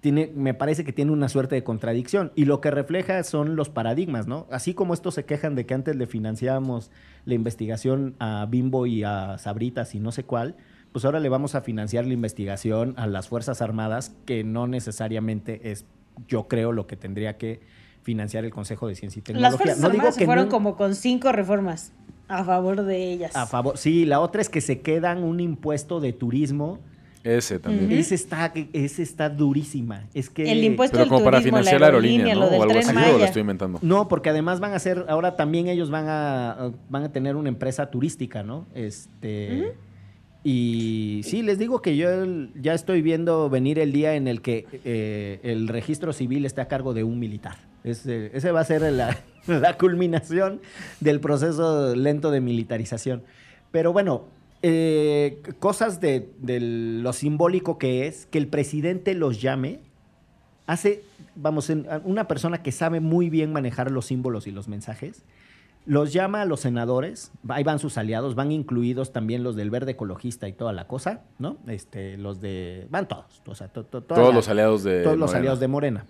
Tiene, 0.00 0.30
me 0.34 0.54
parece 0.54 0.84
que 0.84 0.92
tiene 0.92 1.12
una 1.12 1.28
suerte 1.28 1.54
de 1.54 1.64
contradicción 1.64 2.32
y 2.34 2.44
lo 2.44 2.60
que 2.60 2.70
refleja 2.70 3.22
son 3.24 3.56
los 3.56 3.68
paradigmas, 3.68 4.26
¿no? 4.26 4.46
Así 4.50 4.72
como 4.72 4.94
estos 4.94 5.14
se 5.14 5.24
quejan 5.24 5.54
de 5.54 5.66
que 5.66 5.74
antes 5.74 5.96
le 5.96 6.06
financiábamos 6.06 6.90
la 7.24 7.34
investigación 7.34 8.14
a 8.18 8.46
Bimbo 8.46 8.86
y 8.86 9.02
a 9.02 9.36
Sabritas 9.38 9.94
y 9.94 10.00
no 10.00 10.12
sé 10.12 10.24
cuál, 10.24 10.56
pues 10.92 11.04
ahora 11.04 11.20
le 11.20 11.28
vamos 11.28 11.54
a 11.54 11.60
financiar 11.60 12.06
la 12.06 12.14
investigación 12.14 12.94
a 12.96 13.06
las 13.06 13.28
Fuerzas 13.28 13.60
Armadas, 13.60 14.14
que 14.24 14.42
no 14.42 14.66
necesariamente 14.66 15.70
es, 15.70 15.84
yo 16.28 16.48
creo, 16.48 16.72
lo 16.72 16.86
que 16.86 16.96
tendría 16.96 17.36
que 17.38 17.60
financiar 18.02 18.44
el 18.44 18.50
Consejo 18.50 18.88
de 18.88 18.94
Ciencia 18.94 19.20
y 19.20 19.22
Tecnología. 19.22 19.50
Las 19.50 19.56
Fuerzas 19.60 19.78
no 19.80 19.88
digo 19.90 20.00
Armadas 20.00 20.14
se 20.14 20.18
que 20.20 20.26
fueron 20.26 20.44
no- 20.46 20.50
como 20.50 20.76
con 20.76 20.94
cinco 20.94 21.32
reformas 21.32 21.92
a 22.28 22.44
favor 22.44 22.82
de 22.84 23.12
ellas. 23.12 23.34
a 23.36 23.46
favor. 23.46 23.76
Sí, 23.76 24.04
la 24.06 24.20
otra 24.20 24.40
es 24.40 24.48
que 24.48 24.60
se 24.60 24.80
quedan 24.80 25.22
un 25.22 25.40
impuesto 25.40 26.00
de 26.00 26.12
turismo. 26.12 26.78
Ese 27.22 27.58
también. 27.58 27.92
Ese 27.92 28.14
está, 28.14 28.50
ese 28.72 29.02
está 29.02 29.28
durísima. 29.28 30.04
Es 30.14 30.30
que 30.30 30.50
El 30.50 30.64
impuesto 30.64 30.94
Pero 30.94 31.04
del 31.04 31.08
como 31.10 31.24
para 31.24 31.38
turismo, 31.38 31.58
la 31.58 31.62
financiar 31.64 31.80
la 31.82 31.86
aerolínea, 31.88 32.26
aerolínea, 32.28 32.34
¿no? 32.34 32.40
lo 32.40 32.50
del 32.50 32.60
o 32.60 32.62
algo 32.62 32.72
Tren 32.72 32.86
así, 32.96 32.96
o 32.96 33.06
lo 33.08 33.12
Maya. 33.18 33.26
estoy 33.26 33.40
inventando. 33.42 33.78
No, 33.82 34.08
porque 34.08 34.30
además 34.30 34.58
van 34.60 34.72
a 34.72 34.78
ser, 34.78 35.04
ahora 35.08 35.36
también 35.36 35.68
ellos 35.68 35.90
van 35.90 36.06
a, 36.08 36.70
van 36.88 37.02
a 37.04 37.12
tener 37.12 37.36
una 37.36 37.50
empresa 37.50 37.90
turística, 37.90 38.42
¿no? 38.42 38.64
Este. 38.74 39.74
Y 40.42 41.20
sí, 41.24 41.42
les 41.42 41.58
digo 41.58 41.82
que 41.82 41.96
yo 41.96 42.08
ya 42.54 42.72
estoy 42.72 43.02
viendo 43.02 43.50
venir 43.50 43.78
el 43.78 43.92
día 43.92 44.14
en 44.14 44.26
el 44.26 44.40
que 44.40 44.66
eh, 44.84 45.38
el 45.42 45.68
registro 45.68 46.12
civil 46.12 46.46
esté 46.46 46.62
a 46.62 46.68
cargo 46.68 46.94
de 46.94 47.04
un 47.04 47.18
militar. 47.18 47.58
Ese, 47.84 48.52
va 48.52 48.60
a 48.60 48.64
ser 48.64 48.82
la, 49.46 49.78
culminación 49.78 50.60
del 51.00 51.20
proceso 51.20 51.94
lento 51.94 52.30
de 52.30 52.40
militarización. 52.40 53.22
Pero 53.70 53.92
bueno, 53.92 54.24
eh, 54.62 55.42
cosas 55.58 56.00
de, 56.00 56.30
de 56.38 56.60
lo 56.60 57.12
simbólico 57.12 57.76
que 57.76 58.06
es 58.06 58.26
que 58.26 58.38
el 58.38 58.46
presidente 58.46 59.14
los 59.14 59.42
llame 59.42 59.80
hace, 60.66 61.02
vamos, 61.34 61.70
una 62.04 62.28
persona 62.28 62.62
que 62.62 62.72
sabe 62.72 63.00
muy 63.00 63.28
bien 63.28 63.52
manejar 63.52 63.90
los 63.90 64.06
símbolos 64.06 64.46
y 64.46 64.52
los 64.52 64.68
mensajes, 64.68 65.24
los 65.86 66.12
llama 66.12 66.42
a 66.42 66.44
los 66.44 66.60
senadores, 66.60 67.32
ahí 67.48 67.64
van 67.64 67.78
sus 67.78 67.96
aliados, 67.98 68.34
van 68.34 68.52
incluidos 68.52 69.12
también 69.12 69.42
los 69.42 69.56
del 69.56 69.70
verde 69.70 69.92
ecologista 69.92 70.46
y 70.48 70.52
toda 70.52 70.72
la 70.72 70.86
cosa, 70.86 71.22
¿no? 71.38 71.56
Este, 71.66 72.16
los 72.18 72.40
de, 72.40 72.86
van 72.90 73.08
todos, 73.08 73.42
o 73.46 73.54
sea, 73.54 73.68
to- 73.68 73.84
to- 73.84 74.02
toda 74.02 74.20
Todos 74.20 74.28
la- 74.32 74.36
los 74.36 74.48
aliados 74.48 74.84
de 74.84 75.02
todos 75.02 75.16
los 75.16 75.28
Morena. 75.28 75.38
aliados 75.38 75.60
de 75.60 75.68
Morena. 75.68 76.06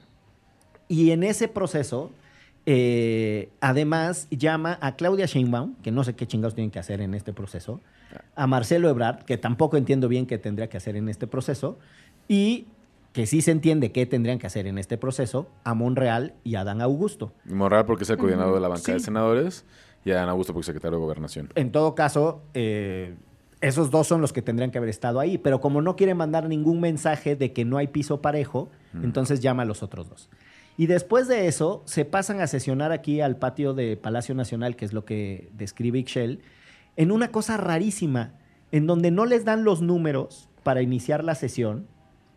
Y 0.89 1.12
en 1.12 1.23
ese 1.23 1.47
proceso, 1.49 2.11
eh, 2.66 3.49
además 3.61 4.27
llama 4.31 4.79
a 4.83 4.97
Claudia 4.97 5.27
Sheinbaum, 5.27 5.77
que 5.83 5.91
no 5.93 6.05
sé 6.05 6.14
qué 6.14 6.27
chingados 6.27 6.55
tienen 6.55 6.71
que 6.71 6.79
hacer 6.79 7.01
en 7.01 7.14
este 7.14 7.33
proceso, 7.33 7.81
a 8.35 8.47
Marcelo 8.47 8.89
Ebrard, 8.89 9.25
que 9.25 9.39
tampoco 9.39 9.77
entiendo 9.77 10.09
bien 10.09 10.27
qué 10.27 10.37
tendría 10.37 10.68
que 10.68 10.77
hacer 10.77 10.97
en 10.97 11.09
este 11.09 11.27
proceso, 11.27 11.79
y 12.29 12.66
que 13.13 13.27
sí 13.27 13.43
se 13.43 13.51
entiende 13.51 13.93
qué 13.93 14.07
tendrían 14.07 14.39
que 14.39 14.47
hacer 14.47 14.67
en 14.67 14.79
este 14.79 14.97
proceso, 14.97 15.49
a 15.65 15.75
Monreal 15.75 16.35
y 16.45 16.55
a 16.55 16.65
Dan 16.65 16.81
Augusto. 16.81 17.33
Monreal 17.45 17.85
porque 17.85 18.05
es 18.05 18.11
el 18.11 18.19
coordinador 18.19 18.55
de 18.55 18.61
la 18.61 18.69
bancada 18.69 18.99
de 18.99 19.05
senadores 19.05 19.65
y 20.05 20.13
Adán 20.13 20.29
Augusto 20.29 20.53
porque 20.53 20.63
es 20.63 20.67
secretario 20.67 20.99
de 20.99 21.05
Gobernación. 21.05 21.51
En 21.55 21.73
todo 21.73 21.95
caso, 21.95 22.43
eh, 22.55 23.17
esos 23.61 23.91
dos 23.91 24.07
son 24.07 24.21
los 24.21 24.33
que 24.33 24.43
tendrían 24.43 24.71
que 24.71 24.79
haber 24.79 24.91
estado 24.91 25.21
ahí, 25.21 25.39
pero 25.39 25.61
como 25.61 25.83
no 25.83 25.97
quieren 25.97 26.17
mandar 26.17 26.49
ningún 26.49 26.81
mensaje 26.81 27.37
de 27.37 27.53
que 27.53 27.65
no 27.65 27.77
hay 27.77 27.89
piso 27.89 28.23
parejo, 28.23 28.71
entonces 29.03 29.41
llama 29.41 29.63
a 29.63 29.67
los 29.67 29.83
otros 29.83 30.09
dos. 30.09 30.31
Y 30.77 30.87
después 30.87 31.29
de 31.29 31.47
eso, 31.47 31.83
se 31.85 32.07
pasan 32.07 32.41
a 32.41 32.47
sesionar 32.47 32.91
aquí 32.91 33.21
al 33.21 33.37
patio 33.37 33.75
de 33.75 33.99
Palacio 33.99 34.35
Nacional, 34.35 34.77
que 34.77 34.87
es 34.87 34.95
lo 34.95 35.05
que 35.05 35.51
describe 35.53 35.99
Ixchel, 35.99 36.41
en 36.97 37.13
una 37.13 37.31
cosa 37.31 37.59
rarísima, 37.59 38.33
en 38.73 38.87
donde 38.87 39.11
no 39.11 39.27
les 39.27 39.45
dan 39.45 39.65
los 39.65 39.83
números 39.83 40.49
para 40.63 40.81
iniciar 40.81 41.23
la 41.23 41.35
sesión. 41.35 41.87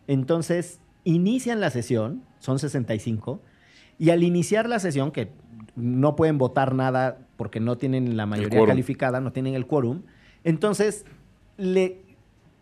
Entonces, 0.06 0.80
inician 1.04 1.60
la 1.60 1.70
sesión, 1.70 2.22
son 2.38 2.58
65, 2.58 3.40
y 3.98 4.10
al 4.10 4.22
iniciar 4.22 4.68
la 4.68 4.78
sesión, 4.78 5.10
que 5.12 5.28
no 5.76 6.16
pueden 6.16 6.38
votar 6.38 6.74
nada 6.74 7.18
porque 7.36 7.60
no 7.60 7.76
tienen 7.78 8.16
la 8.16 8.26
mayoría 8.26 8.58
calificada, 8.68 9.20
no 9.20 9.32
tienen 9.32 9.54
el 9.54 9.66
quórum, 9.66 10.02
entonces 10.44 11.04
le, 11.56 12.02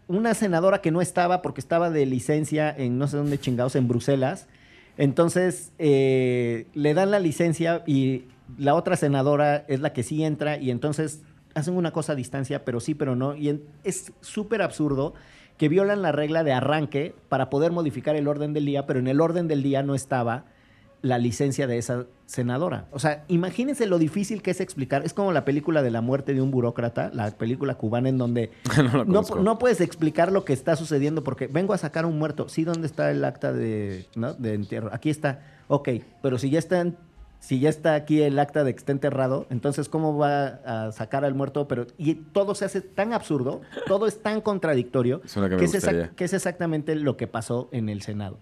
una 0.09 0.35
senadora 0.35 0.81
que 0.81 0.91
no 0.91 1.01
estaba 1.03 1.43
porque 1.43 1.61
estaba 1.61 1.91
de 1.91 2.07
licencia 2.07 2.75
en 2.75 2.99
no 2.99 3.07
sé 3.09 3.17
dónde 3.17 3.39
chingados, 3.39 3.77
en 3.77 3.89
Bruselas, 3.89 4.47
entonces 4.99 5.73
eh, 5.79 6.67
le 6.75 6.95
dan 6.95 7.11
la 7.11 7.19
licencia 7.19 7.83
y 7.87 8.25
la 8.59 8.75
otra 8.75 8.97
senadora 8.97 9.65
es 9.69 9.81
la 9.81 9.93
que 9.93 10.03
sí 10.03 10.23
entra 10.23 10.59
y 10.59 10.71
entonces 10.71 11.23
hacen 11.55 11.77
una 11.77 11.93
cosa 11.93 12.13
a 12.13 12.17
distancia, 12.17 12.65
pero 12.65 12.81
sí, 12.81 12.95
pero 12.95 13.17
no. 13.17 13.35
Y 13.35 13.49
en- 13.51 13.63
es 13.85 14.13
súper 14.21 14.61
absurdo 14.63 15.15
que 15.63 15.69
violan 15.69 16.03
la 16.03 16.11
regla 16.11 16.43
de 16.43 16.53
arranque 16.53 17.15
para 17.29 17.49
poder 17.49 17.71
modificar 17.71 18.17
el 18.17 18.27
orden 18.27 18.53
del 18.53 18.67
día, 18.67 18.85
pero 18.85 18.99
en 18.99 19.07
el 19.07 19.21
orden 19.21 19.47
del 19.47 19.63
día 19.63 19.85
no 19.85 19.95
estaba 19.95 20.47
la 21.03 21.19
licencia 21.19 21.69
de 21.69 21.79
esa 21.79 22.07
senadora. 22.27 22.89
O 22.91 22.99
sea, 22.99 23.23
imagínense 23.29 23.87
lo 23.87 24.01
difícil 24.01 24.43
que 24.43 24.51
es 24.51 24.61
explicar. 24.61 25.05
Es 25.05 25.15
como 25.15 25.31
la 25.31 25.45
película 25.45 25.81
de 25.81 25.93
la 25.93 26.01
muerte 26.01 26.35
de 26.35 26.43
un 26.43 26.51
burócrata, 26.51 27.13
la 27.15 27.31
película 27.31 27.77
cubana 27.77 28.09
en 28.09 28.19
donde 28.19 28.51
no 29.07 29.23
no, 29.23 29.59
puedes 29.61 29.81
explicar 29.81 30.33
lo 30.33 30.45
que 30.45 30.53
está 30.53 30.75
sucediendo 30.75 31.23
porque 31.23 31.47
vengo 31.47 31.75
a 31.75 31.79
sacar 31.79 32.07
un 32.07 32.19
muerto. 32.19 32.49
Sí, 32.49 32.65
¿dónde 32.65 32.89
está 32.89 33.13
el 33.13 33.25
acta 33.25 33.53
de, 33.53 34.07
¿no? 34.17 34.35
de 34.35 34.55
entierro? 34.55 34.91
Aquí 34.93 35.11
está. 35.11 35.43
Ok, 35.69 35.91
pero 36.23 36.39
si 36.39 36.51
ya 36.51 36.59
está, 36.59 36.81
en- 36.81 36.97
si 37.43 37.59
ya 37.59 37.69
está 37.69 37.97
aquí 37.97 38.23
el 38.23 38.39
acta 38.39 38.63
de 38.63 38.73
que 38.73 38.79
está 38.79 38.93
enterrado, 38.93 39.49
entonces 39.51 39.89
¿cómo 39.89 40.17
va 40.17 40.61
a 40.65 40.93
sacar 40.93 41.25
al 41.25 41.35
muerto? 41.35 41.67
Pero 41.67 41.89
y 41.99 42.15
todo 42.15 42.55
se 42.55 42.65
hace 42.65 42.81
tan 42.81 43.13
absurdo, 43.13 43.63
todo 43.89 44.07
es 44.07 44.23
tan 44.23 44.41
contradictorio 44.41 45.21
es, 45.25 45.85
que 46.15 46.25
es 46.25 46.33
exactamente 46.33 46.95
lo 46.95 47.17
que 47.17 47.27
pasó 47.27 47.69
en 47.73 47.89
el 47.89 48.03
Senado. 48.03 48.39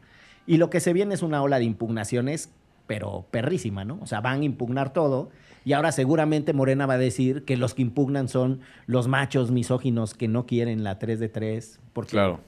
Y 0.47 0.59
lo 0.59 0.69
que 0.69 0.81
se 0.81 0.93
viene 0.93 1.15
es 1.15 1.23
una 1.23 1.43
ola 1.43 1.59
de 1.59 1.65
impugnaciones, 1.65 2.51
pero 2.87 3.25
perrísima, 3.31 3.87
¿no? 3.87 3.99
O 4.03 4.07
sea, 4.07 4.21
van 4.21 4.43
a 4.43 4.45
impugnar 4.45 4.93
todo. 4.93 5.31
Y 5.65 5.73
ahora 5.73 5.93
seguramente 5.93 6.53
Morena 6.53 6.85
va 6.85 6.95
a 6.95 6.99
decir 6.99 7.47
que 7.47 7.57
los 7.57 7.73
que 7.73 7.81
impugnan 7.81 8.29
son 8.29 8.61
los 8.85 9.09
machos 9.09 9.51
misóginos 9.51 10.13
que 10.13 10.29
no 10.29 10.45
quieren 10.45 10.85
la 10.85 10.99
3 10.99 11.19
de 11.21 11.31
3. 11.31 11.81
Porque 11.95 12.11
Claro. 12.11 12.41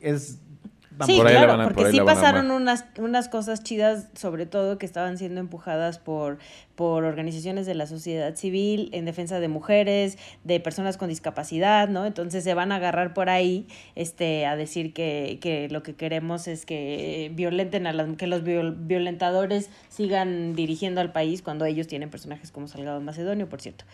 es. 0.00 0.38
Sí, 1.04 1.16
Por 1.18 1.28
claro, 1.28 1.52
a- 1.52 1.64
porque 1.64 1.82
sí 1.90 1.98
pasaron 2.14 2.50
unas, 2.50 2.84
unas 2.98 3.28
cosas 3.28 3.62
chidas, 3.62 4.08
sobre 4.14 4.46
todo 4.46 4.78
que 4.78 4.86
estaban 4.86 5.18
siendo 5.18 5.40
empujadas 5.40 5.98
por, 5.98 6.38
por 6.74 7.04
organizaciones 7.04 7.66
de 7.66 7.74
la 7.74 7.86
sociedad 7.86 8.34
civil 8.36 8.88
en 8.92 9.04
defensa 9.04 9.38
de 9.38 9.48
mujeres, 9.48 10.16
de 10.44 10.58
personas 10.60 10.96
con 10.96 11.08
discapacidad, 11.10 11.88
¿no? 11.88 12.06
Entonces 12.06 12.44
se 12.44 12.54
van 12.54 12.72
a 12.72 12.76
agarrar 12.76 13.12
por 13.12 13.28
ahí 13.28 13.66
este, 13.94 14.46
a 14.46 14.56
decir 14.56 14.94
que, 14.94 15.38
que 15.42 15.68
lo 15.68 15.82
que 15.82 15.94
queremos 15.94 16.48
es 16.48 16.64
que 16.64 17.30
violenten 17.34 17.86
a 17.86 17.92
las, 17.92 18.16
que 18.16 18.26
los 18.26 18.42
viol- 18.42 18.76
violentadores 18.86 19.68
sigan 19.90 20.54
dirigiendo 20.54 21.00
al 21.02 21.12
país 21.12 21.42
cuando 21.42 21.64
ellos 21.66 21.86
tienen 21.88 22.08
personajes 22.10 22.50
como 22.50 22.68
Salgado 22.68 23.00
Macedonio, 23.02 23.48
por 23.48 23.60
cierto. 23.60 23.84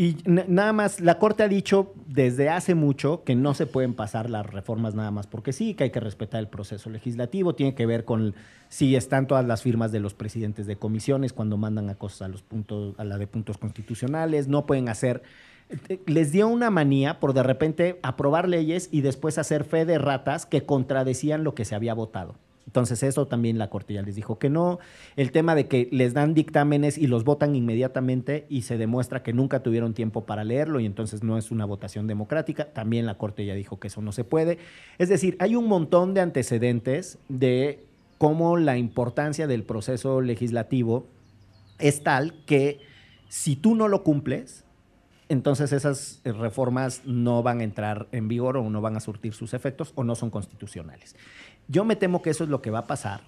Y 0.00 0.16
nada 0.24 0.72
más, 0.72 1.00
la 1.00 1.18
Corte 1.18 1.42
ha 1.42 1.48
dicho 1.48 1.92
desde 2.06 2.48
hace 2.48 2.74
mucho 2.74 3.22
que 3.22 3.34
no 3.34 3.52
se 3.52 3.66
pueden 3.66 3.92
pasar 3.92 4.30
las 4.30 4.46
reformas 4.46 4.94
nada 4.94 5.10
más 5.10 5.26
porque 5.26 5.52
sí, 5.52 5.74
que 5.74 5.84
hay 5.84 5.90
que 5.90 6.00
respetar 6.00 6.40
el 6.40 6.48
proceso 6.48 6.88
legislativo, 6.88 7.54
tiene 7.54 7.74
que 7.74 7.84
ver 7.84 8.06
con 8.06 8.34
si 8.70 8.96
están 8.96 9.26
todas 9.26 9.44
las 9.44 9.60
firmas 9.60 9.92
de 9.92 10.00
los 10.00 10.14
presidentes 10.14 10.66
de 10.66 10.76
comisiones 10.76 11.34
cuando 11.34 11.58
mandan 11.58 11.90
a 11.90 11.96
cosas 11.96 12.22
a 12.22 12.28
los 12.28 12.40
puntos, 12.40 12.94
a 12.96 13.04
la 13.04 13.18
de 13.18 13.26
puntos 13.26 13.58
constitucionales, 13.58 14.48
no 14.48 14.64
pueden 14.64 14.88
hacer 14.88 15.22
eh, 15.68 16.00
les 16.06 16.32
dio 16.32 16.48
una 16.48 16.70
manía 16.70 17.20
por 17.20 17.34
de 17.34 17.42
repente 17.42 18.00
aprobar 18.02 18.48
leyes 18.48 18.88
y 18.90 19.02
después 19.02 19.36
hacer 19.36 19.64
fe 19.64 19.84
de 19.84 19.98
ratas 19.98 20.46
que 20.46 20.64
contradecían 20.64 21.44
lo 21.44 21.54
que 21.54 21.66
se 21.66 21.74
había 21.74 21.92
votado. 21.92 22.36
Entonces 22.66 23.02
eso 23.02 23.26
también 23.26 23.58
la 23.58 23.68
Corte 23.68 23.94
ya 23.94 24.02
les 24.02 24.14
dijo 24.14 24.38
que 24.38 24.48
no. 24.48 24.78
El 25.16 25.32
tema 25.32 25.54
de 25.54 25.66
que 25.66 25.88
les 25.90 26.14
dan 26.14 26.34
dictámenes 26.34 26.98
y 26.98 27.06
los 27.06 27.24
votan 27.24 27.56
inmediatamente 27.56 28.46
y 28.48 28.62
se 28.62 28.78
demuestra 28.78 29.22
que 29.22 29.32
nunca 29.32 29.62
tuvieron 29.62 29.92
tiempo 29.92 30.24
para 30.24 30.44
leerlo 30.44 30.78
y 30.78 30.86
entonces 30.86 31.22
no 31.22 31.36
es 31.36 31.50
una 31.50 31.64
votación 31.64 32.06
democrática. 32.06 32.66
También 32.66 33.06
la 33.06 33.18
Corte 33.18 33.44
ya 33.44 33.54
dijo 33.54 33.80
que 33.80 33.88
eso 33.88 34.02
no 34.02 34.12
se 34.12 34.24
puede. 34.24 34.58
Es 34.98 35.08
decir, 35.08 35.36
hay 35.40 35.56
un 35.56 35.66
montón 35.66 36.14
de 36.14 36.20
antecedentes 36.20 37.18
de 37.28 37.84
cómo 38.18 38.56
la 38.56 38.76
importancia 38.76 39.46
del 39.46 39.64
proceso 39.64 40.20
legislativo 40.20 41.06
es 41.78 42.02
tal 42.02 42.44
que 42.44 42.80
si 43.28 43.56
tú 43.56 43.74
no 43.74 43.88
lo 43.88 44.02
cumples, 44.04 44.64
entonces 45.30 45.72
esas 45.72 46.20
reformas 46.24 47.02
no 47.04 47.42
van 47.44 47.60
a 47.60 47.64
entrar 47.64 48.08
en 48.10 48.26
vigor 48.26 48.56
o 48.56 48.68
no 48.68 48.80
van 48.80 48.96
a 48.96 49.00
surtir 49.00 49.32
sus 49.32 49.54
efectos 49.54 49.92
o 49.94 50.02
no 50.02 50.16
son 50.16 50.28
constitucionales. 50.28 51.14
Yo 51.70 51.84
me 51.84 51.96
temo 51.96 52.20
que 52.22 52.30
eso 52.30 52.44
es 52.44 52.50
lo 52.50 52.62
que 52.62 52.70
va 52.70 52.80
a 52.80 52.86
pasar, 52.86 53.20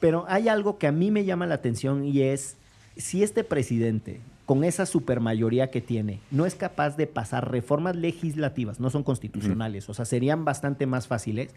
pero 0.00 0.24
hay 0.28 0.48
algo 0.48 0.78
que 0.78 0.86
a 0.86 0.92
mí 0.92 1.10
me 1.10 1.24
llama 1.24 1.46
la 1.46 1.54
atención 1.54 2.04
y 2.04 2.22
es 2.22 2.56
si 2.96 3.22
este 3.22 3.44
presidente, 3.44 4.20
con 4.44 4.64
esa 4.64 4.86
supermayoría 4.86 5.70
que 5.70 5.80
tiene, 5.80 6.20
no 6.30 6.46
es 6.46 6.54
capaz 6.54 6.96
de 6.96 7.06
pasar 7.06 7.50
reformas 7.50 7.96
legislativas, 7.96 8.80
no 8.80 8.90
son 8.90 9.02
constitucionales, 9.02 9.88
o 9.88 9.94
sea, 9.94 10.04
serían 10.04 10.44
bastante 10.44 10.86
más 10.86 11.06
fáciles, 11.06 11.54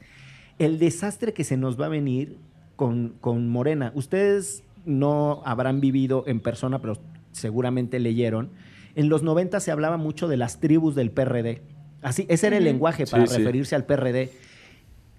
el 0.59 0.77
desastre 0.79 1.33
que 1.33 1.43
se 1.43 1.57
nos 1.57 1.79
va 1.79 1.85
a 1.85 1.89
venir 1.89 2.37
con, 2.75 3.13
con 3.21 3.47
Morena. 3.47 3.91
Ustedes 3.95 4.63
no 4.85 5.41
habrán 5.45 5.79
vivido 5.81 6.23
en 6.27 6.39
persona, 6.39 6.79
pero 6.79 6.97
seguramente 7.31 7.99
leyeron. 7.99 8.49
En 8.95 9.07
los 9.09 9.23
90 9.23 9.59
se 9.59 9.71
hablaba 9.71 9.97
mucho 9.97 10.27
de 10.27 10.37
las 10.37 10.59
tribus 10.59 10.95
del 10.95 11.11
PRD. 11.11 11.61
Así, 12.01 12.25
ese 12.29 12.47
era 12.47 12.57
el 12.57 12.63
lenguaje 12.63 13.05
para 13.05 13.25
Sí, 13.25 13.33
sí. 13.33 13.37
referirse 13.39 13.75
al 13.75 13.85
PRD. 13.85 14.31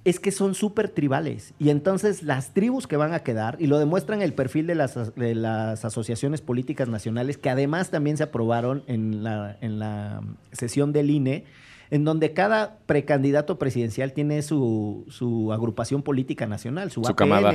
Es 0.05 0.19
que 0.19 0.31
son 0.33 0.55
súper 0.55 0.89
tribales. 0.89 1.53
Y 1.59 1.69
entonces 1.69 2.23
las 2.23 2.55
tribus 2.55 2.87
que 2.87 2.97
van 2.97 3.13
a 3.13 3.21
quedar, 3.21 3.57
y 3.61 3.67
lo 3.67 3.79
demuestran 3.79 4.23
el 4.23 4.33
perfil 4.33 4.67
de 4.67 4.75
las, 4.75 4.97
as- 4.97 5.15
de 5.15 5.35
las 5.35 5.85
asociaciones 5.85 6.41
políticas 6.41 6.89
nacionales, 6.89 7.37
que 7.37 7.51
además 7.51 7.91
también 7.91 8.17
se 8.17 8.23
aprobaron 8.23 8.83
en 8.87 9.23
la, 9.23 9.59
en 9.61 9.79
la 9.79 10.23
sesión 10.53 10.93
del 10.93 11.11
INE, 11.11 11.45
en 11.91 12.05
donde 12.05 12.33
cada 12.33 12.79
precandidato 12.87 13.59
presidencial 13.59 14.13
tiene 14.15 14.41
su, 14.43 15.05
su 15.11 15.53
agrupación 15.53 16.03
política 16.03 16.47
nacional, 16.47 16.91
su, 16.91 17.03
Su 17.05 17.11
APN. 17.11 17.17
camada. 17.17 17.53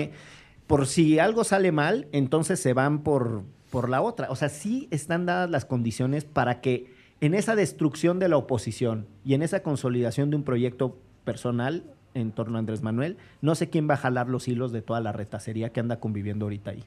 Por 0.67 0.87
si 0.87 1.17
algo 1.19 1.43
sale 1.43 1.71
mal, 1.71 2.07
entonces 2.11 2.59
se 2.59 2.73
van 2.73 3.01
por, 3.01 3.43
por 3.71 3.89
la 3.89 4.01
otra. 4.01 4.29
O 4.29 4.35
sea, 4.35 4.49
sí 4.49 4.87
están 4.91 5.25
dadas 5.25 5.49
las 5.49 5.65
condiciones 5.65 6.25
para 6.25 6.59
que 6.61 6.93
en 7.21 7.33
esa 7.33 7.55
destrucción 7.55 8.19
de 8.19 8.27
la 8.29 8.37
oposición 8.37 9.07
y 9.23 9.33
en 9.35 9.41
esa 9.41 9.61
consolidación 9.63 10.29
de 10.29 10.35
un 10.35 10.43
proyecto 10.43 10.99
personal 11.23 11.83
en 12.15 12.31
torno 12.31 12.57
a 12.57 12.59
Andrés 12.59 12.81
Manuel, 12.81 13.17
no 13.41 13.53
sé 13.53 13.69
quién 13.69 13.87
va 13.87 13.93
a 13.93 13.97
jalar 13.97 14.27
los 14.27 14.47
hilos 14.47 14.71
de 14.71 14.81
toda 14.81 15.01
la 15.01 15.11
retacería 15.11 15.69
que 15.69 15.79
anda 15.79 15.99
conviviendo 15.99 16.45
ahorita 16.45 16.71
ahí. 16.71 16.83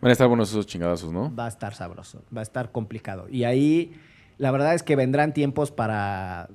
Van 0.00 0.10
a 0.10 0.12
estar 0.12 0.28
buenos 0.28 0.50
esos 0.50 0.66
chingadazos, 0.66 1.12
¿no? 1.12 1.34
Va 1.34 1.46
a 1.46 1.48
estar 1.48 1.74
sabroso, 1.74 2.22
va 2.34 2.40
a 2.40 2.42
estar 2.42 2.70
complicado. 2.70 3.26
Y 3.28 3.42
ahí 3.42 3.94
la 4.36 4.52
verdad 4.52 4.74
es 4.74 4.84
que 4.84 4.94
vendrán 4.94 5.34
tiempos 5.34 5.72
para, 5.72 6.48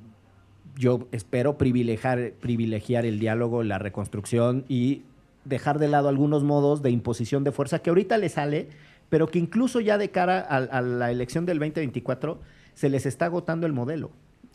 yo 0.77 1.07
espero, 1.11 1.57
privilegiar, 1.57 2.31
privilegiar 2.39 3.05
el 3.05 3.19
diálogo, 3.19 3.63
la 3.63 3.79
reconstrucción 3.79 4.63
y 4.69 5.01
dejar 5.43 5.79
de 5.79 5.89
lado 5.89 6.07
algunos 6.07 6.43
modos 6.43 6.81
de 6.81 6.91
imposición 6.91 7.43
de 7.43 7.51
fuerza 7.51 7.79
que 7.79 7.89
ahorita 7.89 8.17
le 8.17 8.29
sale, 8.29 8.69
pero 9.09 9.27
que 9.27 9.39
incluso 9.39 9.81
ya 9.81 9.97
de 9.97 10.09
cara 10.11 10.39
a, 10.39 10.57
a 10.57 10.81
la 10.81 11.11
elección 11.11 11.45
del 11.45 11.59
2024 11.59 12.39
se 12.73 12.89
les 12.89 13.05
está 13.05 13.25
agotando 13.25 13.67
el 13.67 13.73
modelo. 13.73 14.11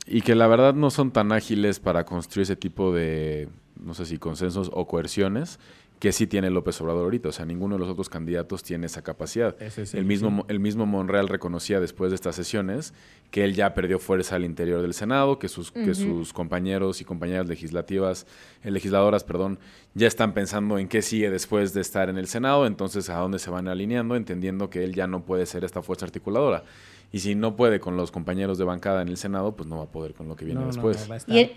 Y 0.07 0.23
que 0.23 0.35
la 0.35 0.47
verdad 0.47 0.75
no 0.75 0.91
son 0.91 1.11
tan 1.11 1.33
ágiles 1.33 1.81
para 1.81 2.05
construir 2.05 2.45
ese 2.45 2.57
tipo 2.57 2.95
de, 2.95 3.49
no 3.79 3.95
sé 3.95 4.07
si 4.07 4.19
consensos 4.19 4.71
o 4.73 4.87
coerciones 4.87 5.59
que 5.99 6.13
sí 6.13 6.27
tiene 6.27 6.51
López 6.51 6.81
Obrador 6.81 7.05
ahorita. 7.05 7.31
O 7.31 7.33
sea, 7.33 7.45
ninguno 7.45 7.75
de 7.75 7.81
los 7.81 7.89
otros 7.89 8.09
candidatos 8.09 8.63
tiene 8.63 8.87
esa 8.87 9.03
capacidad. 9.03 9.57
El, 9.93 10.05
mismo, 10.05 10.45
el 10.49 10.61
mismo 10.61 10.87
Monreal 10.87 11.29
reconocía 11.29 11.81
después 11.81 12.11
de 12.11 12.15
estas 12.15 12.37
sesiones 12.37 12.95
que 13.31 13.45
él 13.45 13.55
ya 13.55 13.75
perdió 13.75 13.99
fuerza 13.99 14.37
al 14.37 14.45
interior 14.45 14.81
del 14.81 14.95
Senado, 14.95 15.39
que 15.39 15.49
sus, 15.49 15.73
que 15.73 15.95
sus 15.95 16.33
compañeros 16.33 17.01
y 17.01 17.05
compañeras 17.05 17.49
legislativas, 17.49 18.27
eh, 18.63 18.71
legisladoras, 18.71 19.25
perdón, 19.25 19.59
ya 19.95 20.07
están 20.07 20.33
pensando 20.33 20.79
en 20.79 20.89
qué 20.89 21.03
sigue 21.03 21.31
después 21.31 21.75
de 21.75 21.81
estar 21.81 22.09
en 22.09 22.17
el 22.17 22.27
Senado, 22.27 22.67
entonces 22.67 23.11
a 23.11 23.19
dónde 23.19 23.39
se 23.39 23.51
van 23.51 23.69
alineando, 23.69 24.17
entendiendo 24.17 24.71
que 24.71 24.85
él 24.85 24.95
ya 24.95 25.07
no 25.07 25.25
puede 25.25 25.47
ser 25.47 25.65
esta 25.65 25.83
fuerza 25.83 26.07
articuladora. 26.07 26.65
Y 27.13 27.21
si 27.21 27.35
no 27.35 27.57
puede 27.57 27.81
con 27.81 27.97
los 27.97 28.11
compañeros 28.11 28.59
de 28.59 28.65
bancada 28.65 29.01
en 29.03 29.09
el 29.09 29.17
Senado, 29.17 29.57
pues 29.57 29.69
no 29.69 29.79
va 29.79 29.85
a 29.85 29.87
poder 29.87 30.15
con 30.15 30.29
lo 30.29 30.37
que 30.37 30.45
viene 30.45 30.61
No, 30.61 30.67
después. 30.67 31.01
no, 31.03 31.09
va 31.09 31.15
a 31.15 31.19
estar- 31.19 31.35
Y 31.35 31.39
en, 31.41 31.51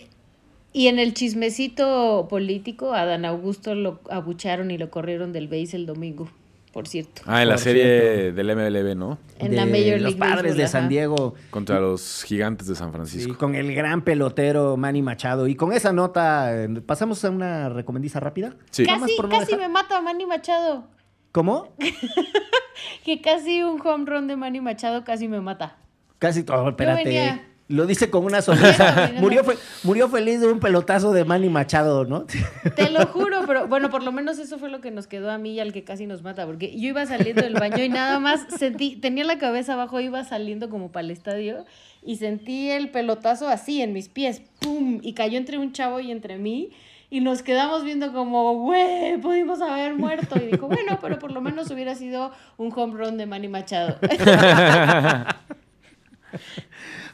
y 0.73 0.87
en 0.87 0.99
el 0.99 1.13
chismecito 1.13 2.27
político, 2.29 2.93
a 2.93 3.05
Dan 3.05 3.25
Augusto 3.25 3.75
lo 3.75 3.99
abucharon 4.09 4.71
y 4.71 4.77
lo 4.77 4.89
corrieron 4.89 5.33
del 5.33 5.49
base 5.49 5.75
el 5.75 5.85
domingo, 5.85 6.29
por 6.71 6.87
cierto. 6.87 7.23
Ah, 7.25 7.41
en 7.41 7.49
la 7.49 7.55
Por 7.55 7.63
serie 7.63 7.83
cierto. 8.31 8.35
del 8.37 8.55
MLB, 8.55 8.95
¿no? 8.95 9.17
En 9.39 9.53
la 9.57 9.65
de 9.65 9.71
Major 9.71 9.99
los 9.99 10.13
League 10.13 10.17
padres 10.17 10.37
Baseball, 10.43 10.57
de. 10.57 10.67
San 10.69 10.87
Diego. 10.87 11.33
Contra 11.49 11.81
los 11.81 12.23
gigantes 12.23 12.67
de 12.67 12.75
San 12.75 12.93
Francisco. 12.93 13.37
Con 13.37 13.53
el 13.55 13.75
gran 13.75 14.03
pelotero 14.03 14.77
Manny 14.77 15.01
Machado. 15.01 15.47
Y 15.47 15.55
con 15.55 15.73
esa 15.73 15.91
nota, 15.91 16.63
eh, 16.63 16.69
¿pasamos 16.85 17.25
a 17.25 17.29
una 17.29 17.67
recomendiza 17.67 18.21
rápida? 18.21 18.55
Sí. 18.69 18.85
Casi, 18.85 19.17
casi 19.29 19.45
dejar- 19.47 19.59
me 19.59 19.67
mata 19.67 19.99
Manny 20.01 20.25
Machado. 20.25 20.85
¿Cómo? 21.31 21.69
Que 23.03 23.19
casi 23.21 23.63
un 23.63 23.79
home 23.85 24.05
run 24.05 24.27
de 24.27 24.35
Manny 24.35 24.61
Machado 24.61 25.03
casi 25.03 25.27
me 25.27 25.41
mata. 25.41 25.75
Casi 26.19 26.43
todo, 26.43 26.69
espérate. 26.69 27.03
venía- 27.03 27.47
Lo 27.67 27.85
dice 27.87 28.11
con 28.11 28.25
una 28.25 28.41
sonrisa. 28.43 29.11
murió, 29.19 29.43
fe- 29.43 29.57
murió 29.83 30.07
feliz 30.09 30.39
de 30.41 30.47
un 30.47 30.59
pelotazo 30.59 31.11
de 31.11 31.25
Manny 31.25 31.49
Machado, 31.49 32.05
¿no? 32.05 32.25
Te 32.75 32.89
lo 32.91 33.07
juro, 33.07 33.43
pero 33.47 33.67
bueno, 33.67 33.89
por 33.89 34.03
lo 34.03 34.11
menos 34.11 34.37
eso 34.37 34.59
fue 34.59 34.69
lo 34.69 34.81
que 34.81 34.91
nos 34.91 35.07
quedó 35.07 35.31
a 35.31 35.37
mí 35.39 35.53
y 35.53 35.59
al 35.59 35.73
que 35.73 35.83
casi 35.83 36.05
nos 36.05 36.21
mata, 36.21 36.45
porque 36.45 36.77
yo 36.79 36.89
iba 36.89 37.05
saliendo 37.07 37.41
del 37.41 37.53
baño 37.55 37.83
y 37.83 37.89
nada 37.89 38.19
más 38.19 38.45
sentí, 38.57 38.97
tenía 38.97 39.23
la 39.23 39.39
cabeza 39.39 39.73
abajo, 39.73 39.99
iba 39.99 40.23
saliendo 40.23 40.69
como 40.69 40.91
para 40.91 41.05
el 41.05 41.11
estadio 41.11 41.65
y 42.03 42.17
sentí 42.17 42.69
el 42.69 42.89
pelotazo 42.91 43.47
así 43.47 43.81
en 43.81 43.93
mis 43.93 44.09
pies, 44.09 44.41
¡pum! 44.59 44.99
Y 45.01 45.13
cayó 45.13 45.37
entre 45.39 45.57
un 45.57 45.71
chavo 45.71 45.99
y 45.99 46.11
entre 46.11 46.37
mí. 46.37 46.69
Y 47.11 47.19
nos 47.19 47.43
quedamos 47.43 47.83
viendo 47.83 48.11
como, 48.13 48.55
güey, 48.61 49.17
pudimos 49.21 49.61
haber 49.61 49.95
muerto. 49.95 50.35
Y 50.41 50.51
dijo, 50.53 50.67
bueno, 50.67 50.97
pero 51.01 51.19
por 51.19 51.31
lo 51.31 51.41
menos 51.41 51.69
hubiera 51.69 51.93
sido 51.93 52.31
un 52.57 52.71
home 52.75 52.93
run 52.97 53.17
de 53.17 53.25
Manny 53.27 53.47
Machado. 53.49 53.97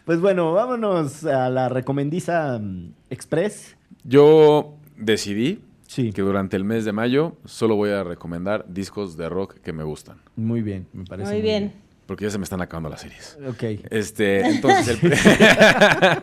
Pues 0.05 0.21
bueno, 0.21 0.53
vámonos 0.53 1.25
a 1.25 1.49
la 1.49 1.67
recomendiza 1.67 2.59
mm, 2.59 2.93
express. 3.09 3.75
Yo 4.05 4.75
decidí 4.95 5.59
Sí. 5.87 6.13
que 6.13 6.21
durante 6.21 6.55
el 6.55 6.63
mes 6.63 6.85
de 6.85 6.91
mayo 6.93 7.35
solo 7.45 7.75
voy 7.75 7.89
a 7.89 8.03
recomendar 8.03 8.65
discos 8.69 9.17
de 9.17 9.27
rock 9.27 9.55
que 9.55 9.73
me 9.73 9.83
gustan. 9.83 10.17
Muy 10.35 10.61
bien, 10.61 10.87
me 10.93 11.03
parece. 11.05 11.31
Muy 11.33 11.41
bien. 11.41 11.73
Porque 12.07 12.23
ya 12.25 12.31
se 12.31 12.37
me 12.39 12.45
están 12.45 12.61
acabando 12.61 12.89
las 12.89 13.01
series. 13.01 13.37
Ok. 13.47 13.63
Este, 13.91 14.39
entonces 14.47 14.97
el 15.03 15.11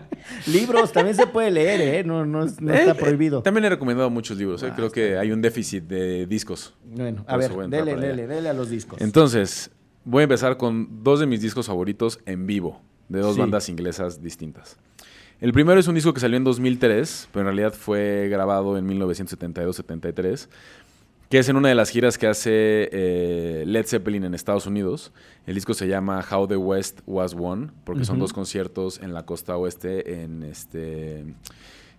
Libros 0.53 0.93
también 0.93 1.15
se 1.15 1.27
puede 1.27 1.51
leer, 1.51 1.81
¿eh? 1.81 2.05
No, 2.05 2.25
no, 2.27 2.47
no 2.47 2.73
está 2.75 2.93
eh, 2.93 2.95
prohibido. 2.95 3.43
También 3.43 3.67
he 3.67 3.69
recomendado 3.69 4.09
muchos 4.11 4.37
libros. 4.39 4.63
¿eh? 4.63 4.69
Ah, 4.71 4.75
Creo 4.75 4.91
que 4.91 5.19
hay 5.19 5.31
un 5.31 5.43
déficit 5.43 5.85
de 5.85 6.27
discos. 6.27 6.75
Bueno, 6.85 7.25
a 7.29 7.37
ver, 7.37 7.53
dele, 7.69 7.95
dele, 7.97 8.27
dele 8.27 8.49
a 8.49 8.55
los 8.55 8.71
discos. 8.71 9.01
Entonces, 9.01 9.71
voy 10.05 10.23
a 10.23 10.25
empezar 10.25 10.57
con 10.57 11.05
dos 11.05 11.21
de 11.21 11.27
mis 11.27 11.41
discos 11.43 11.67
favoritos 11.67 12.19
en 12.27 12.47
vivo, 12.47 12.81
de 13.09 13.21
dos 13.21 13.35
Sí. 13.35 13.41
bandas 13.41 13.69
inglesas 13.69 14.23
distintas. 14.23 14.79
El 15.41 15.53
primero 15.53 15.79
es 15.79 15.87
un 15.89 15.95
disco 15.97 16.15
que 16.15 16.21
salió 16.21 16.39
en 16.39 16.45
2003, 16.45 17.29
pero 17.33 17.43
en 17.43 17.47
realidad 17.55 17.75
fue 17.79 18.29
grabado 18.31 18.79
en 18.79 18.87
1972-73, 18.89 20.49
que 21.35 21.41
es 21.41 21.49
en 21.49 21.57
una 21.57 21.69
de 21.69 21.75
las 21.75 21.91
giras 21.91 22.17
que 22.17 22.29
hace 22.29 22.89
eh, 22.93 23.65
Led 23.67 23.87
Zeppelin 23.87 24.23
en 24.23 24.35
Estados 24.35 24.69
Unidos. 24.69 25.11
El 25.49 25.57
disco 25.57 25.75
se 25.75 25.89
llama 25.89 26.25
How 26.31 26.47
the 26.47 26.57
West 26.57 27.01
Was 27.07 27.35
Won, 27.35 27.73
porque 27.83 28.05
son 28.05 28.21
dos 28.21 28.33
conciertos 28.33 29.01
en 29.03 29.13
la 29.13 29.27
costa 29.27 29.57
oeste, 29.57 30.23
en 30.23 30.45
este... 30.45 31.25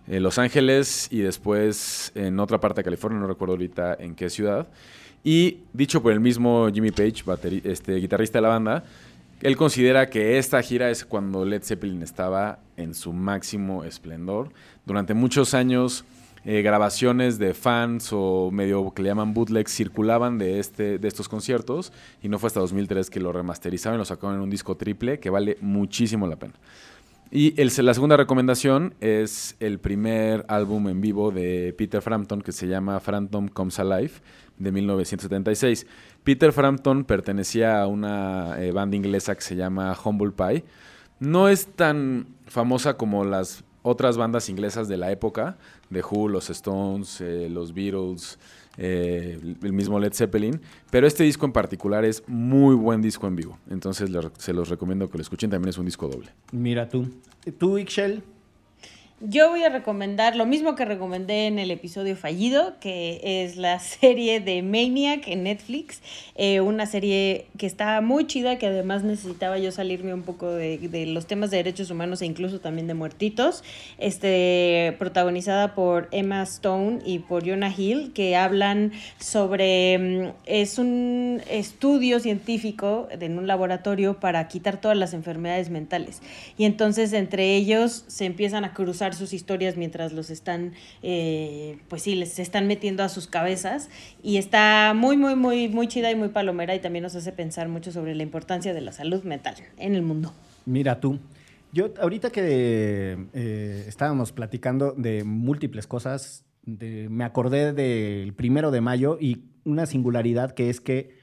en 0.08 0.22
Los 0.22 0.38
Ángeles 0.38 1.08
y 1.10 1.18
después 1.18 2.12
en 2.14 2.40
otra 2.40 2.60
parte 2.60 2.80
de 2.80 2.84
California, 2.84 3.20
no 3.20 3.26
recuerdo 3.26 3.52
ahorita 3.52 3.98
en 4.00 4.14
qué 4.14 4.30
ciudad. 4.30 4.68
Y 5.22 5.58
dicho 5.74 6.02
por 6.02 6.14
el 6.14 6.20
mismo 6.20 6.70
Jimmy 6.72 6.90
Page, 6.90 7.22
este, 7.64 7.96
guitarrista 7.96 8.38
de 8.38 8.42
la 8.42 8.48
banda, 8.48 8.84
él 9.42 9.54
considera 9.58 10.08
que 10.08 10.38
esta 10.38 10.62
gira 10.62 10.88
es 10.88 11.04
cuando 11.04 11.44
Led 11.44 11.62
Zeppelin 11.62 12.00
estaba 12.02 12.60
en 12.78 12.94
su 12.94 13.12
máximo 13.12 13.84
esplendor. 13.84 14.48
Durante 14.86 15.12
muchos 15.12 15.52
años, 15.52 16.06
eh, 16.48 16.62
grabaciones 16.62 17.38
de 17.38 17.54
fans 17.54 18.10
o 18.12 18.50
medio 18.52 18.92
que 18.94 19.02
le 19.02 19.08
llaman 19.08 19.34
bootlegs 19.34 19.72
circulaban 19.72 20.38
de, 20.38 20.60
este, 20.60 20.98
de 20.98 21.08
estos 21.08 21.28
conciertos 21.28 21.92
y 22.22 22.28
no 22.28 22.38
fue 22.38 22.46
hasta 22.46 22.60
2003 22.60 23.10
que 23.10 23.18
lo 23.18 23.32
remasterizaron 23.32 23.96
y 23.96 23.98
lo 23.98 24.04
sacaron 24.04 24.36
en 24.36 24.42
un 24.42 24.50
disco 24.50 24.76
triple 24.76 25.18
que 25.18 25.28
vale 25.28 25.58
muchísimo 25.60 26.28
la 26.28 26.36
pena. 26.36 26.54
Y 27.32 27.60
la 27.64 27.94
segunda 27.94 28.16
recomendación 28.16 28.94
es 29.00 29.56
el 29.58 29.80
primer 29.80 30.44
álbum 30.46 30.88
en 30.88 31.00
vivo 31.00 31.32
de 31.32 31.74
Peter 31.76 32.00
Frampton 32.00 32.40
que 32.40 32.52
se 32.52 32.68
llama 32.68 33.00
Frampton 33.00 33.48
Comes 33.48 33.80
Alive 33.80 34.12
de 34.56 34.70
1976. 34.70 35.84
Peter 36.22 36.52
Frampton 36.52 37.04
pertenecía 37.04 37.82
a 37.82 37.88
una 37.88 38.62
eh, 38.62 38.70
banda 38.70 38.96
inglesa 38.96 39.34
que 39.34 39.40
se 39.40 39.56
llama 39.56 39.96
Humble 40.04 40.30
Pie. 40.30 40.64
No 41.18 41.48
es 41.48 41.66
tan 41.66 42.28
famosa 42.46 42.96
como 42.96 43.24
las 43.24 43.64
otras 43.86 44.16
bandas 44.16 44.48
inglesas 44.48 44.88
de 44.88 44.96
la 44.96 45.12
época, 45.12 45.56
The 45.92 46.02
Who, 46.02 46.28
los 46.28 46.50
Stones, 46.50 47.20
eh, 47.20 47.48
los 47.48 47.72
Beatles, 47.72 48.36
eh, 48.78 49.38
el 49.62 49.72
mismo 49.72 50.00
Led 50.00 50.12
Zeppelin, 50.12 50.60
pero 50.90 51.06
este 51.06 51.22
disco 51.22 51.46
en 51.46 51.52
particular 51.52 52.04
es 52.04 52.24
muy 52.26 52.74
buen 52.74 53.00
disco 53.00 53.28
en 53.28 53.36
vivo, 53.36 53.58
entonces 53.70 54.10
se 54.38 54.52
los 54.52 54.68
recomiendo 54.68 55.08
que 55.08 55.18
lo 55.18 55.22
escuchen, 55.22 55.50
también 55.50 55.68
es 55.68 55.78
un 55.78 55.86
disco 55.86 56.08
doble. 56.08 56.30
Mira 56.50 56.88
tú. 56.88 57.08
¿Tú, 57.58 57.78
Ixchel? 57.78 58.24
Yo 59.22 59.48
voy 59.48 59.64
a 59.64 59.70
recomendar 59.70 60.36
lo 60.36 60.44
mismo 60.44 60.74
que 60.74 60.84
recomendé 60.84 61.46
en 61.46 61.58
el 61.58 61.70
episodio 61.70 62.18
fallido, 62.18 62.74
que 62.80 63.42
es 63.42 63.56
la 63.56 63.78
serie 63.80 64.40
de 64.40 64.60
Maniac 64.60 65.26
en 65.26 65.44
Netflix, 65.44 66.02
eh, 66.34 66.60
una 66.60 66.84
serie 66.84 67.46
que 67.56 67.64
está 67.64 68.02
muy 68.02 68.26
chida, 68.26 68.58
que 68.58 68.66
además 68.66 69.04
necesitaba 69.04 69.56
yo 69.56 69.72
salirme 69.72 70.12
un 70.12 70.20
poco 70.20 70.50
de, 70.50 70.76
de 70.76 71.06
los 71.06 71.26
temas 71.26 71.50
de 71.50 71.56
derechos 71.56 71.90
humanos 71.90 72.20
e 72.20 72.26
incluso 72.26 72.60
también 72.60 72.86
de 72.88 72.92
muertitos, 72.92 73.64
este, 73.96 74.94
protagonizada 74.98 75.74
por 75.74 76.08
Emma 76.10 76.42
Stone 76.42 76.98
y 77.06 77.20
por 77.20 77.48
Jonah 77.48 77.72
Hill, 77.74 78.12
que 78.12 78.36
hablan 78.36 78.92
sobre, 79.18 79.96
mm, 79.96 80.32
es 80.44 80.78
un 80.78 81.40
estudio 81.48 82.20
científico 82.20 83.08
en 83.10 83.38
un 83.38 83.46
laboratorio 83.46 84.20
para 84.20 84.46
quitar 84.48 84.78
todas 84.78 84.98
las 84.98 85.14
enfermedades 85.14 85.70
mentales. 85.70 86.20
Y 86.58 86.66
entonces 86.66 87.14
entre 87.14 87.56
ellos 87.56 88.04
se 88.08 88.26
empiezan 88.26 88.66
a 88.66 88.74
cruzar 88.74 89.05
sus 89.14 89.32
historias 89.32 89.76
mientras 89.76 90.12
los 90.12 90.30
están, 90.30 90.72
eh, 91.02 91.78
pues 91.88 92.02
sí, 92.02 92.14
les 92.14 92.38
están 92.38 92.66
metiendo 92.66 93.02
a 93.02 93.08
sus 93.08 93.26
cabezas. 93.26 93.88
Y 94.22 94.36
está 94.36 94.92
muy, 94.94 95.16
muy, 95.16 95.36
muy, 95.36 95.68
muy 95.68 95.88
chida 95.88 96.10
y 96.10 96.14
muy 96.14 96.28
palomera 96.28 96.74
y 96.74 96.80
también 96.80 97.02
nos 97.02 97.14
hace 97.14 97.32
pensar 97.32 97.68
mucho 97.68 97.92
sobre 97.92 98.14
la 98.14 98.22
importancia 98.22 98.74
de 98.74 98.80
la 98.80 98.92
salud 98.92 99.22
mental 99.24 99.56
en 99.78 99.94
el 99.94 100.02
mundo. 100.02 100.32
Mira 100.64 101.00
tú. 101.00 101.18
Yo 101.72 101.92
ahorita 102.00 102.30
que 102.30 103.26
eh, 103.32 103.84
estábamos 103.86 104.32
platicando 104.32 104.92
de 104.92 105.24
múltiples 105.24 105.86
cosas, 105.86 106.44
me 106.64 107.24
acordé 107.24 107.72
del 107.72 108.32
primero 108.34 108.70
de 108.70 108.80
mayo 108.80 109.18
y 109.20 109.44
una 109.64 109.86
singularidad 109.86 110.52
que 110.52 110.70
es 110.70 110.80
que 110.80 111.16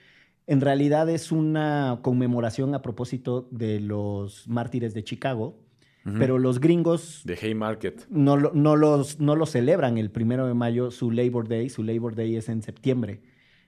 en 0.46 0.62
realidad 0.62 1.10
es 1.10 1.32
una 1.32 2.00
conmemoración 2.02 2.76
a 2.76 2.82
propósito 2.82 3.48
de 3.52 3.80
los 3.80 4.48
mártires 4.48 4.94
de 4.94 5.04
Chicago, 5.04 5.58
Ujú. 6.06 6.16
pero 6.20 6.38
los 6.38 6.60
gringos 6.60 7.22
De 7.24 7.38
Haymarket. 7.42 8.08
no, 8.10 8.36
no, 8.38 8.76
los, 8.76 9.20
no 9.20 9.36
lo 9.38 9.46
celebran 9.46 9.98
el 9.98 10.12
primero 10.12 10.46
de 10.48 10.54
mayo, 10.54 10.92
su 10.92 11.12
Labor 11.12 11.48
Day. 11.48 11.70
Su 11.70 11.82
Labor 11.84 12.16
Day 12.16 12.36
es 12.36 12.50
en 12.50 12.62
septiembre. 12.62 13.22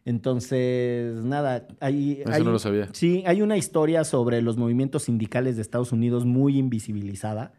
Entonces, 0.03 1.23
nada, 1.23 1.67
hay, 1.79 2.19
Eso 2.21 2.31
hay- 2.31 2.43
no 2.43 2.51
lo 2.51 2.59
sabía. 2.59 2.89
Sí, 2.93 3.23
hay 3.25 3.41
una 3.41 3.57
historia 3.57 4.03
sobre 4.03 4.41
los 4.41 4.57
movimientos 4.57 5.03
sindicales 5.03 5.55
de 5.55 5.61
Estados 5.61 5.91
Unidos 5.91 6.25
muy 6.25 6.57
invisibilizada 6.57 7.53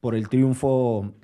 por 0.00 0.14
el 0.14 0.28
triunfo, 0.28 1.14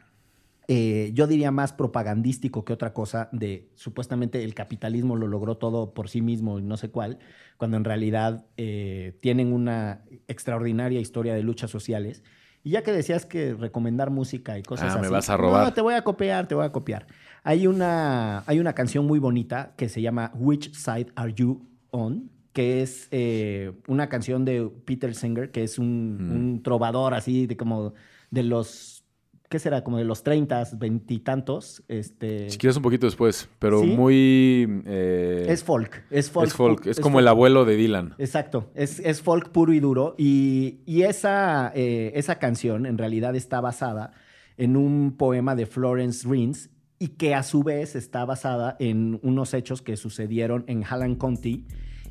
eh, 0.69 1.11
yo 1.15 1.27
diría 1.27 1.51
más 1.51 1.73
propagandístico 1.73 2.65
que 2.65 2.73
otra 2.73 2.93
cosa, 2.93 3.29
de 3.33 3.71
supuestamente 3.75 4.45
el 4.45 4.55
capitalismo 4.55 5.17
lo 5.17 5.27
logró 5.27 5.57
todo 5.57 5.95
por 5.95 6.09
sí 6.09 6.21
mismo 6.23 6.59
y 6.59 6.63
no 6.63 6.77
sé 6.77 6.91
cuál, 6.91 7.19
cuando 7.57 7.77
en 7.77 7.85
realidad 7.85 8.47
eh, 8.57 9.17
tienen 9.21 9.53
una 9.53 10.05
extraordinaria 10.29 11.01
historia 11.01 11.35
de 11.35 11.43
luchas 11.43 11.71
sociales. 11.71 12.23
Y 12.65 12.71
ya 12.71 12.83
que 12.83 12.93
decías 12.93 13.25
que 13.25 13.55
recomendar 13.55 14.11
música 14.11 14.59
y 14.59 14.63
cosas 14.63 14.93
Ah, 14.95 14.99
me 14.99 15.07
así. 15.07 15.13
vas 15.13 15.31
a 15.31 15.37
robar. 15.37 15.65
No, 15.65 15.73
te 15.73 15.81
voy 15.81 15.95
a 15.95 16.03
copiar, 16.03 16.47
te 16.49 16.55
voy 16.55 16.65
a 16.67 16.73
copiar. 16.73 17.07
Hay 17.45 17.67
una, 17.67 18.43
hay 18.47 18.59
una 18.59 18.75
canción 18.75 19.07
muy 19.07 19.19
bonita 19.19 19.73
que 19.77 19.89
se 19.89 20.03
llama 20.03 20.33
Which 20.35 20.75
Side 20.75 21.09
Are 21.15 21.33
You 21.33 21.67
On? 21.91 22.31
que 22.53 22.83
es 22.83 23.07
eh, 23.13 23.73
una 23.87 24.09
canción 24.09 24.45
de 24.45 24.69
Peter 24.85 25.15
Singer, 25.15 25.53
que 25.53 25.63
es 25.63 25.79
un, 25.79 26.17
Mm. 26.19 26.33
un 26.35 26.63
trovador 26.65 27.15
así 27.15 27.47
de 27.47 27.57
como 27.57 27.95
de 28.33 28.43
los, 28.43 28.98
¿qué 29.49 29.59
será? 29.59 29.83
Como 29.85 29.99
de 29.99 30.05
los 30.05 30.23
30, 30.23 30.69
veintitantos. 30.77 31.83
Este, 31.89 32.51
Si 32.51 32.59
quieres 32.59 32.77
un 32.77 32.83
poquito 32.83 33.07
después, 33.07 33.49
pero 33.59 33.81
¿Sí? 33.83 33.87
muy... 33.89 34.83
eh, 34.87 35.47
es 35.49 35.65
folk, 35.65 36.05
es 36.11 36.31
folk. 36.31 36.47
Es 36.49 36.55
folk. 36.55 36.87
Es 36.87 37.01
como 37.01 37.15
folk. 37.15 37.23
el 37.23 37.29
abuelo 37.29 37.65
de 37.65 37.77
Dylan. 37.77 38.15
Exacto, 38.19 38.71
es, 38.75 39.01
es 39.01 39.23
folk 39.23 39.51
puro 39.51 39.73
y 39.73 39.81
duro. 39.81 40.15
Y, 40.19 40.81
y 40.87 41.03
esa, 41.03 41.73
eh, 41.75 42.13
esa 42.15 42.39
canción 42.39 42.87
en 42.87 42.99
realidad 42.99 43.35
está 43.37 43.61
basada 43.61 44.13
en 44.57 44.77
un 44.77 45.17
poema 45.17 45.55
de 45.55 45.67
Florence 45.67 46.29
Rins 46.29 46.71
y 46.99 47.09
que 47.11 47.35
a 47.35 47.43
su 47.45 47.63
vez 47.63 47.95
está 47.95 48.25
basada 48.25 48.77
en 48.81 49.21
unos 49.23 49.55
hechos 49.55 49.83
que 49.83 49.97
sucedieron 49.97 50.65
en 50.67 50.83
Halland 50.85 51.17
County 51.19 51.65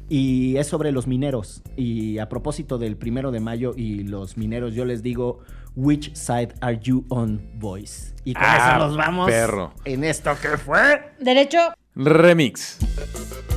y 0.09 0.57
es 0.57 0.67
sobre 0.67 0.91
los 0.91 1.07
mineros. 1.07 1.61
Y 1.75 2.17
a 2.19 2.29
propósito 2.29 2.77
del 2.77 2.97
primero 2.97 3.31
de 3.31 3.39
mayo 3.39 3.73
y 3.75 4.03
los 4.03 4.37
mineros, 4.37 4.73
yo 4.73 4.85
les 4.85 5.03
digo, 5.03 5.39
which 5.75 6.13
side 6.15 6.49
are 6.61 6.79
you 6.81 7.05
on, 7.09 7.41
boys? 7.55 8.13
Y 8.23 8.33
con 8.33 8.43
Ah, 8.45 8.75
eso 8.77 8.87
nos 8.87 8.97
vamos 8.97 9.29
perro. 9.29 9.73
en 9.85 10.03
esto 10.03 10.31
que 10.41 10.57
fue. 10.57 11.11
Derecho, 11.19 11.59
Remix. 11.95 12.77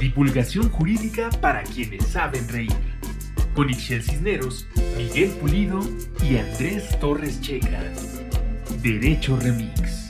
Divulgación 0.00 0.68
jurídica 0.70 1.30
para 1.40 1.62
quienes 1.62 2.06
saben 2.06 2.48
reír. 2.48 2.72
Con 3.54 3.68
Ixel 3.68 4.02
Cisneros, 4.02 4.66
Miguel 4.96 5.30
Pulido 5.40 5.80
y 6.22 6.36
Andrés 6.36 6.98
Torres 7.00 7.40
Checa. 7.40 7.82
Derecho 8.82 9.36
Remix. 9.36 10.09